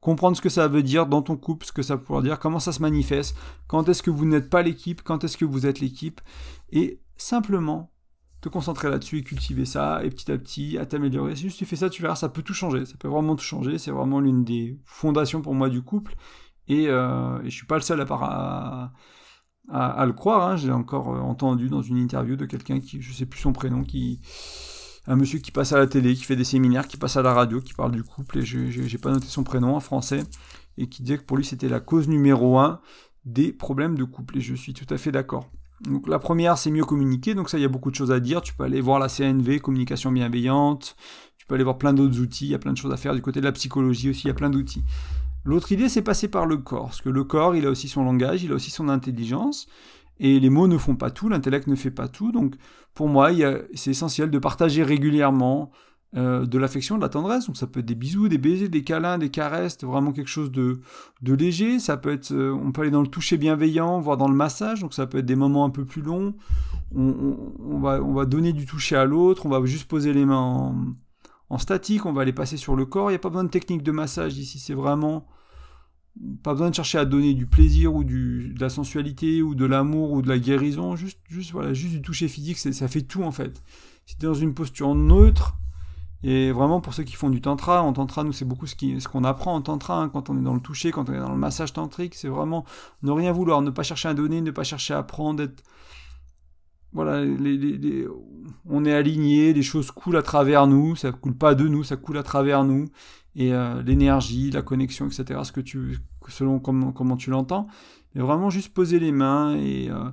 Comprendre 0.00 0.36
ce 0.36 0.42
que 0.42 0.48
ça 0.48 0.66
veut 0.68 0.82
dire 0.82 1.06
dans 1.06 1.22
ton 1.22 1.36
couple, 1.36 1.64
ce 1.64 1.72
que 1.72 1.82
ça 1.82 1.96
pourrait 1.96 2.22
dire, 2.22 2.38
comment 2.38 2.58
ça 2.58 2.72
se 2.72 2.82
manifeste, 2.82 3.36
quand 3.68 3.88
est-ce 3.88 4.02
que 4.02 4.10
vous 4.10 4.24
n'êtes 4.24 4.50
pas 4.50 4.62
l'équipe, 4.62 5.02
quand 5.02 5.22
est-ce 5.22 5.36
que 5.36 5.44
vous 5.44 5.64
êtes 5.64 5.78
l'équipe, 5.78 6.20
et 6.70 7.00
simplement 7.16 7.91
te 8.42 8.48
concentrer 8.48 8.90
là-dessus 8.90 9.18
et 9.18 9.22
cultiver 9.22 9.64
ça, 9.64 10.04
et 10.04 10.10
petit 10.10 10.30
à 10.30 10.36
petit 10.36 10.76
à 10.76 10.84
t'améliorer. 10.84 11.36
Si 11.36 11.48
tu 11.48 11.64
fais 11.64 11.76
ça, 11.76 11.88
tu 11.88 12.02
verras, 12.02 12.16
ça 12.16 12.28
peut 12.28 12.42
tout 12.42 12.54
changer, 12.54 12.84
ça 12.84 12.94
peut 12.98 13.08
vraiment 13.08 13.36
tout 13.36 13.44
changer, 13.44 13.78
c'est 13.78 13.92
vraiment 13.92 14.20
l'une 14.20 14.44
des 14.44 14.78
fondations 14.84 15.40
pour 15.40 15.54
moi 15.54 15.70
du 15.70 15.80
couple, 15.80 16.16
et, 16.68 16.88
euh, 16.88 17.40
et 17.42 17.50
je 17.50 17.56
suis 17.56 17.66
pas 17.66 17.76
le 17.76 17.82
seul 17.82 18.00
à, 18.00 18.90
le 20.04 20.12
croire, 20.12 20.48
hein. 20.48 20.56
j'ai 20.56 20.72
encore 20.72 21.14
euh, 21.14 21.20
entendu 21.20 21.68
dans 21.68 21.82
une 21.82 21.98
interview 21.98 22.34
de 22.34 22.44
quelqu'un 22.44 22.80
qui, 22.80 23.00
je 23.00 23.12
sais 23.12 23.26
plus 23.26 23.40
son 23.40 23.52
prénom, 23.52 23.84
qui 23.84 24.20
un 25.06 25.16
monsieur 25.16 25.38
qui 25.38 25.50
passe 25.52 25.72
à 25.72 25.78
la 25.78 25.86
télé, 25.86 26.14
qui 26.14 26.24
fait 26.24 26.36
des 26.36 26.44
séminaires, 26.44 26.86
qui 26.88 26.96
passe 26.96 27.16
à 27.16 27.22
la 27.22 27.32
radio, 27.32 27.60
qui 27.60 27.74
parle 27.74 27.92
du 27.92 28.02
couple, 28.02 28.38
et 28.38 28.42
je 28.42 28.58
n'ai 28.58 28.98
pas 28.98 29.12
noté 29.12 29.26
son 29.26 29.44
prénom 29.44 29.76
en 29.76 29.80
français, 29.80 30.24
et 30.78 30.88
qui 30.88 31.04
disait 31.04 31.18
que 31.18 31.24
pour 31.24 31.36
lui 31.36 31.44
c'était 31.44 31.68
la 31.68 31.78
cause 31.78 32.08
numéro 32.08 32.58
un 32.58 32.80
des 33.24 33.52
problèmes 33.52 33.96
de 33.96 34.02
couple, 34.02 34.38
et 34.38 34.40
je 34.40 34.54
suis 34.56 34.74
tout 34.74 34.92
à 34.92 34.98
fait 34.98 35.12
d'accord. 35.12 35.48
Donc 35.82 36.08
la 36.08 36.18
première, 36.18 36.58
c'est 36.58 36.70
mieux 36.70 36.84
communiquer. 36.84 37.34
Donc 37.34 37.50
ça, 37.50 37.58
il 37.58 37.62
y 37.62 37.64
a 37.64 37.68
beaucoup 37.68 37.90
de 37.90 37.96
choses 37.96 38.12
à 38.12 38.20
dire. 38.20 38.40
Tu 38.42 38.54
peux 38.54 38.64
aller 38.64 38.80
voir 38.80 38.98
la 38.98 39.08
CNV, 39.08 39.60
communication 39.60 40.12
bienveillante. 40.12 40.96
Tu 41.38 41.46
peux 41.46 41.54
aller 41.54 41.64
voir 41.64 41.78
plein 41.78 41.92
d'autres 41.92 42.20
outils. 42.20 42.46
Il 42.46 42.50
y 42.50 42.54
a 42.54 42.58
plein 42.58 42.72
de 42.72 42.78
choses 42.78 42.92
à 42.92 42.96
faire. 42.96 43.14
Du 43.14 43.22
côté 43.22 43.40
de 43.40 43.44
la 43.44 43.52
psychologie 43.52 44.10
aussi, 44.10 44.22
il 44.24 44.28
y 44.28 44.30
a 44.30 44.34
plein 44.34 44.50
d'outils. 44.50 44.84
L'autre 45.44 45.72
idée, 45.72 45.88
c'est 45.88 46.02
passer 46.02 46.28
par 46.28 46.46
le 46.46 46.56
corps. 46.58 46.86
Parce 46.86 47.02
que 47.02 47.08
le 47.08 47.24
corps, 47.24 47.56
il 47.56 47.66
a 47.66 47.70
aussi 47.70 47.88
son 47.88 48.04
langage, 48.04 48.44
il 48.44 48.52
a 48.52 48.54
aussi 48.54 48.70
son 48.70 48.88
intelligence. 48.88 49.66
Et 50.20 50.38
les 50.38 50.50
mots 50.50 50.68
ne 50.68 50.78
font 50.78 50.94
pas 50.94 51.10
tout, 51.10 51.28
l'intellect 51.28 51.66
ne 51.66 51.74
fait 51.74 51.90
pas 51.90 52.06
tout. 52.06 52.30
Donc 52.30 52.54
pour 52.94 53.08
moi, 53.08 53.30
c'est 53.74 53.90
essentiel 53.90 54.30
de 54.30 54.38
partager 54.38 54.84
régulièrement 54.84 55.72
euh, 56.14 56.44
de 56.44 56.58
l'affection, 56.58 56.96
de 56.96 57.00
la 57.00 57.08
tendresse. 57.08 57.46
Donc 57.46 57.56
ça 57.56 57.66
peut 57.66 57.80
être 57.80 57.86
des 57.86 57.94
bisous, 57.94 58.28
des 58.28 58.36
baisers, 58.36 58.68
des 58.68 58.84
câlins, 58.84 59.16
des 59.16 59.30
caresses, 59.30 59.78
vraiment 59.82 60.12
quelque 60.12 60.28
chose 60.28 60.52
de, 60.52 60.82
de 61.22 61.32
léger. 61.32 61.78
Ça 61.78 61.96
peut 61.96 62.12
être, 62.12 62.32
euh, 62.32 62.52
on 62.52 62.70
peut 62.70 62.82
aller 62.82 62.90
dans 62.90 63.00
le 63.00 63.08
toucher 63.08 63.38
bienveillant, 63.38 63.98
voire 63.98 64.18
dans 64.18 64.28
le 64.28 64.34
massage. 64.34 64.80
Donc 64.80 64.92
ça 64.92 65.06
peut 65.06 65.18
être 65.18 65.26
des 65.26 65.36
moments 65.36 65.64
un 65.64 65.70
peu 65.70 65.86
plus 65.86 66.02
longs. 66.02 66.34
On, 66.94 67.78
va, 67.80 68.02
on 68.02 68.12
va 68.12 68.26
donner 68.26 68.52
du 68.52 68.66
toucher 68.66 68.94
à 68.94 69.06
l'autre. 69.06 69.46
On 69.46 69.48
va 69.48 69.64
juste 69.64 69.88
poser 69.88 70.12
les 70.12 70.26
mains 70.26 70.74
en, 71.48 71.56
statique. 71.56 72.04
On 72.04 72.12
va 72.12 72.26
les 72.26 72.34
passer 72.34 72.58
sur 72.58 72.76
le 72.76 72.84
corps. 72.84 73.08
Il 73.08 73.14
n'y 73.14 73.16
a 73.16 73.18
pas 73.18 73.30
besoin 73.30 73.44
de 73.44 73.50
technique 73.50 73.82
de 73.82 73.92
massage 73.92 74.36
ici. 74.36 74.58
C'est 74.58 74.74
vraiment 74.74 75.26
pas 76.42 76.52
besoin 76.52 76.68
de 76.68 76.74
chercher 76.74 76.98
à 76.98 77.06
donner 77.06 77.32
du 77.32 77.46
plaisir 77.46 77.94
ou 77.94 78.04
de 78.04 78.52
la 78.60 78.68
sensualité 78.68 79.40
ou 79.40 79.54
de 79.54 79.64
l'amour 79.64 80.12
ou 80.12 80.20
de 80.20 80.28
la 80.28 80.38
guérison, 80.38 80.94
juste, 80.94 81.20
juste, 81.30 81.52
voilà, 81.52 81.72
juste 81.72 81.94
du 81.94 82.02
toucher 82.02 82.28
physique, 82.28 82.58
ça 82.58 82.86
fait 82.86 83.00
tout 83.00 83.22
en 83.22 83.32
fait. 83.32 83.62
Si 84.04 84.18
tu 84.18 84.26
es 84.26 84.28
dans 84.28 84.34
une 84.34 84.52
posture 84.52 84.94
neutre, 84.94 85.56
et 86.24 86.52
vraiment 86.52 86.80
pour 86.80 86.94
ceux 86.94 87.02
qui 87.02 87.14
font 87.14 87.30
du 87.30 87.40
tantra, 87.40 87.82
en 87.82 87.92
tantra, 87.92 88.22
nous 88.24 88.32
c'est 88.32 88.44
beaucoup 88.44 88.66
ce 88.66 88.76
qu'on 88.76 89.22
ce 89.22 89.26
apprend 89.26 89.54
en 89.54 89.62
tantra, 89.62 90.00
hein, 90.00 90.08
quand 90.08 90.30
on 90.30 90.38
est 90.38 90.42
dans 90.42 90.54
le 90.54 90.60
toucher, 90.60 90.92
quand 90.92 91.08
on 91.08 91.12
est 91.12 91.18
dans 91.18 91.32
le 91.32 91.38
massage 91.38 91.72
tantrique, 91.72 92.14
c'est 92.14 92.28
vraiment 92.28 92.64
ne 93.02 93.10
rien 93.10 93.32
vouloir, 93.32 93.60
ne 93.62 93.70
pas 93.70 93.82
chercher 93.82 94.08
à 94.08 94.14
donner, 94.14 94.40
ne 94.40 94.50
pas 94.50 94.64
chercher 94.64 94.94
à 94.94 95.02
prendre, 95.02 95.42
être... 95.42 95.62
Voilà, 96.94 97.24
les, 97.24 98.06
on 98.68 98.84
est 98.84 98.92
aligné, 98.92 99.54
les 99.54 99.62
choses 99.62 99.90
coulent 99.90 100.18
à 100.18 100.22
travers 100.22 100.66
nous, 100.66 100.94
ça 100.94 101.10
coule 101.10 101.34
pas 101.34 101.54
de 101.54 101.66
nous, 101.66 101.84
ça 101.84 101.96
coule 101.96 102.18
à 102.18 102.22
travers 102.22 102.64
nous 102.64 102.88
et 103.34 103.52
euh, 103.54 103.82
l'énergie, 103.82 104.50
la 104.50 104.62
connexion, 104.62 105.06
etc. 105.06 105.40
Ce 105.44 105.52
que 105.52 105.60
tu, 105.60 105.98
selon 106.28 106.58
comment, 106.60 107.16
tu 107.16 107.30
l'entends, 107.30 107.66
mais 108.14 108.22
vraiment 108.22 108.50
juste 108.50 108.74
poser 108.74 108.98
les 108.98 109.12
mains 109.12 109.56
euh, 109.56 110.10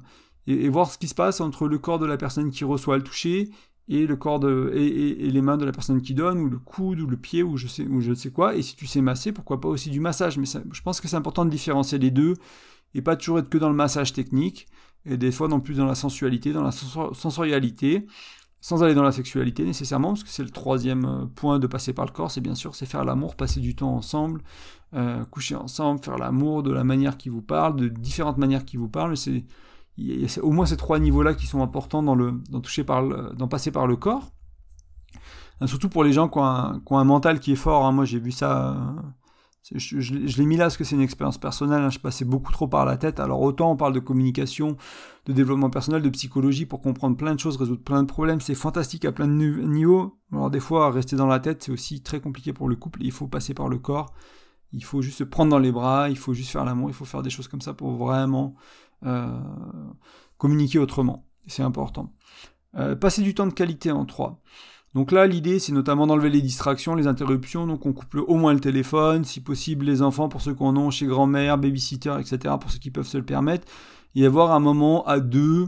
et, 0.47 0.69
voir 0.69 0.89
ce 0.89 0.97
qui 0.97 1.07
se 1.07 1.15
passe 1.15 1.41
entre 1.41 1.67
le 1.67 1.77
corps 1.77 1.99
de 1.99 2.05
la 2.05 2.17
personne 2.17 2.51
qui 2.51 2.63
reçoit 2.63 2.97
le 2.97 3.03
toucher 3.03 3.49
et 3.89 4.05
le 4.05 4.15
corps 4.15 4.39
de 4.39 4.71
et, 4.75 5.29
les 5.29 5.41
mains 5.41 5.57
de 5.57 5.65
la 5.65 5.71
personne 5.71 6.01
qui 6.01 6.13
donne 6.13 6.39
ou 6.39 6.49
le 6.49 6.59
coude 6.59 7.01
ou 7.01 7.07
le 7.07 7.17
pied 7.17 7.43
ou 7.43 7.57
je 7.57 7.67
sais 7.67 7.85
ou 7.87 7.99
je 7.99 8.13
sais 8.13 8.31
quoi. 8.31 8.55
Et 8.55 8.61
si 8.61 8.75
tu 8.75 8.87
sais 8.87 9.01
masser, 9.01 9.31
pourquoi 9.31 9.59
pas 9.59 9.67
aussi 9.67 9.89
du 9.89 9.99
massage. 9.99 10.37
Mais 10.37 10.45
je 10.45 10.81
pense 10.81 11.01
que 11.01 11.07
c'est 11.07 11.17
important 11.17 11.43
de 11.43 11.49
différencier 11.49 11.97
les 11.97 12.11
deux 12.11 12.35
et 12.93 13.01
pas 13.01 13.15
toujours 13.15 13.39
être 13.39 13.49
que 13.49 13.57
dans 13.57 13.69
le 13.69 13.75
massage 13.75 14.13
technique 14.13 14.67
et 15.05 15.17
des 15.17 15.31
fois 15.31 15.47
non 15.47 15.59
plus 15.59 15.75
dans 15.75 15.85
la 15.85 15.95
sensualité, 15.95 16.53
dans 16.53 16.63
la 16.63 16.71
sensorialité 16.71 18.05
sans 18.61 18.83
aller 18.83 18.93
dans 18.93 19.03
la 19.03 19.11
sexualité 19.11 19.63
nécessairement, 19.63 20.09
parce 20.09 20.23
que 20.23 20.29
c'est 20.29 20.43
le 20.43 20.49
troisième 20.49 21.05
euh, 21.05 21.25
point 21.33 21.59
de 21.59 21.67
passer 21.67 21.93
par 21.93 22.05
le 22.05 22.11
corps, 22.11 22.29
c'est 22.31 22.41
bien 22.41 22.55
sûr, 22.55 22.75
c'est 22.75 22.85
faire 22.85 23.05
l'amour, 23.05 23.35
passer 23.35 23.61
du 23.61 23.75
temps 23.75 23.95
ensemble, 23.95 24.41
euh, 24.93 25.23
coucher 25.25 25.55
ensemble, 25.55 26.03
faire 26.03 26.17
l'amour 26.17 26.63
de 26.63 26.71
la 26.71 26.83
manière 26.83 27.17
qui 27.17 27.29
vous 27.29 27.41
parle, 27.41 27.75
de 27.77 27.87
différentes 27.87 28.37
manières 28.37 28.65
qui 28.65 28.77
vous 28.77 28.89
parlent, 28.89 29.15
c'est 29.15 29.45
il 29.99 30.21
y 30.21 30.25
a 30.25 30.43
au 30.43 30.51
moins 30.51 30.65
ces 30.65 30.77
trois 30.77 30.99
niveaux-là 30.99 31.33
qui 31.33 31.47
sont 31.47 31.61
importants 31.61 32.03
dans, 32.03 32.15
le, 32.15 32.41
dans, 32.49 32.61
toucher 32.61 32.83
par 32.83 33.01
le, 33.01 33.33
dans 33.35 33.47
passer 33.47 33.71
par 33.71 33.87
le 33.87 33.95
corps. 33.95 34.31
Euh, 35.61 35.67
surtout 35.67 35.89
pour 35.89 36.03
les 36.03 36.13
gens 36.13 36.29
qui 36.29 36.39
ont 36.39 36.97
un, 36.97 37.03
mental 37.03 37.39
qui 37.39 37.51
est 37.51 37.57
fort. 37.57 37.85
Hein. 37.85 37.91
Moi, 37.91 38.05
j'ai 38.05 38.19
vu 38.19 38.31
ça 38.31 38.95
je, 39.75 40.37
l'ai 40.37 40.45
mis 40.45 40.57
là 40.57 40.65
parce 40.65 40.77
que 40.77 40.83
c'est 40.83 40.95
une 40.95 41.01
expérience 41.01 41.37
personnelle, 41.37 41.81
hein, 41.81 41.89
je 41.89 41.99
passais 41.99 42.25
beaucoup 42.25 42.51
trop 42.51 42.67
par 42.67 42.85
la 42.85 42.97
tête. 42.97 43.19
Alors 43.19 43.41
autant 43.41 43.71
on 43.71 43.75
parle 43.75 43.93
de 43.93 43.99
communication, 43.99 44.77
de 45.25 45.33
développement 45.33 45.69
personnel, 45.69 46.01
de 46.01 46.09
psychologie 46.09 46.65
pour 46.65 46.81
comprendre 46.81 47.17
plein 47.17 47.35
de 47.35 47.39
choses, 47.39 47.57
résoudre 47.57 47.83
plein 47.83 48.01
de 48.01 48.07
problèmes, 48.07 48.41
c'est 48.41 48.55
fantastique 48.55 49.05
à 49.05 49.11
plein 49.11 49.27
de 49.27 49.33
niveaux. 49.33 50.17
Alors 50.31 50.49
des 50.49 50.59
fois, 50.59 50.91
rester 50.91 51.15
dans 51.15 51.27
la 51.27 51.39
tête, 51.39 51.63
c'est 51.63 51.71
aussi 51.71 52.01
très 52.01 52.19
compliqué 52.19 52.53
pour 52.53 52.67
le 52.67 52.75
couple, 52.75 53.03
il 53.03 53.11
faut 53.11 53.27
passer 53.27 53.53
par 53.53 53.69
le 53.69 53.77
corps, 53.77 54.13
il 54.71 54.83
faut 54.83 55.01
juste 55.01 55.19
se 55.19 55.23
prendre 55.23 55.51
dans 55.51 55.59
les 55.59 55.71
bras, 55.71 56.09
il 56.09 56.17
faut 56.17 56.33
juste 56.33 56.51
faire 56.51 56.65
l'amour, 56.65 56.89
il 56.89 56.93
faut 56.93 57.05
faire 57.05 57.21
des 57.21 57.29
choses 57.29 57.47
comme 57.47 57.61
ça 57.61 57.73
pour 57.73 57.91
vraiment 57.91 58.55
euh, 58.55 58.88
communiquer 60.37 60.79
autrement. 60.79 61.25
C'est 61.47 61.63
important. 61.63 62.13
Euh, 62.77 62.95
passer 62.95 63.21
du 63.21 63.33
temps 63.33 63.47
de 63.47 63.53
qualité 63.53 63.91
en 63.91 64.05
trois. 64.05 64.41
Donc 64.95 65.11
là, 65.11 65.27
l'idée, 65.27 65.59
c'est 65.59 65.71
notamment 65.71 66.07
d'enlever 66.07 66.29
les 66.29 66.41
distractions, 66.41 66.95
les 66.95 67.07
interruptions. 67.07 67.67
Donc 67.67 67.85
on 67.85 67.93
couple 67.93 68.19
au 68.19 68.35
moins 68.35 68.53
le 68.53 68.59
téléphone, 68.59 69.23
si 69.23 69.41
possible 69.41 69.85
les 69.85 70.01
enfants 70.01 70.29
pour 70.29 70.41
ceux 70.41 70.53
qu'on 70.53 70.75
a 70.75 70.91
chez 70.91 71.05
grand-mère, 71.05 71.57
babysitter, 71.57 72.15
etc. 72.19 72.55
pour 72.59 72.71
ceux 72.71 72.79
qui 72.79 72.91
peuvent 72.91 73.07
se 73.07 73.17
le 73.17 73.25
permettre. 73.25 73.67
Et 74.15 74.25
avoir 74.25 74.51
un 74.51 74.59
moment 74.59 75.05
à 75.05 75.19
deux. 75.19 75.67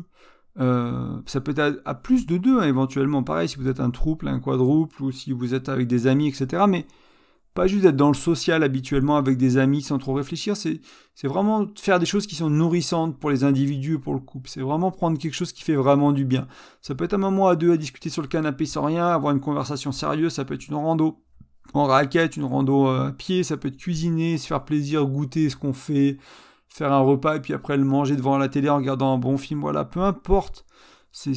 Euh, 0.59 1.21
ça 1.27 1.39
peut 1.39 1.53
être 1.55 1.81
à, 1.85 1.95
plus 1.95 2.25
de 2.25 2.37
deux, 2.37 2.59
hein, 2.59 2.63
éventuellement. 2.63 3.23
Pareil, 3.23 3.47
si 3.47 3.57
vous 3.57 3.67
êtes 3.67 3.79
un 3.79 3.91
trouble, 3.91 4.27
un 4.27 4.39
quadruple, 4.39 5.03
ou 5.03 5.11
si 5.11 5.31
vous 5.31 5.53
êtes 5.53 5.69
avec 5.69 5.87
des 5.87 6.07
amis, 6.07 6.27
etc. 6.27 6.63
Mais 6.67 6.87
pas 7.53 7.67
juste 7.67 7.85
être 7.85 7.95
dans 7.95 8.07
le 8.07 8.15
social 8.15 8.63
habituellement 8.63 9.17
avec 9.17 9.37
des 9.37 9.57
amis 9.57 9.81
sans 9.81 9.97
trop 9.97 10.13
réfléchir, 10.13 10.55
c'est 10.55 10.79
vraiment 11.23 11.67
faire 11.77 11.99
des 11.99 12.05
choses 12.05 12.25
qui 12.25 12.35
sont 12.35 12.49
nourrissantes 12.49 13.19
pour 13.19 13.29
les 13.29 13.43
individus 13.43 13.95
et 13.95 13.99
pour 13.99 14.13
le 14.13 14.19
couple. 14.19 14.49
C'est 14.49 14.61
vraiment 14.61 14.91
prendre 14.91 15.17
quelque 15.17 15.33
chose 15.33 15.51
qui 15.51 15.63
fait 15.63 15.75
vraiment 15.75 16.13
du 16.13 16.23
bien. 16.23 16.47
Ça 16.81 16.95
peut 16.95 17.03
être 17.03 17.13
un 17.13 17.17
moment 17.17 17.47
à 17.47 17.55
deux 17.55 17.73
à 17.73 17.77
discuter 17.77 18.09
sur 18.09 18.21
le 18.21 18.27
canapé 18.27 18.65
sans 18.65 18.85
rien, 18.85 19.07
avoir 19.07 19.33
une 19.33 19.41
conversation 19.41 19.91
sérieuse, 19.91 20.33
ça 20.33 20.45
peut 20.45 20.53
être 20.53 20.67
une 20.67 20.75
rando 20.75 21.21
en 21.73 21.85
raquette, 21.85 22.37
une 22.37 22.45
rando 22.45 22.87
euh, 22.87 23.09
à 23.09 23.11
pied, 23.11 23.43
ça 23.43 23.57
peut 23.57 23.67
être 23.67 23.77
cuisiner, 23.77 24.37
se 24.37 24.47
faire 24.47 24.63
plaisir, 24.63 25.05
goûter 25.05 25.49
ce 25.49 25.55
qu'on 25.55 25.73
fait, 25.73 26.17
faire 26.69 26.91
un 26.91 26.99
repas 26.99 27.37
et 27.37 27.41
puis 27.41 27.53
après 27.53 27.77
le 27.77 27.83
manger 27.83 28.15
devant 28.15 28.37
la 28.37 28.49
télé 28.49 28.69
en 28.69 28.77
regardant 28.77 29.13
un 29.13 29.17
bon 29.17 29.37
film, 29.37 29.61
voilà, 29.61 29.85
peu 29.85 30.01
importe. 30.01 30.65
C'est 31.11 31.33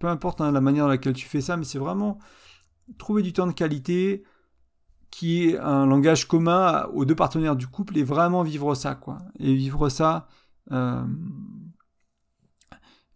peu 0.00 0.08
importe 0.08 0.40
hein, 0.40 0.50
la 0.50 0.60
manière 0.60 0.84
dans 0.84 0.90
laquelle 0.90 1.12
tu 1.12 1.28
fais 1.28 1.40
ça, 1.40 1.56
mais 1.56 1.64
c'est 1.64 1.78
vraiment 1.78 2.18
trouver 2.98 3.22
du 3.22 3.32
temps 3.32 3.46
de 3.46 3.52
qualité, 3.52 4.24
qui 5.12 5.44
est 5.44 5.58
un 5.58 5.86
langage 5.86 6.26
commun 6.26 6.86
aux 6.94 7.04
deux 7.04 7.14
partenaires 7.14 7.54
du 7.54 7.68
couple 7.68 7.98
et 7.98 8.02
vraiment 8.02 8.42
vivre 8.42 8.74
ça, 8.74 8.94
quoi. 8.94 9.18
Et 9.38 9.54
vivre 9.54 9.90
ça, 9.90 10.26
euh, 10.72 11.04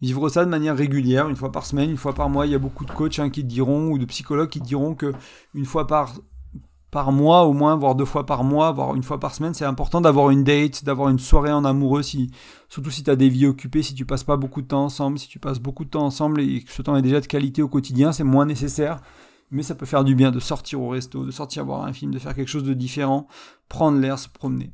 vivre 0.03 0.28
ça 0.28 0.44
de 0.44 0.51
manière 0.51 0.76
régulière, 0.76 1.28
une 1.28 1.36
fois 1.36 1.51
par 1.51 1.64
semaine, 1.64 1.90
une 1.90 1.97
fois 1.97 2.14
par 2.14 2.28
mois. 2.28 2.47
Il 2.47 2.53
y 2.53 2.55
a 2.55 2.59
beaucoup 2.59 2.84
de 2.84 2.90
coachs 2.90 3.18
hein, 3.18 3.30
qui 3.30 3.42
diront, 3.42 3.88
ou 3.88 3.99
de 3.99 4.05
psychologues 4.05 4.51
qui 4.51 4.61
diront 4.61 4.94
que 4.94 5.14
une 5.55 5.64
fois 5.64 5.86
par, 5.86 6.12
par 6.90 7.12
mois, 7.12 7.44
au 7.44 7.55
moins, 7.55 7.76
voire 7.76 7.94
deux 7.94 8.05
fois 8.05 8.26
par 8.26 8.44
mois, 8.44 8.72
voire 8.72 8.94
une 8.94 9.03
fois 9.03 9.18
par 9.18 9.34
semaine, 9.34 9.55
c'est 9.55 9.64
important 9.64 10.03
d'avoir 10.03 10.28
une 10.28 10.44
date, 10.44 10.84
d'avoir 10.84 11.09
une 11.09 11.18
soirée 11.18 11.51
en 11.51 11.64
amoureux, 11.64 12.03
surtout 12.03 12.90
si 12.90 13.05
tu 13.05 13.11
as 13.11 13.16
des 13.16 13.30
vies 13.30 13.47
occupées, 13.47 13.82
si 13.82 13.94
tu 13.94 14.05
passes 14.05 14.24
pas 14.24 14.36
beaucoup 14.36 14.61
de 14.61 14.66
temps 14.66 14.84
ensemble, 14.84 15.18
si 15.18 15.28
tu 15.28 15.38
passes 15.38 15.61
beaucoup 15.61 15.86
de 15.86 15.90
temps 15.90 16.05
ensemble 16.05 16.42
et 16.42 16.62
que 16.62 16.70
ce 16.70 16.82
temps 16.82 16.94
est 16.94 17.03
déjà 17.03 17.22
de 17.22 17.26
qualité 17.26 17.62
au 17.62 17.68
quotidien, 17.68 18.12
c'est 18.12 18.22
moins 18.22 18.44
nécessaire 18.44 19.01
mais 19.51 19.62
ça 19.62 19.74
peut 19.74 19.86
faire 19.86 20.05
du 20.05 20.14
bien 20.14 20.30
de 20.30 20.40
sortir 20.40 20.80
au 20.80 20.88
resto, 20.88 21.24
de 21.24 21.30
sortir 21.30 21.64
voir 21.64 21.84
un 21.84 21.92
film, 21.92 22.12
de 22.12 22.18
faire 22.18 22.34
quelque 22.34 22.49
chose 22.49 22.64
de 22.64 22.74
différent, 22.74 23.26
prendre 23.68 23.99
l'air, 23.99 24.18
se 24.18 24.28
promener, 24.28 24.72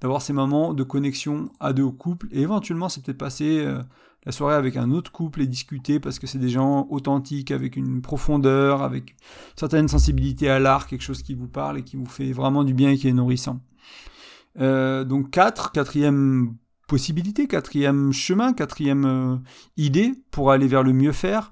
d'avoir 0.00 0.22
ces 0.22 0.32
moments 0.32 0.74
de 0.74 0.82
connexion 0.82 1.50
à 1.60 1.72
deux 1.72 1.88
couples, 1.88 2.28
et 2.32 2.40
éventuellement 2.40 2.88
c'est 2.88 3.02
peut-être 3.02 3.18
passer 3.18 3.60
euh, 3.60 3.80
la 4.26 4.32
soirée 4.32 4.56
avec 4.56 4.76
un 4.76 4.90
autre 4.90 5.12
couple 5.12 5.42
et 5.42 5.46
discuter 5.46 6.00
parce 6.00 6.18
que 6.18 6.26
c'est 6.26 6.38
des 6.38 6.48
gens 6.48 6.86
authentiques, 6.90 7.50
avec 7.50 7.76
une 7.76 8.02
profondeur, 8.02 8.82
avec 8.82 9.10
une 9.10 9.16
certaine 9.56 9.88
sensibilité 9.88 10.50
à 10.50 10.58
l'art, 10.58 10.86
quelque 10.86 11.02
chose 11.02 11.22
qui 11.22 11.34
vous 11.34 11.48
parle 11.48 11.78
et 11.78 11.84
qui 11.84 11.96
vous 11.96 12.06
fait 12.06 12.32
vraiment 12.32 12.64
du 12.64 12.74
bien 12.74 12.90
et 12.90 12.96
qui 12.96 13.08
est 13.08 13.12
nourrissant. 13.12 13.60
Euh, 14.60 15.04
donc 15.04 15.30
4, 15.30 15.70
quatrième 15.70 16.56
possibilité, 16.88 17.46
quatrième 17.46 18.12
chemin, 18.12 18.52
quatrième 18.52 19.04
euh, 19.04 19.36
idée 19.76 20.14
pour 20.30 20.50
aller 20.50 20.66
vers 20.66 20.82
le 20.82 20.92
mieux 20.92 21.12
faire, 21.12 21.50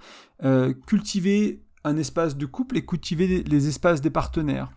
cultiver 0.87 1.66
un 1.87 1.97
espace 1.97 2.37
de 2.37 2.47
couple 2.47 2.77
et 2.77 2.85
cultiver 2.85 3.45
les 3.45 3.69
espaces 3.69 4.01
des 4.01 4.11
partenaires. 4.11 4.71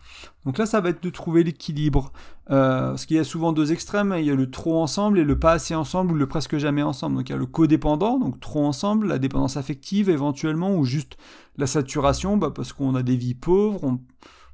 Donc 0.44 0.58
là, 0.58 0.64
ça 0.64 0.80
va 0.80 0.90
être 0.90 1.02
de 1.02 1.10
trouver 1.10 1.42
l'équilibre. 1.42 2.12
Euh, 2.50 2.90
parce 2.90 3.04
qu'il 3.04 3.16
y 3.16 3.20
a 3.20 3.24
souvent 3.24 3.52
deux 3.52 3.72
extrêmes. 3.72 4.12
Hein. 4.12 4.18
Il 4.18 4.26
y 4.26 4.30
a 4.30 4.34
le 4.34 4.48
trop 4.48 4.80
ensemble 4.80 5.18
et 5.18 5.24
le 5.24 5.38
pas 5.38 5.52
assez 5.52 5.74
ensemble 5.74 6.12
ou 6.12 6.14
le 6.14 6.26
presque 6.26 6.56
jamais 6.56 6.82
ensemble. 6.82 7.16
Donc 7.16 7.28
il 7.28 7.32
y 7.32 7.34
a 7.34 7.38
le 7.38 7.46
codépendant, 7.46 8.18
donc 8.18 8.38
trop 8.40 8.64
ensemble, 8.64 9.08
la 9.08 9.18
dépendance 9.18 9.56
affective 9.56 10.08
éventuellement, 10.08 10.74
ou 10.74 10.84
juste 10.84 11.16
la 11.56 11.66
saturation, 11.66 12.36
bah, 12.36 12.52
parce 12.54 12.72
qu'on 12.72 12.94
a 12.94 13.02
des 13.02 13.16
vies 13.16 13.34
pauvres. 13.34 13.82
On... 13.82 14.00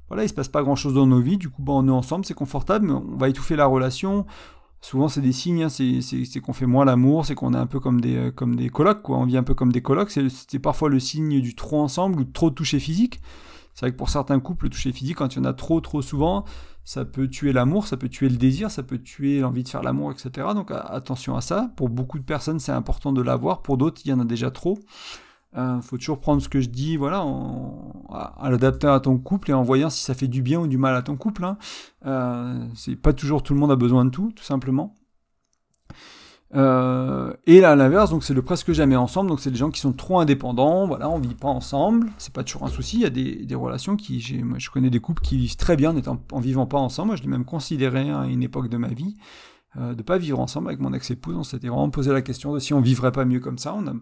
Voilà, 0.07 0.23
il 0.23 0.29
se 0.29 0.33
passe 0.33 0.47
pas 0.47 0.63
grand 0.63 0.75
chose 0.75 0.95
dans 0.95 1.07
nos 1.07 1.21
vies. 1.21 1.37
Du 1.37 1.49
coup, 1.49 1.61
bah, 1.61 1.73
on 1.75 1.87
est 1.87 1.91
ensemble, 1.91 2.25
c'est 2.25 2.33
confortable, 2.33 2.87
mais 2.87 2.93
on 2.93 3.17
va 3.17 3.29
étouffer 3.29 3.55
la 3.55 3.67
relation 3.67 4.25
souvent 4.81 5.07
c'est 5.07 5.21
des 5.21 5.31
signes, 5.31 5.63
hein, 5.63 5.69
c'est 5.69 6.39
qu'on 6.39 6.53
fait 6.53 6.65
moins 6.65 6.85
l'amour, 6.85 7.25
c'est 7.25 7.35
qu'on 7.35 7.53
est 7.53 7.57
un 7.57 7.67
peu 7.67 7.79
comme 7.79 8.01
des, 8.01 8.15
euh, 8.15 8.31
comme 8.31 8.55
des 8.55 8.69
colocs, 8.69 9.01
quoi. 9.01 9.17
on 9.17 9.25
vit 9.25 9.37
un 9.37 9.43
peu 9.43 9.53
comme 9.53 9.71
des 9.71 9.81
colocs, 9.81 10.11
c'est 10.11 10.59
parfois 10.59 10.89
le 10.89 10.99
signe 10.99 11.41
du 11.41 11.55
trop 11.55 11.81
ensemble 11.81 12.19
ou 12.21 12.23
de 12.23 12.31
trop 12.31 12.49
de 12.49 12.55
toucher 12.55 12.79
physique. 12.79 13.19
C'est 13.73 13.85
vrai 13.85 13.91
que 13.91 13.97
pour 13.97 14.09
certains 14.09 14.39
couples, 14.39 14.65
le 14.65 14.69
toucher 14.71 14.91
physique, 14.91 15.17
quand 15.17 15.35
il 15.35 15.37
y 15.37 15.41
en 15.41 15.45
a 15.45 15.53
trop 15.53 15.81
trop 15.81 16.01
souvent, 16.01 16.45
ça 16.83 17.05
peut 17.05 17.27
tuer 17.27 17.53
l'amour, 17.53 17.85
ça 17.85 17.95
peut 17.95 18.09
tuer 18.09 18.27
le 18.27 18.37
désir, 18.37 18.71
ça 18.71 18.81
peut 18.81 18.97
tuer 18.97 19.41
l'envie 19.41 19.61
de 19.61 19.69
faire 19.69 19.83
l'amour, 19.83 20.11
etc. 20.11 20.47
Donc 20.55 20.71
attention 20.71 21.35
à 21.35 21.41
ça. 21.41 21.69
Pour 21.75 21.89
beaucoup 21.89 22.17
de 22.17 22.23
personnes, 22.23 22.59
c'est 22.59 22.71
important 22.71 23.11
de 23.11 23.21
l'avoir, 23.21 23.61
pour 23.61 23.77
d'autres, 23.77 24.01
il 24.05 24.09
y 24.09 24.13
en 24.13 24.19
a 24.19 24.25
déjà 24.25 24.49
trop. 24.49 24.79
Euh, 25.55 25.81
faut 25.81 25.97
toujours 25.97 26.19
prendre 26.19 26.41
ce 26.41 26.49
que 26.49 26.59
je 26.59 26.69
dis, 26.69 26.97
voilà, 26.97 27.25
à, 28.09 28.49
l'adapter 28.49 28.87
à 28.87 28.99
ton 28.99 29.17
couple 29.17 29.51
et 29.51 29.53
en 29.53 29.63
voyant 29.63 29.89
si 29.89 30.03
ça 30.03 30.13
fait 30.13 30.27
du 30.27 30.41
bien 30.41 30.59
ou 30.59 30.67
du 30.67 30.77
mal 30.77 30.95
à 30.95 31.01
ton 31.01 31.15
couple. 31.15 31.45
Hein. 31.45 31.57
Euh, 32.05 32.67
c'est 32.75 32.95
pas 32.95 33.13
toujours 33.13 33.43
tout 33.43 33.53
le 33.53 33.59
monde 33.59 33.71
a 33.71 33.75
besoin 33.75 34.05
de 34.05 34.09
tout, 34.09 34.31
tout 34.35 34.43
simplement. 34.43 34.95
Euh, 36.55 37.33
et 37.45 37.59
là, 37.59 37.71
à 37.71 37.75
l'inverse, 37.75 38.09
donc 38.09 38.23
c'est 38.23 38.33
le 38.33 38.41
presque 38.41 38.71
jamais 38.71 38.95
ensemble. 38.95 39.29
Donc 39.29 39.39
c'est 39.39 39.51
des 39.51 39.57
gens 39.57 39.71
qui 39.71 39.79
sont 39.79 39.93
trop 39.93 40.19
indépendants. 40.19 40.85
Voilà, 40.85 41.09
on 41.09 41.19
vit 41.19 41.35
pas 41.35 41.47
ensemble. 41.47 42.09
C'est 42.17 42.33
pas 42.33 42.43
toujours 42.43 42.63
un 42.63 42.69
souci. 42.69 42.97
Il 42.97 43.01
y 43.01 43.05
a 43.05 43.09
des, 43.09 43.55
relations 43.55 43.95
qui, 43.95 44.41
moi, 44.43 44.59
je 44.59 44.69
connais 44.69 44.89
des 44.89 44.99
couples 44.99 45.21
qui 45.21 45.37
vivent 45.37 45.57
très 45.57 45.75
bien 45.75 45.95
en, 46.05 46.17
en 46.31 46.39
vivant 46.39 46.65
pas 46.65 46.77
ensemble. 46.77 47.07
Moi, 47.07 47.15
je 47.15 47.23
l'ai 47.23 47.29
même 47.29 47.45
considéré 47.45 48.09
à 48.09 48.25
une 48.25 48.43
époque 48.43 48.69
de 48.69 48.77
ma 48.77 48.89
vie 48.89 49.15
euh, 49.75 49.93
de 49.93 50.01
pas 50.01 50.17
vivre 50.17 50.39
ensemble 50.39 50.67
avec 50.67 50.79
mon 50.79 50.93
ex-épouse. 50.93 51.35
On 51.35 51.43
s'était 51.43 51.67
vraiment 51.67 51.89
posé 51.89 52.11
la 52.11 52.21
question 52.21 52.53
de 52.53 52.59
si 52.59 52.73
on 52.73 52.81
vivrait 52.81 53.11
pas 53.11 53.25
mieux 53.25 53.39
comme 53.39 53.57
ça. 53.57 53.73
On 53.73 53.85
a, 53.87 53.93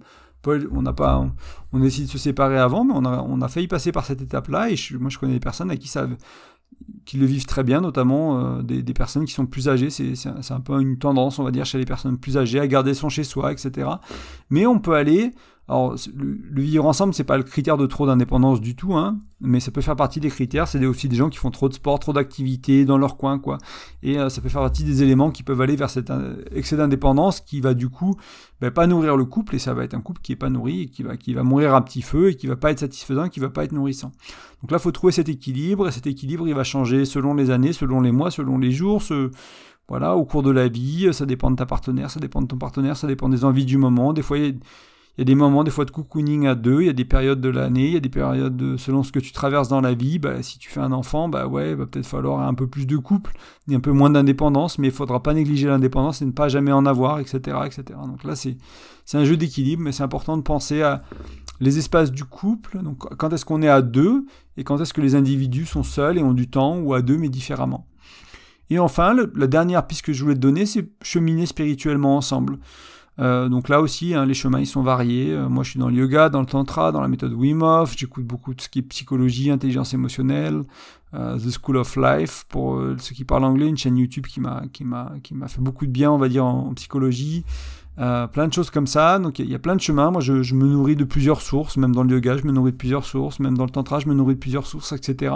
on 0.72 0.82
n'a 0.82 0.94
pas, 0.94 1.28
on 1.74 1.82
a 1.82 1.86
essayé 1.86 2.06
de 2.06 2.12
se 2.12 2.18
séparer 2.18 2.58
avant, 2.58 2.84
mais 2.84 2.94
on 2.96 3.06
a, 3.06 3.22
on 3.22 3.48
failli 3.48 3.68
passer 3.68 3.92
par 3.92 4.06
cette 4.06 4.22
étape-là. 4.22 4.70
Et 4.70 4.76
moi, 5.00 5.10
je 5.10 5.18
connais 5.18 5.34
des 5.34 5.40
personnes 5.40 5.72
à 5.72 5.78
qui 5.78 5.88
ça, 5.88 6.08
qui 7.06 7.18
le 7.18 7.26
vivent 7.26 7.46
très 7.46 7.64
bien, 7.64 7.82
notamment 7.82 8.40
euh, 8.40 8.62
des, 8.62 8.84
des, 8.84 8.94
personnes 8.94 9.26
qui 9.26 9.34
sont 9.34 9.46
plus 9.46 9.70
âgées. 9.70 9.90
C'est, 9.90 10.14
un 10.28 10.60
peu 10.60 10.80
une 10.80 10.98
tendance, 10.98 11.40
on 11.40 11.44
va 11.44 11.52
dire, 11.52 11.66
chez 11.66 11.78
les 11.78 11.86
personnes 11.86 12.18
plus 12.18 12.38
âgées 12.38 12.60
à 12.60 12.68
garder 12.68 12.94
son 12.94 13.10
chez 13.10 13.24
soi, 13.24 13.52
etc. 13.52 13.90
Mais 14.50 14.66
on 14.66 14.80
peut 14.80 14.94
aller 14.94 15.32
Alors, 15.68 15.96
le, 16.16 16.62
vivre 16.62 16.86
ensemble, 16.86 17.16
c'est 17.16 17.24
pas 17.24 17.38
le 17.38 17.44
critère 17.44 17.76
de 17.76 17.88
trop 17.88 18.06
d'indépendance 18.06 18.62
du 18.62 18.76
tout, 18.76 18.94
hein, 18.94 19.18
mais 19.42 19.60
ça 19.60 19.72
peut 19.72 19.82
faire 19.82 19.96
partie 19.96 20.20
des 20.20 20.30
critères. 20.30 20.68
C'est 20.68 20.86
aussi 20.86 21.10
des 21.10 21.16
gens 21.16 21.30
qui 21.30 21.40
font 21.40 21.50
trop 21.50 21.70
de 21.70 21.74
sport, 21.74 22.00
trop 22.00 22.14
d'activités 22.14 22.86
dans 22.86 23.00
leur 23.00 23.18
coin, 23.18 23.40
quoi. 23.40 23.58
Et 24.04 24.20
euh, 24.20 24.30
ça 24.30 24.42
peut 24.42 24.50
faire 24.50 24.62
partie 24.62 24.84
des 24.84 25.02
éléments 25.02 25.32
qui 25.32 25.42
peuvent 25.42 25.60
aller 25.62 25.76
vers 25.76 25.90
cet 25.90 26.12
euh, 26.12 26.44
excès 26.54 26.78
d'indépendance 26.78 27.42
qui 27.42 27.62
va 27.62 27.74
du 27.74 27.90
coup 27.90 28.16
ben, 28.62 28.70
pas 28.70 28.86
nourrir 28.86 29.18
le 29.18 29.26
couple 29.26 29.56
et 29.56 29.60
ça 29.60 29.74
va 29.74 29.84
être 29.84 29.96
un 29.96 30.02
couple 30.02 30.22
qui 30.22 30.34
est 30.34 30.38
pas 30.38 30.52
nourri 30.52 30.84
et 30.84 30.86
qui 30.88 31.34
va, 31.34 31.44
mourir 31.44 31.74
à 31.74 31.84
petit 31.84 32.04
feu 32.04 32.30
et 32.30 32.36
qui 32.36 32.46
va 32.46 32.56
pas 32.56 32.70
être 32.70 32.80
satisfaisant, 32.80 33.28
qui 33.30 33.40
va 33.40 33.50
pas 33.50 33.64
être 33.64 33.72
nourrissant. 33.72 34.12
Donc 34.62 34.70
là, 34.70 34.78
faut 34.78 34.92
trouver 34.92 35.14
cet 35.14 35.30
équilibre 35.30 35.88
et 35.88 35.92
cet 35.92 36.06
équilibre, 36.06 36.48
il 36.48 36.54
va 36.54 36.64
changer 36.64 37.06
selon 37.06 37.34
les 37.34 37.50
années, 37.50 37.74
selon 37.74 38.02
les 38.02 38.12
mois, 38.12 38.30
selon 38.30 38.60
les 38.60 38.72
jours, 38.72 39.02
ce, 39.02 39.32
voilà, 39.88 40.16
au 40.16 40.26
cours 40.26 40.44
de 40.44 40.52
la 40.52 40.68
vie, 40.68 41.12
ça 41.12 41.26
dépend 41.26 41.50
de 41.50 41.56
ta 41.56 41.66
partenaire, 41.66 42.12
ça 42.12 42.20
dépend 42.20 42.42
de 42.42 42.48
ton 42.48 42.58
partenaire, 42.58 42.98
ça 42.98 43.08
dépend 43.08 43.30
des 43.30 43.46
envies 43.46 43.66
du 43.66 43.78
moment. 43.78 44.14
Des 44.14 44.22
fois, 44.22 44.38
y 44.38 44.50
a 44.50 44.52
il 45.18 45.22
y 45.22 45.24
a 45.24 45.26
des 45.26 45.36
moments, 45.36 45.64
des 45.64 45.72
fois, 45.72 45.86
de 45.86 45.92
cocooning 45.92 46.46
à 46.46 46.56
deux, 46.56 46.82
il 46.82 46.88
y 46.88 46.90
a 46.90 46.94
des 46.94 47.06
périodes 47.06 47.40
de 47.40 47.48
l'année, 47.48 47.88
il 47.88 47.94
y 47.94 47.98
a 47.98 48.02
des 48.02 48.10
périodes 48.10 48.58
de, 48.58 48.76
selon 48.76 49.02
ce 49.02 49.14
que 49.14 49.20
tu 49.20 49.32
traverses 49.32 49.70
dans 49.70 49.80
la 49.80 49.94
vie. 49.94 50.20
Bah, 50.20 50.44
si 50.44 50.60
tu 50.60 50.70
fais 50.70 50.82
un 50.82 50.92
enfant, 50.92 51.30
bah 51.30 51.48
ouais, 51.48 51.74
va 51.74 51.86
peut-être 51.86 52.06
falloir 52.06 52.42
un 52.42 52.54
peu 52.54 52.68
plus 52.68 52.86
de 52.86 52.98
couple, 52.98 53.32
et 53.70 53.76
un 53.76 53.80
peu 53.80 53.92
moins 53.92 54.10
d'indépendance, 54.10 54.78
mais 54.78 54.88
il 54.88 54.94
faudra 54.94 55.24
pas 55.24 55.34
négliger 55.34 55.68
l'indépendance 55.68 56.22
et 56.22 56.26
ne 56.26 56.32
pas 56.32 56.50
jamais 56.50 56.74
en 56.74 56.86
avoir, 56.86 57.20
etc. 57.20 57.58
etc. 57.66 57.84
Donc 58.06 58.26
là, 58.26 58.36
c'est, 58.36 58.58
c'est 59.06 59.18
un 59.18 59.24
jeu 59.24 59.38
d'équilibre, 59.38 59.84
mais 59.84 59.94
c'est 59.94 60.04
important 60.04 60.36
de 60.36 60.42
penser 60.42 60.82
à 60.82 61.04
les 61.62 61.78
espaces 61.78 62.12
du 62.12 62.26
couple. 62.26 62.82
Donc, 62.84 63.08
quand 63.16 63.32
est-ce 63.32 63.46
qu'on 63.46 63.62
est 63.62 63.70
à 63.70 63.82
deux, 63.82 64.26
et 64.58 64.66
quand 64.66 64.82
est-ce 64.82 64.94
que 64.94 65.02
les 65.02 65.16
individus 65.16 65.66
sont 65.66 65.84
seuls 65.84 66.18
et 66.18 66.24
ont 66.24 66.34
du 66.34 66.50
temps, 66.50 66.78
ou 66.80 66.94
à 66.94 67.02
deux, 67.02 67.18
mais 67.18 67.30
différemment? 67.30 67.88
Et 68.70 68.80
enfin, 68.80 69.16
la 69.36 69.48
dernière 69.48 69.86
piste 69.86 70.02
que 70.02 70.12
je 70.12 70.24
voulais 70.24 70.36
te 70.36 70.40
donner, 70.40 70.66
c'est 70.66 70.90
cheminer 71.02 71.46
spirituellement 71.46 72.18
ensemble. 72.18 72.58
Euh, 73.20 73.48
donc 73.48 73.70
là 73.70 73.82
aussi, 73.82 74.14
hein, 74.14 74.26
les 74.26 74.34
chemins 74.34 74.60
ils 74.60 74.68
sont 74.68 74.84
variés. 74.84 75.32
Euh, 75.32 75.48
moi, 75.48 75.64
je 75.64 75.72
suis 75.72 75.80
dans 75.80 75.90
le 75.90 75.96
yoga, 75.96 76.30
dans 76.30 76.42
le 76.42 76.46
tantra, 76.46 76.92
dans 76.92 77.02
la 77.02 77.08
méthode 77.08 77.34
Wim 77.34 77.62
Hof. 77.62 77.96
J'écoute 77.98 78.26
beaucoup 78.26 78.54
de 78.54 78.62
ce 78.62 78.70
qui 78.70 78.80
est 78.80 78.84
psychologie, 78.84 79.52
intelligence 79.52 79.94
émotionnelle, 79.94 80.64
euh, 81.14 81.38
The 81.38 81.50
School 81.50 81.78
of 81.78 81.96
Life 81.96 82.46
pour 82.50 82.82
ceux 82.98 83.16
qui 83.16 83.24
parlent 83.24 83.46
anglais, 83.46 83.68
une 83.68 83.78
chaîne 83.78 83.98
YouTube 83.98 84.26
qui 84.28 84.42
m'a 84.42 84.64
qui 84.74 84.84
m'a 84.84 85.14
qui 85.24 85.34
m'a 85.34 85.48
fait 85.48 85.62
beaucoup 85.62 85.86
de 85.86 85.92
bien, 85.92 86.12
on 86.12 86.18
va 86.18 86.28
dire 86.28 86.46
en, 86.46 86.74
psychologie. 86.74 87.46
plein 87.96 88.48
de 88.48 88.54
choses 88.54 88.70
comme 88.70 88.88
ça. 88.88 89.20
Donc 89.20 89.40
il 89.40 89.50
y, 89.50 89.56
a 89.56 89.60
plein 89.60 89.76
de 89.76 89.82
chemins. 89.82 90.12
Moi, 90.12 90.22
je, 90.22 90.34
me 90.54 90.68
nourris 90.68 90.98
de 90.98 91.06
plusieurs 91.06 91.42
sources. 91.42 91.78
Même 91.78 91.96
dans 91.96 92.04
le 92.04 92.12
yoga, 92.12 92.38
je 92.38 92.46
me 92.46 92.52
nourris 92.52 92.74
de 92.74 92.78
plusieurs 92.78 93.06
sources. 93.06 93.40
Même 93.40 93.58
dans 93.58 93.66
le 93.66 93.72
tantra, 93.72 94.00
je 94.00 94.10
me 94.10 94.14
nourris 94.14 94.36
de 94.36 94.40
plusieurs 94.40 94.68
sources, 94.68 94.92
etc. 94.92 95.36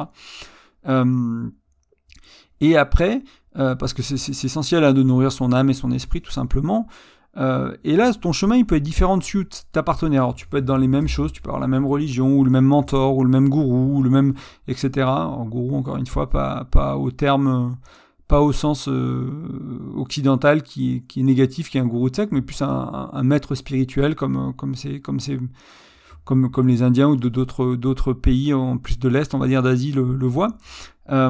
et 2.61 2.75
après, 2.75 3.21
parce 3.53 3.93
que 3.93 4.01
c'est 4.01 4.45
essentiel 4.45 4.84
hein, 4.84 4.91
de 4.91 5.03
nourrir 5.03 5.32
son 5.32 5.53
âme 5.53 5.69
et 5.69 5.73
son 5.73 5.91
esprit, 5.91 6.21
tout 6.21 6.32
simplement. 6.32 6.88
Euh, 7.38 7.75
et 7.84 7.95
là, 7.95 8.13
ton 8.13 8.32
chemin, 8.32 8.55
il 8.55 8.65
peut 8.65 8.75
être 8.75 8.84
différent 8.84 9.17
dessus 9.17 9.47
ta 9.71 9.84
partenaire. 9.84 10.23
Alors, 10.23 10.36
tu 10.36 10.47
peux 10.47 10.57
être 10.57 10.65
dans 10.65 10.77
les 10.77 10.88
mêmes 10.88 11.07
choses, 11.07 11.32
tu 11.32 11.41
peux 11.41 11.49
avoir 11.49 11.61
la 11.61 11.67
même 11.67 11.86
religion, 11.86 12.38
ou 12.38 12.43
le 12.43 12.51
même 12.51 12.65
mentor, 12.65 13.15
ou 13.17 13.23
le 13.23 13.30
même 13.30 13.49
gourou, 13.49 13.97
ou 13.97 14.03
le 14.03 14.09
même, 14.09 14.34
etc. 14.67 15.07
En 15.07 15.45
gourou, 15.45 15.75
encore 15.75 15.97
une 15.97 16.07
fois, 16.07 16.30
pas, 16.30 16.97
au 16.97 17.11
terme, 17.11 17.77
pas 18.27 18.41
au 18.41 18.51
sens 18.51 18.88
euh, 18.88 19.30
occidental 19.95 20.63
qui, 20.63 21.03
est 21.15 21.23
négatif, 21.23 21.69
qui 21.69 21.77
est 21.77 21.82
un 21.82 21.88
gourou 21.88 22.09
de 22.09 22.15
sec, 22.15 22.32
mais 22.32 22.41
plus 22.41 22.61
un, 22.61 23.23
maître 23.23 23.55
spirituel 23.55 24.15
comme, 24.15 24.53
les 26.65 26.82
Indiens 26.82 27.09
ou 27.09 27.15
d'autres, 27.15 27.75
d'autres 27.75 28.13
pays 28.13 28.53
en 28.53 28.77
plus 28.77 28.99
de 28.99 29.07
l'Est, 29.07 29.34
on 29.34 29.39
va 29.39 29.47
dire 29.47 29.63
d'Asie, 29.63 29.91
le, 29.91 30.15
le 30.15 30.27
voient. 30.27 30.57
Euh, 31.11 31.30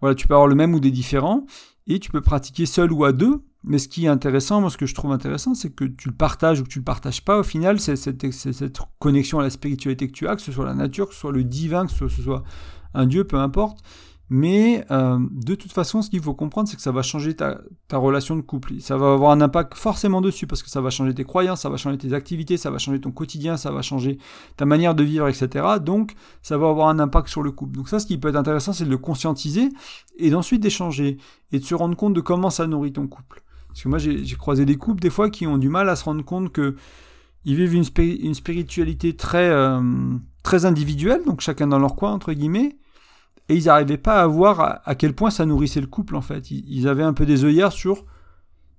voilà, 0.00 0.14
tu 0.14 0.28
peux 0.28 0.34
avoir 0.34 0.48
le 0.48 0.54
même 0.54 0.74
ou 0.74 0.80
des 0.80 0.90
différents, 0.90 1.44
et 1.88 1.98
tu 1.98 2.10
peux 2.10 2.20
pratiquer 2.20 2.66
seul 2.66 2.92
ou 2.92 3.04
à 3.04 3.12
deux. 3.12 3.42
Mais 3.64 3.78
ce 3.78 3.88
qui 3.88 4.04
est 4.04 4.08
intéressant, 4.08 4.60
moi 4.60 4.70
ce 4.70 4.76
que 4.76 4.86
je 4.86 4.94
trouve 4.94 5.10
intéressant, 5.10 5.54
c'est 5.54 5.70
que 5.70 5.84
tu 5.84 6.08
le 6.08 6.14
partages 6.14 6.60
ou 6.60 6.64
que 6.64 6.68
tu 6.68 6.78
le 6.78 6.84
partages 6.84 7.24
pas, 7.24 7.38
au 7.38 7.42
final, 7.42 7.80
c'est 7.80 7.96
cette, 7.96 8.78
connexion 9.00 9.40
à 9.40 9.42
la 9.42 9.50
spiritualité 9.50 10.06
que 10.06 10.12
tu 10.12 10.28
as, 10.28 10.36
que 10.36 10.42
ce 10.42 10.52
soit 10.52 10.64
la 10.64 10.74
nature, 10.74 11.08
que 11.08 11.14
ce 11.14 11.20
soit 11.20 11.32
le 11.32 11.42
divin, 11.42 11.86
que 11.86 11.92
ce 11.92 12.08
soit 12.08 12.44
un 12.94 13.06
dieu, 13.06 13.24
peu 13.24 13.36
importe. 13.36 13.82
Mais 14.30 14.84
euh, 14.90 15.18
de 15.30 15.54
toute 15.54 15.72
façon, 15.72 16.02
ce 16.02 16.10
qu'il 16.10 16.20
faut 16.22 16.34
comprendre, 16.34 16.68
c'est 16.68 16.76
que 16.76 16.82
ça 16.82 16.92
va 16.92 17.00
changer 17.00 17.34
ta, 17.34 17.60
ta, 17.88 17.96
relation 17.96 18.36
de 18.36 18.42
couple. 18.42 18.74
Ça 18.80 18.98
va 18.98 19.14
avoir 19.14 19.30
un 19.30 19.40
impact 19.40 19.74
forcément 19.74 20.20
dessus 20.20 20.46
parce 20.46 20.62
que 20.62 20.68
ça 20.68 20.82
va 20.82 20.90
changer 20.90 21.14
tes 21.14 21.24
croyances, 21.24 21.62
ça 21.62 21.70
va 21.70 21.78
changer 21.78 21.96
tes 21.96 22.12
activités, 22.12 22.58
ça 22.58 22.70
va 22.70 22.76
changer 22.76 23.00
ton 23.00 23.10
quotidien, 23.10 23.56
ça 23.56 23.70
va 23.70 23.80
changer 23.80 24.18
ta 24.56 24.66
manière 24.66 24.94
de 24.94 25.02
vivre, 25.02 25.28
etc. 25.28 25.66
Donc, 25.82 26.14
ça 26.42 26.58
va 26.58 26.68
avoir 26.68 26.88
un 26.88 26.98
impact 26.98 27.28
sur 27.28 27.42
le 27.42 27.50
couple. 27.52 27.76
Donc 27.76 27.88
ça, 27.88 28.00
ce 28.00 28.06
qui 28.06 28.18
peut 28.18 28.28
être 28.28 28.36
intéressant, 28.36 28.74
c'est 28.74 28.84
de 28.84 28.90
le 28.90 28.98
conscientiser 28.98 29.70
et 30.18 30.28
d'ensuite 30.28 30.62
d'échanger 30.62 31.16
et 31.52 31.58
de 31.58 31.64
se 31.64 31.74
rendre 31.74 31.96
compte 31.96 32.12
de 32.12 32.20
comment 32.20 32.50
ça 32.50 32.66
nourrit 32.66 32.92
ton 32.92 33.06
couple. 33.06 33.42
Parce 33.68 33.82
que 33.82 33.88
moi, 33.88 33.98
j'ai 33.98 34.36
croisé 34.36 34.66
des 34.66 34.76
couples 34.76 35.00
des 35.00 35.10
fois 35.10 35.30
qui 35.30 35.46
ont 35.46 35.56
du 35.56 35.68
mal 35.68 35.88
à 35.88 35.96
se 35.96 36.04
rendre 36.04 36.24
compte 36.24 36.52
que 36.52 36.76
ils 37.44 37.54
vivent 37.54 37.74
une, 37.74 37.84
une 38.20 38.34
spiritualité 38.34 39.16
très, 39.16 39.48
euh, 39.48 39.80
très 40.42 40.66
individuelle, 40.66 41.22
donc 41.24 41.40
chacun 41.40 41.66
dans 41.66 41.78
leur 41.78 41.94
coin, 41.94 42.12
entre 42.12 42.32
guillemets, 42.32 42.76
et 43.48 43.56
ils 43.56 43.64
n'arrivaient 43.64 43.98
pas 43.98 44.22
à 44.22 44.26
voir 44.26 44.80
à, 44.84 44.94
quel 44.94 45.14
point 45.14 45.30
ça 45.30 45.46
nourrissait 45.46 45.80
le 45.80 45.86
couple 45.86 46.16
en 46.16 46.20
fait. 46.20 46.50
Ils, 46.50 46.88
avaient 46.88 47.02
un 47.02 47.12
peu 47.12 47.26
des 47.26 47.44
œillères 47.44 47.72
sur 47.72 48.04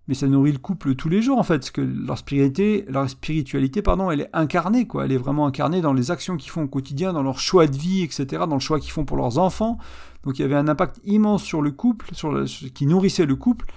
mais 0.08 0.16
ça 0.16 0.26
nourrit 0.26 0.52
le 0.52 0.58
couple 0.58 0.96
tous 0.96 1.08
les 1.08 1.22
jours 1.22 1.38
en 1.38 1.44
fait, 1.44 1.60
parce 1.60 1.70
que 1.70 1.82
leur 1.82 2.18
spiritualité, 2.18 2.86
spiritualité 3.08 3.84
pardon, 3.84 4.10
elle 4.10 4.22
est 4.22 4.30
incarnée 4.34 4.88
quoi, 4.88 5.06
elle 5.06 5.12
est 5.12 5.18
vraiment 5.18 5.46
incarnée 5.46 5.82
dans 5.82 5.94
les 5.94 6.10
actions 6.10 6.36
qu'ils 6.36 6.50
font 6.50 6.64
au 6.64 6.68
quotidien, 6.68 7.14
dans 7.14 7.22
leur 7.22 7.40
choix 7.40 7.68
de 7.68 7.78
vie, 7.78 8.02
etc., 8.02 8.44
dans 8.50 8.56
le 8.56 8.60
choix 8.60 8.80
qu'ils 8.80 8.92
font 8.92 9.06
pour 9.06 9.18
leurs 9.18 9.38
enfants. 9.38 9.78
Donc 10.24 10.40
il 10.40 10.42
y 10.42 10.46
avait 10.46 10.56
un 10.56 10.68
impact 10.68 11.00
immense 11.04 11.44
sur 11.44 11.62
le 11.62 11.70
couple, 11.72 12.08
sur 12.14 12.32
le, 12.32 12.46
qui 12.46 12.88
nourrissait 12.88 13.28
le 13.28 13.36
couple. 13.36 13.68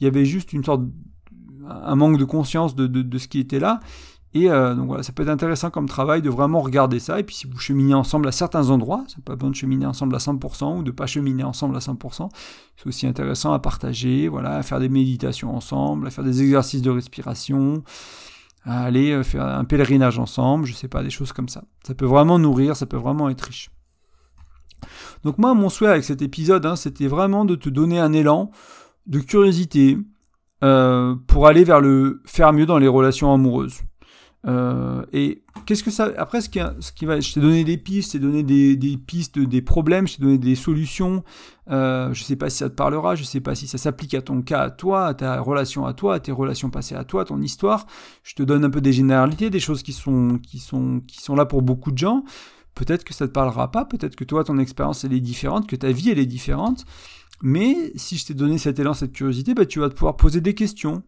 Il 0.00 0.04
y 0.04 0.06
avait 0.06 0.24
juste 0.24 0.54
une 0.54 0.64
sorte 0.64 0.82
un 1.68 1.94
manque 1.94 2.18
de 2.18 2.24
conscience 2.24 2.74
de, 2.74 2.86
de 2.86 3.18
ce 3.18 3.28
qui 3.28 3.38
était 3.38 3.60
là. 3.60 3.80
Et 4.34 4.50
euh, 4.50 4.74
donc 4.74 4.86
voilà, 4.86 5.02
ça 5.02 5.12
peut 5.12 5.24
être 5.24 5.28
intéressant 5.28 5.70
comme 5.70 5.86
travail 5.86 6.22
de 6.22 6.30
vraiment 6.30 6.60
regarder 6.60 6.98
ça. 6.98 7.20
Et 7.20 7.22
puis 7.22 7.34
si 7.34 7.46
vous 7.46 7.58
cheminez 7.58 7.94
ensemble 7.94 8.28
à 8.28 8.32
certains 8.32 8.70
endroits, 8.70 9.04
c'est 9.08 9.22
pas 9.22 9.34
besoin 9.34 9.50
de 9.50 9.56
cheminer 9.56 9.84
ensemble 9.84 10.14
à 10.14 10.18
100% 10.18 10.78
ou 10.78 10.82
de 10.82 10.90
pas 10.90 11.06
cheminer 11.06 11.44
ensemble 11.44 11.76
à 11.76 11.80
100%. 11.80 12.30
C'est 12.76 12.86
aussi 12.86 13.06
intéressant 13.06 13.52
à 13.52 13.58
partager, 13.58 14.28
voilà, 14.28 14.56
à 14.56 14.62
faire 14.62 14.80
des 14.80 14.88
méditations 14.88 15.54
ensemble, 15.54 16.06
à 16.06 16.10
faire 16.10 16.24
des 16.24 16.42
exercices 16.42 16.80
de 16.80 16.90
respiration, 16.90 17.82
à 18.64 18.84
aller 18.84 19.10
euh, 19.10 19.22
faire 19.22 19.44
un 19.44 19.64
pèlerinage 19.64 20.18
ensemble, 20.18 20.64
je 20.64 20.72
sais 20.72 20.88
pas, 20.88 21.02
des 21.02 21.10
choses 21.10 21.32
comme 21.32 21.48
ça. 21.48 21.64
Ça 21.86 21.94
peut 21.94 22.06
vraiment 22.06 22.38
nourrir, 22.38 22.74
ça 22.74 22.86
peut 22.86 22.96
vraiment 22.96 23.28
être 23.28 23.42
riche. 23.42 23.70
Donc 25.24 25.36
moi, 25.36 25.52
mon 25.54 25.68
souhait 25.68 25.90
avec 25.90 26.04
cet 26.04 26.22
épisode, 26.22 26.64
hein, 26.64 26.74
c'était 26.74 27.06
vraiment 27.06 27.44
de 27.44 27.54
te 27.54 27.68
donner 27.68 27.98
un 27.98 28.12
élan 28.14 28.50
de 29.06 29.20
curiosité 29.20 29.98
euh, 30.64 31.16
pour 31.26 31.46
aller 31.46 31.64
vers 31.64 31.80
le 31.80 32.22
faire 32.24 32.52
mieux 32.52 32.66
dans 32.66 32.78
les 32.78 32.88
relations 32.88 33.32
amoureuses. 33.32 33.82
Euh, 34.44 35.04
et 35.12 35.42
qu'est-ce 35.66 35.84
que 35.84 35.90
ça. 35.90 36.10
Après, 36.16 36.40
ce 36.40 36.48
qui, 36.48 36.60
ce 36.80 36.92
qui 36.92 37.06
va. 37.06 37.20
Je 37.20 37.32
t'ai 37.32 37.40
donné 37.40 37.64
des 37.64 37.78
pistes, 37.78 38.08
je 38.08 38.12
t'ai 38.12 38.18
donné 38.18 38.42
des, 38.42 38.76
des, 38.76 38.96
pistes, 38.96 39.38
des 39.38 39.62
problèmes, 39.62 40.08
je 40.08 40.16
t'ai 40.16 40.22
donné 40.22 40.38
des 40.38 40.54
solutions. 40.54 41.22
Euh, 41.70 42.12
je 42.12 42.24
sais 42.24 42.36
pas 42.36 42.50
si 42.50 42.58
ça 42.58 42.68
te 42.68 42.74
parlera, 42.74 43.14
je 43.14 43.22
sais 43.22 43.40
pas 43.40 43.54
si 43.54 43.66
ça 43.68 43.78
s'applique 43.78 44.14
à 44.14 44.22
ton 44.22 44.42
cas, 44.42 44.62
à 44.62 44.70
toi, 44.70 45.06
à 45.06 45.14
ta 45.14 45.40
relation 45.40 45.86
à 45.86 45.94
toi, 45.94 46.14
à 46.14 46.20
tes 46.20 46.32
relations 46.32 46.70
passées 46.70 46.96
à 46.96 47.04
toi, 47.04 47.22
à 47.22 47.24
ton 47.24 47.40
histoire. 47.40 47.86
Je 48.24 48.34
te 48.34 48.42
donne 48.42 48.64
un 48.64 48.70
peu 48.70 48.80
des 48.80 48.92
généralités, 48.92 49.48
des 49.48 49.60
choses 49.60 49.82
qui 49.82 49.92
sont, 49.92 50.38
qui 50.42 50.58
sont, 50.58 51.00
qui 51.06 51.20
sont 51.20 51.36
là 51.36 51.46
pour 51.46 51.62
beaucoup 51.62 51.92
de 51.92 51.98
gens. 51.98 52.24
Peut-être 52.74 53.04
que 53.04 53.14
ça 53.14 53.28
te 53.28 53.32
parlera 53.32 53.70
pas, 53.70 53.84
peut-être 53.84 54.16
que 54.16 54.24
toi, 54.24 54.44
ton 54.44 54.58
expérience, 54.58 55.04
elle 55.04 55.12
est 55.12 55.20
différente, 55.20 55.68
que 55.68 55.76
ta 55.76 55.92
vie, 55.92 56.10
elle 56.10 56.18
est 56.18 56.26
différente. 56.26 56.84
Mais 57.42 57.92
si 57.96 58.16
je 58.16 58.26
t'ai 58.26 58.34
donné 58.34 58.56
cet 58.56 58.78
élan, 58.78 58.94
cette 58.94 59.12
curiosité, 59.12 59.52
bah, 59.52 59.66
tu 59.66 59.80
vas 59.80 59.90
pouvoir 59.90 60.16
poser 60.16 60.40
des 60.40 60.54
questions. 60.54 61.02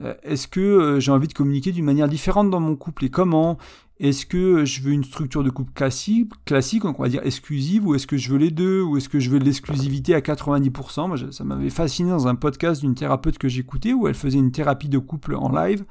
Euh, 0.00 0.14
est-ce 0.22 0.48
que 0.48 0.60
euh, 0.60 1.00
j'ai 1.00 1.12
envie 1.12 1.28
de 1.28 1.34
communiquer 1.34 1.72
d'une 1.72 1.84
manière 1.84 2.08
différente 2.08 2.50
dans 2.50 2.60
mon 2.60 2.76
couple 2.76 3.04
et 3.04 3.10
comment? 3.10 3.58
Est-ce 4.00 4.26
que 4.26 4.64
je 4.64 4.80
veux 4.80 4.90
une 4.90 5.04
structure 5.04 5.44
de 5.44 5.50
couple 5.50 5.72
classique, 5.74 6.32
classique, 6.44 6.84
on 6.84 6.92
va 6.92 7.08
dire 7.08 7.24
exclusive, 7.24 7.86
ou 7.86 7.94
est-ce 7.94 8.06
que 8.06 8.16
je 8.16 8.30
veux 8.30 8.38
les 8.38 8.50
deux, 8.50 8.82
ou 8.82 8.96
est-ce 8.96 9.08
que 9.08 9.20
je 9.20 9.30
veux 9.30 9.38
l'exclusivité 9.38 10.14
à 10.14 10.20
90% 10.20 11.06
Moi, 11.06 11.16
Ça 11.30 11.44
m'avait 11.44 11.70
fasciné 11.70 12.10
dans 12.10 12.26
un 12.26 12.34
podcast 12.34 12.80
d'une 12.80 12.94
thérapeute 12.94 13.38
que 13.38 13.48
j'écoutais 13.48 13.92
où 13.92 14.08
elle 14.08 14.14
faisait 14.14 14.38
une 14.38 14.50
thérapie 14.50 14.88
de 14.88 14.98
couple 14.98 15.36
en 15.36 15.50
live. 15.52 15.84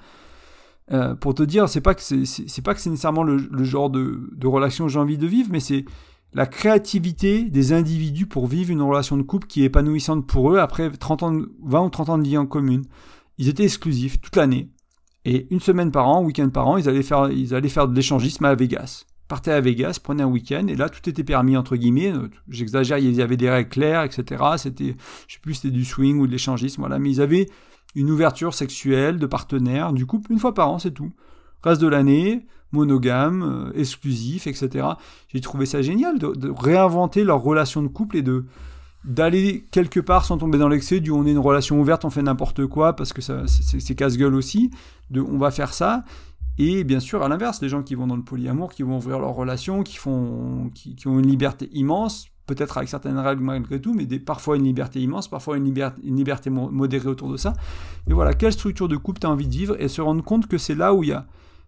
Euh, 0.91 1.15
pour 1.15 1.35
te 1.35 1.43
dire, 1.43 1.69
c'est 1.69 1.79
pas 1.79 1.95
que 1.95 2.01
c'est 2.01 2.61
pas 2.61 2.73
que 2.73 2.81
c'est 2.81 2.89
nécessairement 2.89 3.23
le, 3.23 3.63
genre 3.63 3.89
de, 3.89 4.29
de 4.35 4.47
relation 4.47 4.87
que 4.87 4.91
j'ai 4.91 4.99
envie 4.99 5.17
de 5.17 5.27
vivre, 5.27 5.49
mais 5.49 5.61
c'est 5.61 5.85
la 6.33 6.45
créativité 6.45 7.43
des 7.43 7.71
individus 7.71 8.25
pour 8.25 8.47
vivre 8.47 8.71
une 8.71 8.81
relation 8.81 9.15
de 9.15 9.21
couple 9.21 9.47
qui 9.47 9.61
est 9.61 9.65
épanouissante 9.65 10.25
pour 10.27 10.51
eux 10.51 10.59
après 10.59 10.89
30 10.89 11.23
ans, 11.23 11.41
20 11.63 11.81
ou 11.81 11.89
30 11.89 12.09
ans 12.09 12.17
de 12.17 12.23
vie 12.23 12.37
en 12.37 12.45
commune. 12.45 12.83
Ils 13.41 13.49
étaient 13.49 13.63
exclusifs 13.63 14.21
toute 14.21 14.35
l'année. 14.35 14.69
Et 15.25 15.47
une 15.49 15.59
semaine 15.59 15.89
par 15.89 16.07
an, 16.07 16.23
week-end 16.23 16.49
par 16.49 16.67
an, 16.67 16.77
ils 16.77 16.87
allaient 16.87 17.01
faire, 17.01 17.31
ils 17.31 17.55
allaient 17.55 17.69
faire 17.69 17.87
de 17.87 17.95
l'échangisme 17.95 18.45
à 18.45 18.53
Vegas. 18.53 19.05
Partaient 19.27 19.51
à 19.51 19.59
Vegas, 19.59 19.97
prenaient 19.97 20.21
un 20.21 20.27
week-end, 20.27 20.67
et 20.67 20.75
là, 20.75 20.89
tout 20.89 21.09
était 21.09 21.23
permis, 21.23 21.57
entre 21.57 21.75
guillemets. 21.75 22.13
J'exagère, 22.49 22.99
il 22.99 23.15
y 23.15 23.19
avait 23.19 23.37
des 23.37 23.49
règles 23.49 23.69
claires, 23.71 24.03
etc. 24.03 24.43
C'était, 24.57 24.95
je 25.27 25.33
sais 25.33 25.39
plus, 25.41 25.55
c'était 25.55 25.71
du 25.71 25.85
swing 25.85 26.19
ou 26.19 26.27
de 26.27 26.31
l'échangisme, 26.31 26.81
voilà. 26.81 26.99
Mais 26.99 27.09
ils 27.09 27.19
avaient 27.19 27.47
une 27.95 28.11
ouverture 28.11 28.53
sexuelle 28.53 29.17
de 29.17 29.25
partenaires, 29.25 29.91
du 29.91 30.05
couple, 30.05 30.31
une 30.31 30.39
fois 30.39 30.53
par 30.53 30.69
an, 30.69 30.77
c'est 30.77 30.91
tout. 30.91 31.11
Reste 31.63 31.81
de 31.81 31.87
l'année, 31.87 32.45
monogame, 32.71 33.41
euh, 33.41 33.79
exclusif, 33.79 34.45
etc. 34.45 34.85
J'ai 35.29 35.41
trouvé 35.41 35.65
ça 35.65 35.81
génial 35.81 36.19
de, 36.19 36.27
de, 36.35 36.51
réinventer 36.55 37.23
leur 37.23 37.41
relation 37.41 37.81
de 37.81 37.87
couple 37.87 38.17
et 38.17 38.21
de, 38.21 38.45
d'aller 39.03 39.67
quelque 39.71 39.99
part 39.99 40.25
sans 40.25 40.37
tomber 40.37 40.57
dans 40.57 40.67
l'excès 40.67 40.99
du 40.99 41.11
on 41.11 41.25
est 41.25 41.31
une 41.31 41.39
relation 41.39 41.79
ouverte, 41.79 42.05
on 42.05 42.09
fait 42.09 42.21
n'importe 42.21 42.65
quoi 42.67 42.95
parce 42.95 43.13
que 43.13 43.21
c'est 43.21 43.95
casse-gueule 43.95 44.35
aussi, 44.35 44.71
de 45.09 45.21
on 45.21 45.37
va 45.37 45.51
faire 45.51 45.73
ça. 45.73 46.03
Et 46.57 46.83
bien 46.83 46.99
sûr, 46.99 47.23
à 47.23 47.29
l'inverse, 47.29 47.61
les 47.61 47.69
gens 47.69 47.81
qui 47.81 47.95
vont 47.95 48.07
dans 48.07 48.15
le 48.15 48.23
polyamour, 48.23 48.73
qui 48.73 48.83
vont 48.83 48.97
ouvrir 48.97 49.19
leurs 49.19 49.33
relations, 49.33 49.83
qui, 49.83 49.97
font, 49.97 50.69
qui, 50.75 50.95
ont 51.07 51.17
une 51.17 51.25
liberté 51.25 51.69
immense, 51.71 52.27
peut-être 52.45 52.77
avec 52.77 52.89
certaines 52.89 53.17
règles 53.17 53.41
malgré 53.41 53.79
tout, 53.79 53.93
mais 53.93 54.05
parfois 54.19 54.57
une 54.57 54.65
liberté 54.65 54.99
immense, 54.99 55.27
parfois 55.27 55.57
une 55.57 55.63
liberté, 55.63 56.01
une 56.03 56.17
liberté 56.17 56.49
modérée 56.49 57.07
autour 57.07 57.31
de 57.31 57.37
ça. 57.37 57.53
Et 58.07 58.13
voilà, 58.13 58.33
quelle 58.33 58.53
structure 58.53 58.87
de 58.87 58.97
couple 58.97 59.21
tu 59.21 59.27
as 59.27 59.31
envie 59.31 59.47
de 59.47 59.53
vivre 59.53 59.81
et 59.81 59.87
se 59.87 60.01
rendre 60.01 60.23
compte 60.23 60.47
que 60.47 60.57
c'est 60.57 60.75
là 60.75 60.93
où 60.93 61.03
il 61.03 61.09
y 61.09 61.13
a... 61.13 61.25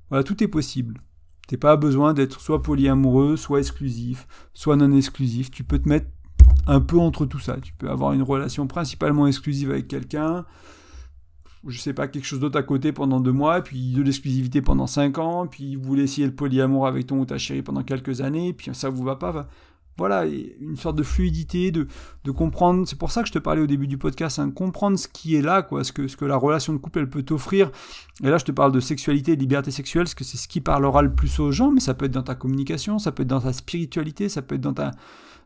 Voilà, 0.09 0.23
tout 0.23 0.43
est 0.43 0.47
possible. 0.47 1.01
T'es 1.47 1.57
pas 1.57 1.75
besoin 1.75 2.13
d'être 2.13 2.39
soit 2.39 2.61
polyamoureux, 2.61 3.35
soit 3.35 3.59
exclusif, 3.59 4.27
soit 4.53 4.75
non 4.75 4.91
exclusif. 4.91 5.49
Tu 5.49 5.63
peux 5.63 5.79
te 5.79 5.89
mettre 5.89 6.07
un 6.67 6.79
peu 6.79 6.97
entre 6.97 7.25
tout 7.25 7.39
ça. 7.39 7.57
Tu 7.61 7.73
peux 7.73 7.89
avoir 7.89 8.13
une 8.13 8.23
relation 8.23 8.67
principalement 8.67 9.27
exclusive 9.27 9.71
avec 9.71 9.87
quelqu'un, 9.87 10.45
je 11.67 11.79
sais 11.79 11.93
pas, 11.93 12.07
quelque 12.07 12.25
chose 12.25 12.39
d'autre 12.39 12.59
à 12.59 12.63
côté 12.63 12.91
pendant 12.91 13.19
deux 13.19 13.31
mois, 13.31 13.61
puis 13.61 13.93
de 13.93 14.01
l'exclusivité 14.01 14.61
pendant 14.61 14.87
cinq 14.87 15.17
ans, 15.17 15.47
puis 15.47 15.75
vous 15.75 15.83
voulez 15.83 16.03
essayer 16.03 16.27
le 16.27 16.35
polyamour 16.35 16.87
avec 16.87 17.07
ton 17.07 17.19
ou 17.19 17.25
ta 17.25 17.37
chérie 17.37 17.61
pendant 17.61 17.83
quelques 17.83 18.21
années, 18.21 18.53
puis 18.53 18.69
ça 18.73 18.89
vous 18.89 19.03
va 19.03 19.15
pas. 19.15 19.47
Voilà, 19.95 20.25
une 20.25 20.75
sorte 20.75 20.95
de 20.95 21.03
fluidité, 21.03 21.69
de, 21.69 21.85
de 22.23 22.31
comprendre. 22.31 22.87
C'est 22.87 22.97
pour 22.97 23.11
ça 23.11 23.21
que 23.21 23.27
je 23.27 23.33
te 23.33 23.37
parlais 23.37 23.61
au 23.61 23.67
début 23.67 23.85
du 23.85 23.99
podcast, 23.99 24.39
hein, 24.39 24.49
comprendre 24.49 24.97
ce 24.97 25.07
qui 25.07 25.35
est 25.35 25.43
là, 25.43 25.61
quoi, 25.61 25.83
ce 25.83 25.91
que, 25.91 26.07
ce 26.07 26.17
que 26.17 26.25
la 26.25 26.35
relation 26.35 26.73
de 26.73 26.79
couple 26.79 26.99
elle 26.99 27.09
peut 27.09 27.21
t'offrir. 27.21 27.69
Et 28.23 28.27
là, 28.27 28.39
je 28.39 28.45
te 28.45 28.51
parle 28.51 28.71
de 28.71 28.79
sexualité 28.79 29.35
de 29.35 29.41
liberté 29.41 29.69
sexuelle, 29.69 30.05
parce 30.05 30.15
que 30.15 30.23
c'est 30.23 30.37
ce 30.37 30.47
qui 30.47 30.61
parlera 30.61 31.03
le 31.03 31.13
plus 31.13 31.39
aux 31.39 31.51
gens, 31.51 31.69
mais 31.69 31.79
ça 31.79 31.93
peut 31.93 32.05
être 32.05 32.11
dans 32.11 32.23
ta 32.23 32.33
communication, 32.33 32.97
ça 32.97 33.11
peut 33.11 33.21
être 33.21 33.29
dans 33.29 33.41
ta 33.41 33.53
spiritualité, 33.53 34.29
ça 34.29 34.41
peut 34.41 34.55
être 34.55 34.61
dans 34.61 34.73
ta, 34.73 34.89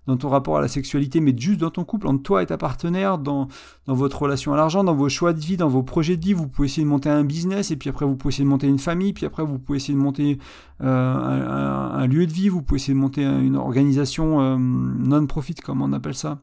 dans 0.08 0.18
ton 0.18 0.30
rapport 0.30 0.58
à 0.58 0.62
la 0.62 0.68
sexualité, 0.68 1.20
mais 1.20 1.34
juste 1.38 1.60
dans 1.60 1.70
ton 1.70 1.84
couple, 1.84 2.08
entre 2.08 2.24
toi 2.24 2.42
et 2.42 2.46
ta 2.46 2.58
partenaire, 2.58 3.18
dans, 3.18 3.48
votre 3.86 4.22
relation 4.22 4.54
à 4.54 4.58
l'argent, 4.58 4.84
dans 4.84 4.96
vos 4.96 5.10
choix 5.10 5.34
de 5.34 5.40
vie, 5.40 5.58
dans 5.58 5.68
vos 5.68 5.84
projets 5.84 6.18
de 6.18 6.26
vie. 6.26 6.34
Vous 6.34 6.48
pouvez 6.48 6.68
essayer 6.68 6.84
de 6.84 6.90
monter 6.90 7.10
un 7.10 7.24
business, 7.24 7.72
et 7.72 7.76
puis 7.76 7.90
après 7.90 8.06
vous 8.06 8.16
pouvez 8.16 8.34
essayer 8.34 8.46
de 8.46 8.50
monter 8.50 8.68
une 8.68 8.80
famille, 8.80 9.14
puis 9.14 9.26
après 9.26 9.44
vous 9.44 9.60
pouvez 9.60 9.78
essayer 9.78 9.94
de 9.94 10.00
monter 10.00 10.40
euh, 10.82 10.88
un, 10.88 12.08
lieu 12.08 12.26
de 12.26 12.32
vie, 12.32 12.50
vous 12.50 12.62
pouvez 12.62 12.80
essayer 12.80 12.94
de 12.94 13.00
monter 13.00 13.24
une 13.24 13.58
organisation 13.58 14.42
euh, 14.42 14.58
non-profit, 14.58 15.56
comme 15.56 15.82
on 15.82 15.92
appelle 15.94 16.16
ça. 16.16 16.40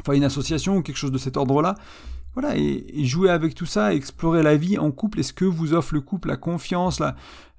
Enfin, 0.00 0.14
une 0.14 0.24
association 0.24 0.78
ou 0.78 0.82
quelque 0.82 0.96
chose 0.96 1.12
de 1.12 1.18
cet 1.18 1.36
ordre-là. 1.36 1.76
Voilà, 2.34 2.56
et, 2.56 3.04
jouer 3.04 3.28
avec 3.28 3.54
tout 3.54 3.66
ça, 3.66 3.94
explorer 3.94 4.42
la 4.42 4.56
vie 4.56 4.78
en 4.78 4.90
couple. 4.90 5.20
Est-ce 5.20 5.34
que 5.34 5.44
vous 5.44 5.74
offre 5.74 5.92
le 5.94 6.00
couple 6.00 6.28
la 6.28 6.38
confiance, 6.38 6.98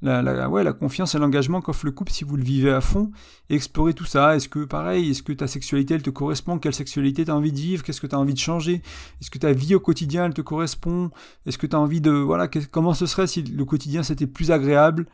la, 0.02 0.50
ouais, 0.50 0.64
la 0.64 0.74
confiance 0.74 1.14
et 1.14 1.20
l'engagement 1.20 1.62
qu'offre 1.62 1.86
le 1.86 1.92
couple 1.92 2.12
si 2.12 2.24
vous 2.24 2.38
le 2.38 2.44
vivez 2.44 2.72
à 2.72 2.82
fond? 2.82 3.12
Explorer 3.52 3.94
tout 3.94 4.06
ça. 4.06 4.36
Est-ce 4.36 4.50
que, 4.50 4.66
pareil, 4.66 5.12
est-ce 5.12 5.22
que 5.22 5.32
ta 5.32 5.46
sexualité, 5.46 5.94
elle 5.94 6.02
te 6.02 6.10
correspond? 6.10 6.58
Quelle 6.58 6.74
sexualité 6.74 7.24
tu 7.24 7.30
as 7.30 7.36
envie 7.36 7.52
de 7.52 7.60
vivre? 7.60 7.84
Qu'est-ce 7.84 8.02
que 8.02 8.08
tu 8.08 8.16
as 8.16 8.20
envie 8.20 8.34
de 8.34 8.40
changer? 8.40 8.82
Est-ce 9.22 9.30
que 9.30 9.38
ta 9.38 9.52
vie 9.52 9.76
au 9.76 9.80
quotidien, 9.80 10.26
elle 10.26 10.34
te 10.34 10.42
correspond? 10.42 11.12
Est-ce 11.46 11.60
que 11.60 11.68
tu 11.68 11.76
as 11.76 11.80
envie 11.80 12.02
de... 12.02 12.10
Voilà, 12.10 12.48
comment 12.48 12.96
ce 12.96 13.06
serait 13.06 13.28
si 13.28 13.44
le 13.44 13.66
quotidien, 13.66 14.02
c'était 14.02 14.28
plus 14.28 14.50
agréable 14.50 15.06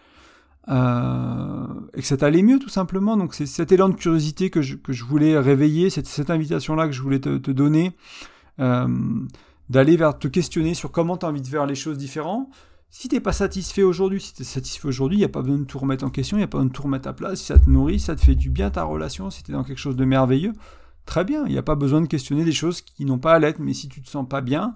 euh, 0.69 1.65
et 1.95 2.01
que 2.01 2.07
ça 2.07 2.15
t'allait 2.15 2.43
mieux 2.43 2.59
tout 2.59 2.69
simplement? 2.69 3.17
Donc 3.17 3.33
c'est 3.33 3.45
cet 3.45 3.73
élan 3.73 3.89
de 3.89 3.95
curiosité 3.95 4.49
que 4.49 4.61
je, 4.61 4.75
que 4.75 4.93
je 4.93 5.03
voulais 5.03 5.37
réveiller, 5.37 5.89
cette, 5.89 6.07
cette 6.07 6.29
invitation-là 6.29 6.87
que 6.87 6.93
je 6.93 7.01
voulais 7.01 7.19
te, 7.19 7.37
te 7.37 7.51
donner. 7.51 7.91
Euh, 8.59 8.87
d'aller 9.69 9.97
vers 9.97 10.17
te 10.17 10.27
questionner 10.27 10.73
sur 10.73 10.91
comment 10.91 11.17
tu 11.17 11.25
as 11.25 11.29
envie 11.29 11.41
de 11.41 11.47
faire 11.47 11.65
les 11.65 11.75
choses 11.75 11.97
différentes. 11.97 12.49
Si 12.89 13.07
t'es 13.07 13.19
pas 13.19 13.33
satisfait 13.33 13.83
aujourd'hui, 13.83 14.19
si 14.19 14.33
tu 14.33 14.41
es 14.41 14.45
satisfait 14.45 14.87
aujourd'hui, 14.87 15.17
il 15.17 15.21
n'y 15.21 15.25
a 15.25 15.29
pas 15.29 15.43
besoin 15.43 15.59
de 15.59 15.63
tout 15.63 15.77
remettre 15.77 16.03
en 16.03 16.09
question, 16.09 16.37
il 16.37 16.39
n'y 16.39 16.45
a 16.45 16.47
pas 16.47 16.57
besoin 16.57 16.69
de 16.69 16.73
tout 16.73 16.81
remettre 16.81 17.07
à 17.07 17.13
place. 17.13 17.39
Si 17.39 17.45
ça 17.45 17.59
te 17.59 17.69
nourrit, 17.69 17.99
ça 17.99 18.15
te 18.15 18.21
fait 18.21 18.35
du 18.35 18.49
bien 18.49 18.71
ta 18.71 18.83
relation, 18.83 19.29
si 19.29 19.43
tu 19.43 19.51
es 19.51 19.53
dans 19.53 19.63
quelque 19.63 19.77
chose 19.77 19.95
de 19.95 20.05
merveilleux, 20.05 20.53
très 21.05 21.23
bien. 21.23 21.45
Il 21.45 21.51
n'y 21.51 21.57
a 21.57 21.63
pas 21.63 21.75
besoin 21.75 22.01
de 22.01 22.07
questionner 22.07 22.43
des 22.45 22.51
choses 22.51 22.81
qui 22.81 23.05
n'ont 23.05 23.19
pas 23.19 23.33
à 23.33 23.39
l'être, 23.39 23.59
mais 23.59 23.73
si 23.73 23.89
tu 23.89 24.01
te 24.01 24.09
sens 24.09 24.27
pas 24.27 24.41
bien, 24.41 24.75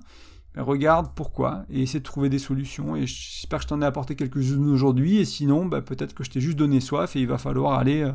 ben 0.54 0.62
regarde 0.62 1.12
pourquoi 1.16 1.66
et 1.72 1.82
essaie 1.82 2.00
de 2.00 2.04
trouver 2.04 2.30
des 2.30 2.38
solutions. 2.38 2.96
Et 2.96 3.08
j'espère 3.08 3.60
que 3.60 3.64
je 3.64 3.70
t'en 3.70 3.82
ai 3.82 3.86
apporté 3.86 4.16
quelques-unes 4.16 4.70
aujourd'hui. 4.70 5.18
Et 5.18 5.26
sinon, 5.26 5.66
ben 5.66 5.82
peut-être 5.82 6.14
que 6.14 6.24
je 6.24 6.30
t'ai 6.30 6.39
juste 6.39 6.58
donné 6.58 6.80
soif 6.80 7.16
et 7.16 7.22
il 7.22 7.28
va 7.28 7.39
falloir 7.39 7.80
aller 7.80 8.04
euh, 8.04 8.12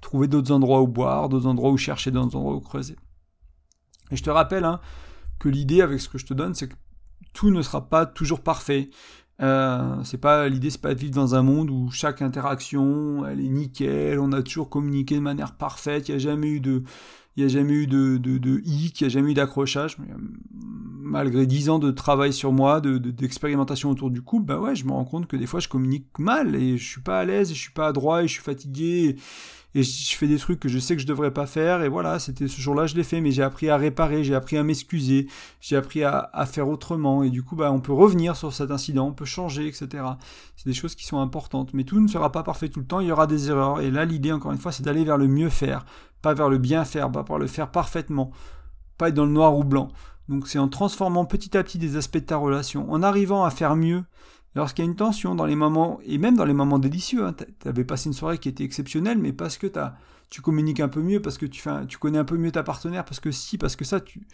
trouver 0.00 0.26
d'autres 0.26 0.52
endroits 0.52 0.80
où 0.80 0.88
boire, 0.88 1.28
d'autres 1.28 1.46
endroits 1.46 1.70
où 1.70 1.76
chercher, 1.76 2.10
d'autres 2.10 2.36
endroits 2.36 2.54
où 2.54 2.60
creuser. 2.60 2.96
Et 4.10 4.16
je 4.16 4.22
te 4.22 4.30
rappelle, 4.30 4.64
hein, 4.64 4.80
l'idée 5.48 5.80
avec 5.80 6.00
ce 6.00 6.08
que 6.08 6.18
je 6.18 6.26
te 6.26 6.34
donne, 6.34 6.54
c'est 6.54 6.68
que 6.68 6.74
tout 7.32 7.50
ne 7.50 7.62
sera 7.62 7.88
pas 7.88 8.06
toujours 8.06 8.40
parfait. 8.40 8.90
Euh, 9.42 9.96
c'est 10.04 10.18
pas 10.18 10.48
l'idée, 10.48 10.70
c'est 10.70 10.80
pas 10.80 10.94
de 10.94 11.00
vivre 11.00 11.14
dans 11.14 11.34
un 11.34 11.42
monde 11.42 11.70
où 11.70 11.90
chaque 11.90 12.22
interaction, 12.22 13.26
elle 13.26 13.40
est 13.40 13.48
nickel, 13.48 14.20
on 14.20 14.32
a 14.32 14.42
toujours 14.42 14.70
communiqué 14.70 15.16
de 15.16 15.20
manière 15.20 15.56
parfaite, 15.56 16.08
il 16.08 16.12
n'y 16.12 16.16
a 16.16 16.18
jamais 16.18 16.48
eu 16.48 16.60
de, 16.60 16.84
il 17.36 17.42
y 17.42 17.46
a 17.46 17.48
jamais 17.48 17.72
eu 17.72 17.86
de, 17.88 18.16
de, 18.16 18.38
de 18.38 18.60
hic, 18.64 19.00
il 19.00 19.04
n'y 19.04 19.06
a 19.06 19.10
jamais 19.10 19.32
eu 19.32 19.34
d'accrochage. 19.34 19.96
Malgré 21.02 21.46
dix 21.46 21.68
ans 21.68 21.80
de 21.80 21.90
travail 21.90 22.32
sur 22.32 22.52
moi, 22.52 22.80
de, 22.80 22.96
d'expérimentation 22.98 23.90
autour 23.90 24.10
du 24.10 24.22
couple, 24.22 24.46
bah 24.46 24.60
ouais, 24.60 24.76
je 24.76 24.84
me 24.84 24.92
rends 24.92 25.04
compte 25.04 25.26
que 25.26 25.36
des 25.36 25.46
fois 25.46 25.58
je 25.58 25.68
communique 25.68 26.18
mal 26.18 26.54
et 26.54 26.78
je 26.78 26.88
suis 26.88 27.00
pas 27.00 27.18
à 27.18 27.24
l'aise, 27.24 27.48
je 27.48 27.58
suis 27.58 27.72
pas 27.72 27.88
adroit 27.88 28.22
et 28.22 28.28
je 28.28 28.34
suis 28.34 28.42
fatigué 28.42 29.16
je 29.82 30.16
fais 30.16 30.28
des 30.28 30.38
trucs 30.38 30.60
que 30.60 30.68
je 30.68 30.78
sais 30.78 30.94
que 30.94 31.02
je 31.02 31.06
devrais 31.06 31.32
pas 31.32 31.46
faire 31.46 31.82
et 31.82 31.88
voilà 31.88 32.18
c'était 32.18 32.46
ce 32.46 32.60
jour-là 32.60 32.86
je 32.86 32.94
l'ai 32.94 33.02
fait 33.02 33.20
mais 33.20 33.32
j'ai 33.32 33.42
appris 33.42 33.68
à 33.68 33.76
réparer 33.76 34.22
j'ai 34.22 34.34
appris 34.34 34.56
à 34.56 34.62
m'excuser 34.62 35.26
j'ai 35.60 35.76
appris 35.76 36.04
à, 36.04 36.30
faire 36.46 36.68
autrement 36.68 37.22
et 37.22 37.30
du 37.30 37.42
coup 37.42 37.56
bah 37.56 37.72
on 37.72 37.80
peut 37.80 37.92
revenir 37.92 38.36
sur 38.36 38.52
cet 38.52 38.70
incident 38.70 39.08
on 39.08 39.12
peut 39.12 39.24
changer 39.24 39.66
etc 39.66 40.04
c'est 40.56 40.68
des 40.68 40.74
choses 40.74 40.94
qui 40.94 41.04
sont 41.04 41.18
importantes 41.18 41.74
mais 41.74 41.84
tout 41.84 42.00
ne 42.00 42.08
sera 42.08 42.30
pas 42.30 42.42
parfait 42.42 42.68
tout 42.68 42.80
le 42.80 42.86
temps 42.86 43.00
il 43.00 43.08
y 43.08 43.12
aura 43.12 43.26
des 43.26 43.50
erreurs 43.50 43.80
et 43.80 43.90
là 43.90 44.04
l'idée 44.04 44.32
encore 44.32 44.52
une 44.52 44.58
fois 44.58 44.70
c'est 44.70 44.84
d'aller 44.84 45.04
vers 45.04 45.18
le 45.18 45.26
mieux 45.26 45.48
faire 45.50 45.84
pas 46.22 46.34
vers 46.34 46.48
le 46.48 46.58
bien 46.58 46.84
faire 46.84 47.10
pas 47.10 47.24
par 47.24 47.38
le 47.38 47.46
faire 47.46 47.70
parfaitement 47.70 48.30
pas 48.96 49.08
être 49.08 49.14
dans 49.14 49.24
le 49.24 49.32
noir 49.32 49.56
ou 49.56 49.64
blanc. 49.64 49.88
Donc 50.28 50.48
c'est 50.48 50.58
en 50.58 50.68
transformant 50.68 51.24
petit 51.24 51.56
à 51.56 51.62
petit 51.62 51.78
des 51.78 51.96
aspects 51.96 52.18
de 52.18 52.24
ta 52.24 52.36
relation 52.36 52.90
en 52.90 53.02
arrivant 53.02 53.44
à 53.44 53.50
faire 53.50 53.76
mieux 53.76 54.04
lorsqu'il 54.54 54.84
y 54.84 54.88
a 54.88 54.90
une 54.90 54.96
tension 54.96 55.34
dans 55.34 55.46
les 55.46 55.56
moments, 55.56 56.00
et 56.04 56.18
même 56.18 56.36
dans 56.36 56.44
les 56.44 56.54
moments 56.54 56.78
délicieux, 56.78 57.24
hein, 57.24 57.34
tu 57.34 57.68
avais 57.68 57.84
passé 57.84 58.08
une 58.08 58.12
soirée 58.12 58.38
qui 58.38 58.48
était 58.48 58.64
exceptionnelle, 58.64 59.18
mais 59.18 59.32
parce 59.32 59.58
que 59.58 59.66
as, 59.78 59.96
tu 60.30 60.40
communiques 60.40 60.80
un 60.80 60.88
peu 60.88 61.02
mieux, 61.02 61.20
parce 61.20 61.38
que 61.38 61.46
tu, 61.46 61.60
fais, 61.60 61.86
tu 61.86 61.98
connais 61.98 62.18
un 62.18 62.24
peu 62.24 62.36
mieux 62.36 62.52
ta 62.52 62.62
partenaire, 62.62 63.04
parce 63.04 63.20
que 63.20 63.30
si, 63.30 63.58
parce 63.58 63.76
que 63.76 63.84
ça, 63.84 64.00
tu, 64.00 64.24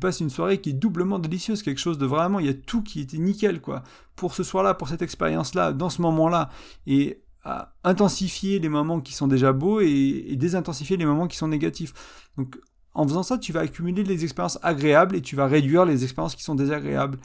passes 0.00 0.20
une 0.20 0.30
soirée 0.30 0.60
qui 0.60 0.70
est 0.70 0.74
doublement 0.74 1.18
délicieuse, 1.18 1.62
quelque 1.62 1.80
chose 1.80 1.98
de 1.98 2.06
vraiment, 2.06 2.40
il 2.40 2.46
y 2.46 2.50
a 2.50 2.54
tout 2.54 2.82
qui 2.82 3.00
était 3.00 3.18
nickel, 3.18 3.60
quoi, 3.60 3.82
pour 4.16 4.34
ce 4.34 4.42
soir-là, 4.42 4.74
pour 4.74 4.88
cette 4.88 5.02
expérience-là, 5.02 5.72
dans 5.72 5.90
ce 5.90 6.02
moment-là, 6.02 6.50
et 6.86 7.22
à 7.44 7.74
intensifier 7.84 8.58
les 8.58 8.68
moments 8.68 9.00
qui 9.00 9.14
sont 9.14 9.28
déjà 9.28 9.52
beaux 9.52 9.80
et, 9.80 10.26
et 10.28 10.36
désintensifier 10.36 10.96
les 10.96 11.06
moments 11.06 11.26
qui 11.26 11.36
sont 11.36 11.48
négatifs. 11.48 11.94
Donc, 12.36 12.58
en 12.94 13.06
faisant 13.06 13.22
ça, 13.22 13.38
tu 13.38 13.52
vas 13.52 13.60
accumuler 13.60 14.02
les 14.02 14.24
expériences 14.24 14.58
agréables 14.62 15.16
et 15.16 15.22
tu 15.22 15.36
vas 15.36 15.46
réduire 15.46 15.84
les 15.84 16.02
expériences 16.02 16.34
qui 16.34 16.42
sont 16.42 16.56
désagréables. 16.56 17.18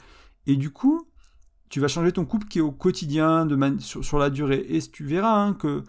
Et 0.46 0.56
du 0.56 0.70
coup, 0.70 1.08
tu 1.74 1.80
vas 1.80 1.88
changer 1.88 2.12
ton 2.12 2.24
couple 2.24 2.46
qui 2.46 2.58
est 2.58 2.62
au 2.62 2.70
quotidien, 2.70 3.46
de 3.46 3.58
sur, 3.80 4.16
la 4.20 4.30
durée. 4.30 4.64
Et 4.68 4.80
tu 4.80 5.04
verras 5.04 5.34
hein, 5.34 5.54
que, 5.54 5.82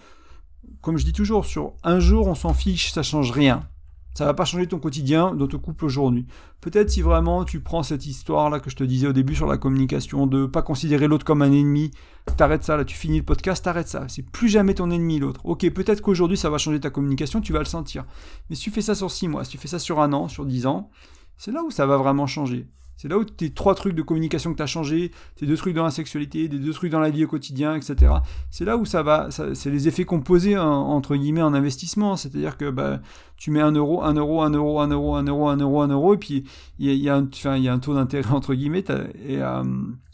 comme 0.81 0.97
je 0.97 1.05
dis 1.05 1.13
toujours, 1.13 1.45
sur 1.45 1.73
un 1.83 1.99
jour, 1.99 2.25
on 2.25 2.33
s'en 2.33 2.55
fiche, 2.55 2.91
ça 2.91 3.03
change 3.03 3.29
rien. 3.29 3.69
Ça 4.15 4.25
va 4.25 4.33
pas 4.33 4.45
changer 4.45 4.65
ton 4.65 4.79
quotidien 4.79 5.35
dans 5.35 5.45
ton 5.45 5.59
couple 5.59 5.85
aujourd'hui. 5.85 6.25
Peut-être 6.59 6.89
si 6.89 7.03
vraiment 7.03 7.45
tu 7.45 7.59
prends 7.59 7.83
cette 7.83 8.07
histoire-là 8.07 8.59
que 8.59 8.71
je 8.71 8.75
te 8.75 8.83
disais 8.83 9.05
au 9.05 9.13
début 9.13 9.35
sur 9.35 9.45
la 9.45 9.59
communication, 9.59 10.25
de 10.25 10.47
pas 10.47 10.63
considérer 10.63 11.07
l'autre 11.07 11.23
comme 11.23 11.43
un 11.43 11.51
ennemi, 11.51 11.91
t'arrêtes 12.35 12.63
ça, 12.63 12.77
là 12.77 12.83
tu 12.83 12.97
finis 12.97 13.19
le 13.19 13.25
podcast, 13.25 13.63
t'arrêtes 13.63 13.87
ça. 13.87 14.05
C'est 14.07 14.23
plus 14.23 14.49
jamais 14.49 14.73
ton 14.73 14.89
ennemi 14.89 15.19
l'autre. 15.19 15.41
Ok, 15.43 15.69
peut-être 15.69 16.01
qu'aujourd'hui 16.01 16.37
ça 16.37 16.49
va 16.49 16.57
changer 16.57 16.79
ta 16.79 16.89
communication, 16.89 17.41
tu 17.41 17.53
vas 17.53 17.59
le 17.59 17.65
sentir. 17.65 18.05
Mais 18.49 18.55
si 18.55 18.63
tu 18.63 18.71
fais 18.71 18.81
ça 18.81 18.95
sur 18.95 19.11
6 19.11 19.27
mois, 19.27 19.43
si 19.43 19.51
tu 19.51 19.57
fais 19.59 19.67
ça 19.67 19.77
sur 19.77 20.01
un 20.01 20.13
an, 20.13 20.29
sur 20.29 20.47
10 20.47 20.65
ans, 20.65 20.89
c'est 21.37 21.51
là 21.51 21.61
où 21.61 21.69
ça 21.69 21.85
va 21.85 21.97
vraiment 21.97 22.25
changer. 22.25 22.67
C'est 22.97 23.07
là 23.07 23.17
où 23.17 23.23
tes 23.23 23.51
trois 23.51 23.75
trucs 23.75 23.95
de 23.95 24.01
communication 24.01 24.51
que 24.51 24.57
tu 24.57 24.63
as 24.63 24.67
changé, 24.67 25.11
tes 25.35 25.45
deux 25.45 25.57
trucs 25.57 25.75
dans 25.75 25.83
la 25.83 25.91
sexualité, 25.91 26.49
tes 26.49 26.57
deux 26.57 26.73
trucs 26.73 26.91
dans 26.91 26.99
la 26.99 27.09
vie 27.09 27.25
au 27.25 27.27
quotidien, 27.27 27.75
etc. 27.75 28.13
C'est 28.51 28.65
là 28.65 28.77
où 28.77 28.85
ça 28.85 29.03
va, 29.03 29.29
c'est 29.31 29.69
les 29.69 29.87
effets 29.87 30.05
composés 30.05 30.57
entre 30.57 31.15
guillemets 31.15 31.41
en 31.41 31.53
investissement. 31.53 32.15
C'est-à-dire 32.15 32.57
que 32.57 32.69
bah, 32.69 33.01
tu 33.37 33.51
mets 33.51 33.61
un 33.61 33.71
euro, 33.71 34.03
un 34.03 34.13
euro, 34.13 34.41
un 34.41 34.51
euro, 34.51 34.79
un 34.79 34.87
euro, 34.87 35.15
un 35.15 35.23
euro, 35.23 35.47
un 35.49 35.57
euro, 35.57 35.81
un 35.81 35.87
euro, 35.87 36.13
et 36.13 36.17
puis 36.17 36.43
il 36.79 36.93
y 36.93 37.09
a, 37.09 37.15
un 37.15 37.79
taux 37.79 37.93
d'intérêt 37.93 38.31
entre 38.31 38.53
guillemets, 38.53 38.85
et, 39.25 39.41
euh, 39.41 39.63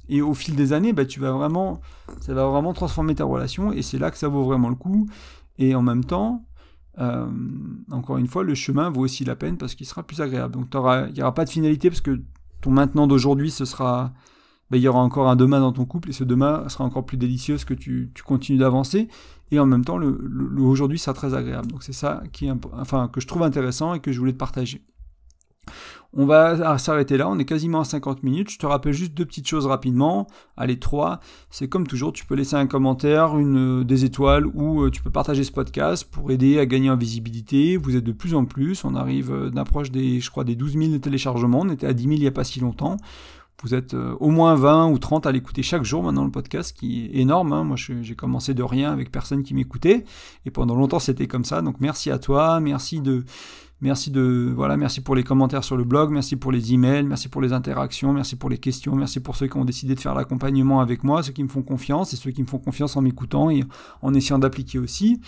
et 0.09 0.21
au 0.21 0.33
fil 0.33 0.55
des 0.55 0.73
années, 0.73 0.93
bah, 0.93 1.05
tu 1.05 1.19
vas 1.19 1.31
vraiment, 1.31 1.81
ça 2.19 2.33
va 2.33 2.45
vraiment 2.45 2.73
transformer 2.73 3.15
ta 3.15 3.25
relation, 3.25 3.71
et 3.71 3.81
c'est 3.81 3.97
là 3.97 4.11
que 4.11 4.17
ça 4.17 4.27
vaut 4.27 4.43
vraiment 4.43 4.69
le 4.69 4.75
coup. 4.75 5.07
Et 5.59 5.75
en 5.75 5.81
même 5.81 6.03
temps, 6.03 6.43
euh, 6.99 7.25
encore 7.91 8.17
une 8.17 8.27
fois, 8.27 8.43
le 8.43 8.55
chemin 8.55 8.89
vaut 8.89 9.01
aussi 9.01 9.23
la 9.23 9.35
peine 9.35 9.57
parce 9.57 9.75
qu'il 9.75 9.85
sera 9.85 10.03
plus 10.03 10.21
agréable. 10.21 10.53
Donc 10.53 10.67
il 10.73 11.13
n'y 11.13 11.21
aura 11.21 11.33
pas 11.33 11.45
de 11.45 11.49
finalité 11.49 11.89
parce 11.89 12.01
que 12.01 12.21
ton 12.61 12.71
maintenant 12.71 13.07
d'aujourd'hui, 13.07 13.51
ce 13.51 13.65
sera. 13.65 14.13
Ben, 14.69 14.77
il 14.77 14.83
y 14.83 14.87
aura 14.87 15.01
encore 15.01 15.29
un 15.29 15.35
demain 15.35 15.59
dans 15.59 15.73
ton 15.73 15.83
couple 15.83 16.11
et 16.11 16.13
ce 16.13 16.23
demain 16.23 16.69
sera 16.69 16.85
encore 16.85 17.05
plus 17.05 17.17
délicieux 17.17 17.57
que 17.57 17.73
tu, 17.73 18.09
continues 18.25 18.59
d'avancer. 18.59 19.09
Et 19.51 19.59
en 19.59 19.65
même 19.65 19.83
temps, 19.83 19.97
le, 19.97 20.17
le, 20.23 20.61
aujourd'hui 20.61 20.97
sera 20.97 21.13
très 21.13 21.33
agréable. 21.33 21.67
Donc 21.67 21.83
c'est 21.83 21.91
ça 21.91 22.23
qui 22.31 22.47
est, 22.47 22.53
enfin, 22.71 23.09
que 23.11 23.19
je 23.19 23.27
trouve 23.27 23.43
intéressant 23.43 23.93
et 23.93 23.99
que 23.99 24.13
je 24.13 24.19
voulais 24.19 24.31
te 24.31 24.37
partager. 24.37 24.81
On 26.13 26.25
va 26.25 26.77
s'arrêter 26.77 27.15
là, 27.15 27.29
on 27.29 27.39
est 27.39 27.45
quasiment 27.45 27.79
à 27.79 27.83
50 27.85 28.23
minutes. 28.23 28.51
Je 28.51 28.59
te 28.59 28.65
rappelle 28.65 28.91
juste 28.91 29.13
deux 29.13 29.23
petites 29.23 29.47
choses 29.47 29.65
rapidement. 29.65 30.27
Allez, 30.57 30.77
trois. 30.77 31.21
C'est 31.49 31.69
comme 31.69 31.87
toujours, 31.87 32.11
tu 32.11 32.25
peux 32.25 32.35
laisser 32.35 32.55
un 32.55 32.67
commentaire, 32.67 33.37
une, 33.37 33.85
des 33.85 34.03
étoiles 34.03 34.45
ou 34.47 34.81
euh, 34.81 34.89
tu 34.91 35.01
peux 35.01 35.09
partager 35.09 35.45
ce 35.45 35.53
podcast 35.53 36.03
pour 36.03 36.29
aider 36.31 36.59
à 36.59 36.65
gagner 36.65 36.89
en 36.89 36.97
visibilité. 36.97 37.77
Vous 37.77 37.95
êtes 37.95 38.03
de 38.03 38.11
plus 38.11 38.35
en 38.35 38.43
plus. 38.43 38.83
On 38.83 38.95
arrive 38.95 39.31
euh, 39.31 39.49
d'approche 39.49 39.89
des, 39.89 40.19
je 40.19 40.29
crois, 40.29 40.43
des 40.43 40.55
12 40.55 40.77
000 40.77 40.97
téléchargements. 40.97 41.61
On 41.61 41.69
était 41.69 41.87
à 41.87 41.93
10 41.93 42.03
000 42.03 42.15
il 42.15 42.19
n'y 42.19 42.27
a 42.27 42.31
pas 42.31 42.43
si 42.43 42.59
longtemps. 42.59 42.97
Vous 43.61 43.75
êtes 43.75 43.93
euh, 43.93 44.15
au 44.19 44.29
moins 44.29 44.55
20 44.55 44.89
ou 44.89 44.97
30 44.97 45.27
à 45.27 45.31
l'écouter 45.31 45.61
chaque 45.61 45.83
jour 45.83 46.03
maintenant 46.03 46.25
le 46.25 46.31
podcast, 46.31 46.75
qui 46.75 47.05
est 47.05 47.19
énorme. 47.19 47.53
Hein. 47.53 47.63
Moi, 47.63 47.77
j'ai 47.77 48.15
commencé 48.15 48.53
de 48.53 48.63
rien 48.63 48.91
avec 48.91 49.11
personne 49.11 49.43
qui 49.43 49.53
m'écoutait. 49.53 50.03
Et 50.45 50.51
pendant 50.51 50.75
longtemps, 50.75 50.99
c'était 50.99 51.27
comme 51.27 51.45
ça. 51.45 51.61
Donc 51.61 51.79
merci 51.79 52.09
à 52.11 52.19
toi. 52.19 52.59
Merci 52.59 53.01
de... 53.01 53.23
Merci 53.83 54.11
de 54.11 54.53
voilà, 54.55 54.77
merci 54.77 55.01
pour 55.01 55.15
les 55.15 55.23
commentaires 55.23 55.63
sur 55.63 55.75
le 55.75 55.83
blog, 55.83 56.11
merci 56.11 56.35
pour 56.35 56.51
les 56.51 56.71
emails, 56.71 57.01
merci 57.01 57.29
pour 57.29 57.41
les 57.41 57.51
interactions, 57.51 58.13
merci 58.13 58.35
pour 58.35 58.47
les 58.47 58.59
questions, 58.59 58.95
merci 58.95 59.19
pour 59.19 59.35
ceux 59.35 59.47
qui 59.47 59.57
ont 59.57 59.65
décidé 59.65 59.95
de 59.95 59.99
faire 59.99 60.13
l'accompagnement 60.13 60.81
avec 60.81 61.03
moi, 61.03 61.23
ceux 61.23 61.31
qui 61.31 61.41
me 61.41 61.47
font 61.47 61.63
confiance 61.63 62.13
et 62.13 62.15
ceux 62.15 62.29
qui 62.29 62.43
me 62.43 62.47
font 62.47 62.59
confiance 62.59 62.95
en 62.95 63.01
m'écoutant 63.01 63.49
et 63.49 63.63
en 64.03 64.13
essayant 64.13 64.37
d'appliquer 64.37 64.77
aussi. 64.77 65.19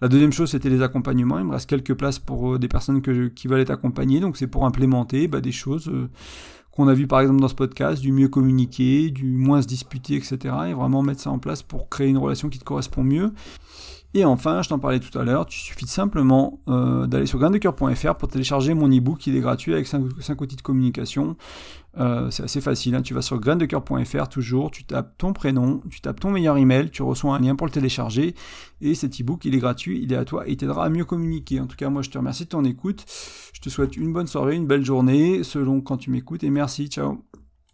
La 0.00 0.08
deuxième 0.08 0.32
chose, 0.32 0.50
c'était 0.50 0.68
les 0.68 0.82
accompagnements. 0.82 1.38
Il 1.38 1.44
me 1.44 1.52
reste 1.52 1.70
quelques 1.70 1.94
places 1.94 2.18
pour 2.18 2.54
euh, 2.54 2.58
des 2.58 2.66
personnes 2.66 3.02
qui 3.02 3.46
veulent 3.46 3.60
être 3.60 3.70
accompagnées. 3.70 4.18
Donc 4.18 4.36
c'est 4.36 4.48
pour 4.48 4.64
implémenter 4.66 5.28
bah, 5.28 5.40
des 5.40 5.52
choses 5.52 5.88
euh, 5.88 6.08
qu'on 6.72 6.88
a 6.88 6.94
vu 6.94 7.06
par 7.06 7.20
exemple 7.20 7.40
dans 7.40 7.48
ce 7.48 7.54
podcast, 7.54 8.02
du 8.02 8.12
mieux 8.12 8.28
communiquer, 8.28 9.10
du 9.10 9.36
moins 9.36 9.62
se 9.62 9.66
disputer, 9.66 10.16
etc. 10.16 10.38
Et 10.68 10.74
vraiment 10.74 11.02
mettre 11.02 11.20
ça 11.20 11.30
en 11.30 11.38
place 11.38 11.62
pour 11.62 11.88
créer 11.88 12.08
une 12.08 12.18
relation 12.18 12.48
qui 12.48 12.58
te 12.58 12.64
correspond 12.64 13.04
mieux. 13.04 13.32
Et 14.14 14.24
enfin, 14.26 14.60
je 14.60 14.68
t'en 14.68 14.78
parlais 14.78 15.00
tout 15.00 15.18
à 15.18 15.24
l'heure, 15.24 15.46
tu 15.46 15.58
suffit 15.58 15.86
simplement 15.86 16.60
euh, 16.68 17.06
d'aller 17.06 17.24
sur 17.24 17.38
graindecoeur.fr 17.38 18.14
pour 18.16 18.28
télécharger 18.28 18.74
mon 18.74 18.88
e-book, 18.88 19.26
il 19.26 19.36
est 19.36 19.40
gratuit 19.40 19.72
avec 19.72 19.86
5, 19.86 20.40
outils 20.40 20.56
de 20.56 20.62
communication. 20.62 21.36
Euh, 21.98 22.30
c'est 22.30 22.44
assez 22.44 22.60
facile, 22.60 22.94
hein. 22.94 23.02
tu 23.02 23.12
vas 23.12 23.20
sur 23.20 23.38
graindecoeur.fr 23.38 24.28
toujours, 24.28 24.70
tu 24.70 24.84
tapes 24.84 25.16
ton 25.18 25.32
prénom, 25.32 25.82
tu 25.90 26.00
tapes 26.00 26.20
ton 26.20 26.30
meilleur 26.30 26.56
email, 26.56 26.90
tu 26.90 27.02
reçois 27.02 27.34
un 27.34 27.38
lien 27.38 27.54
pour 27.54 27.66
le 27.66 27.72
télécharger, 27.72 28.34
et 28.80 28.94
cet 28.94 29.20
e-book, 29.20 29.44
il 29.44 29.54
est 29.54 29.58
gratuit, 29.58 30.00
il 30.02 30.12
est 30.12 30.16
à 30.16 30.24
toi, 30.24 30.48
et 30.48 30.52
il 30.52 30.56
t'aidera 30.56 30.86
à 30.86 30.88
mieux 30.88 31.04
communiquer. 31.04 31.60
En 31.60 31.66
tout 31.66 31.76
cas, 31.76 31.90
moi 31.90 32.00
je 32.00 32.08
te 32.08 32.16
remercie 32.16 32.44
de 32.44 32.48
ton 32.48 32.64
écoute, 32.64 33.04
je 33.52 33.60
te 33.60 33.68
souhaite 33.68 33.96
une 33.96 34.12
bonne 34.12 34.26
soirée, 34.26 34.56
une 34.56 34.66
belle 34.66 34.84
journée, 34.84 35.42
selon 35.44 35.82
quand 35.82 35.98
tu 35.98 36.10
m'écoutes, 36.10 36.44
et 36.44 36.50
merci, 36.50 36.86
ciao 36.86 37.22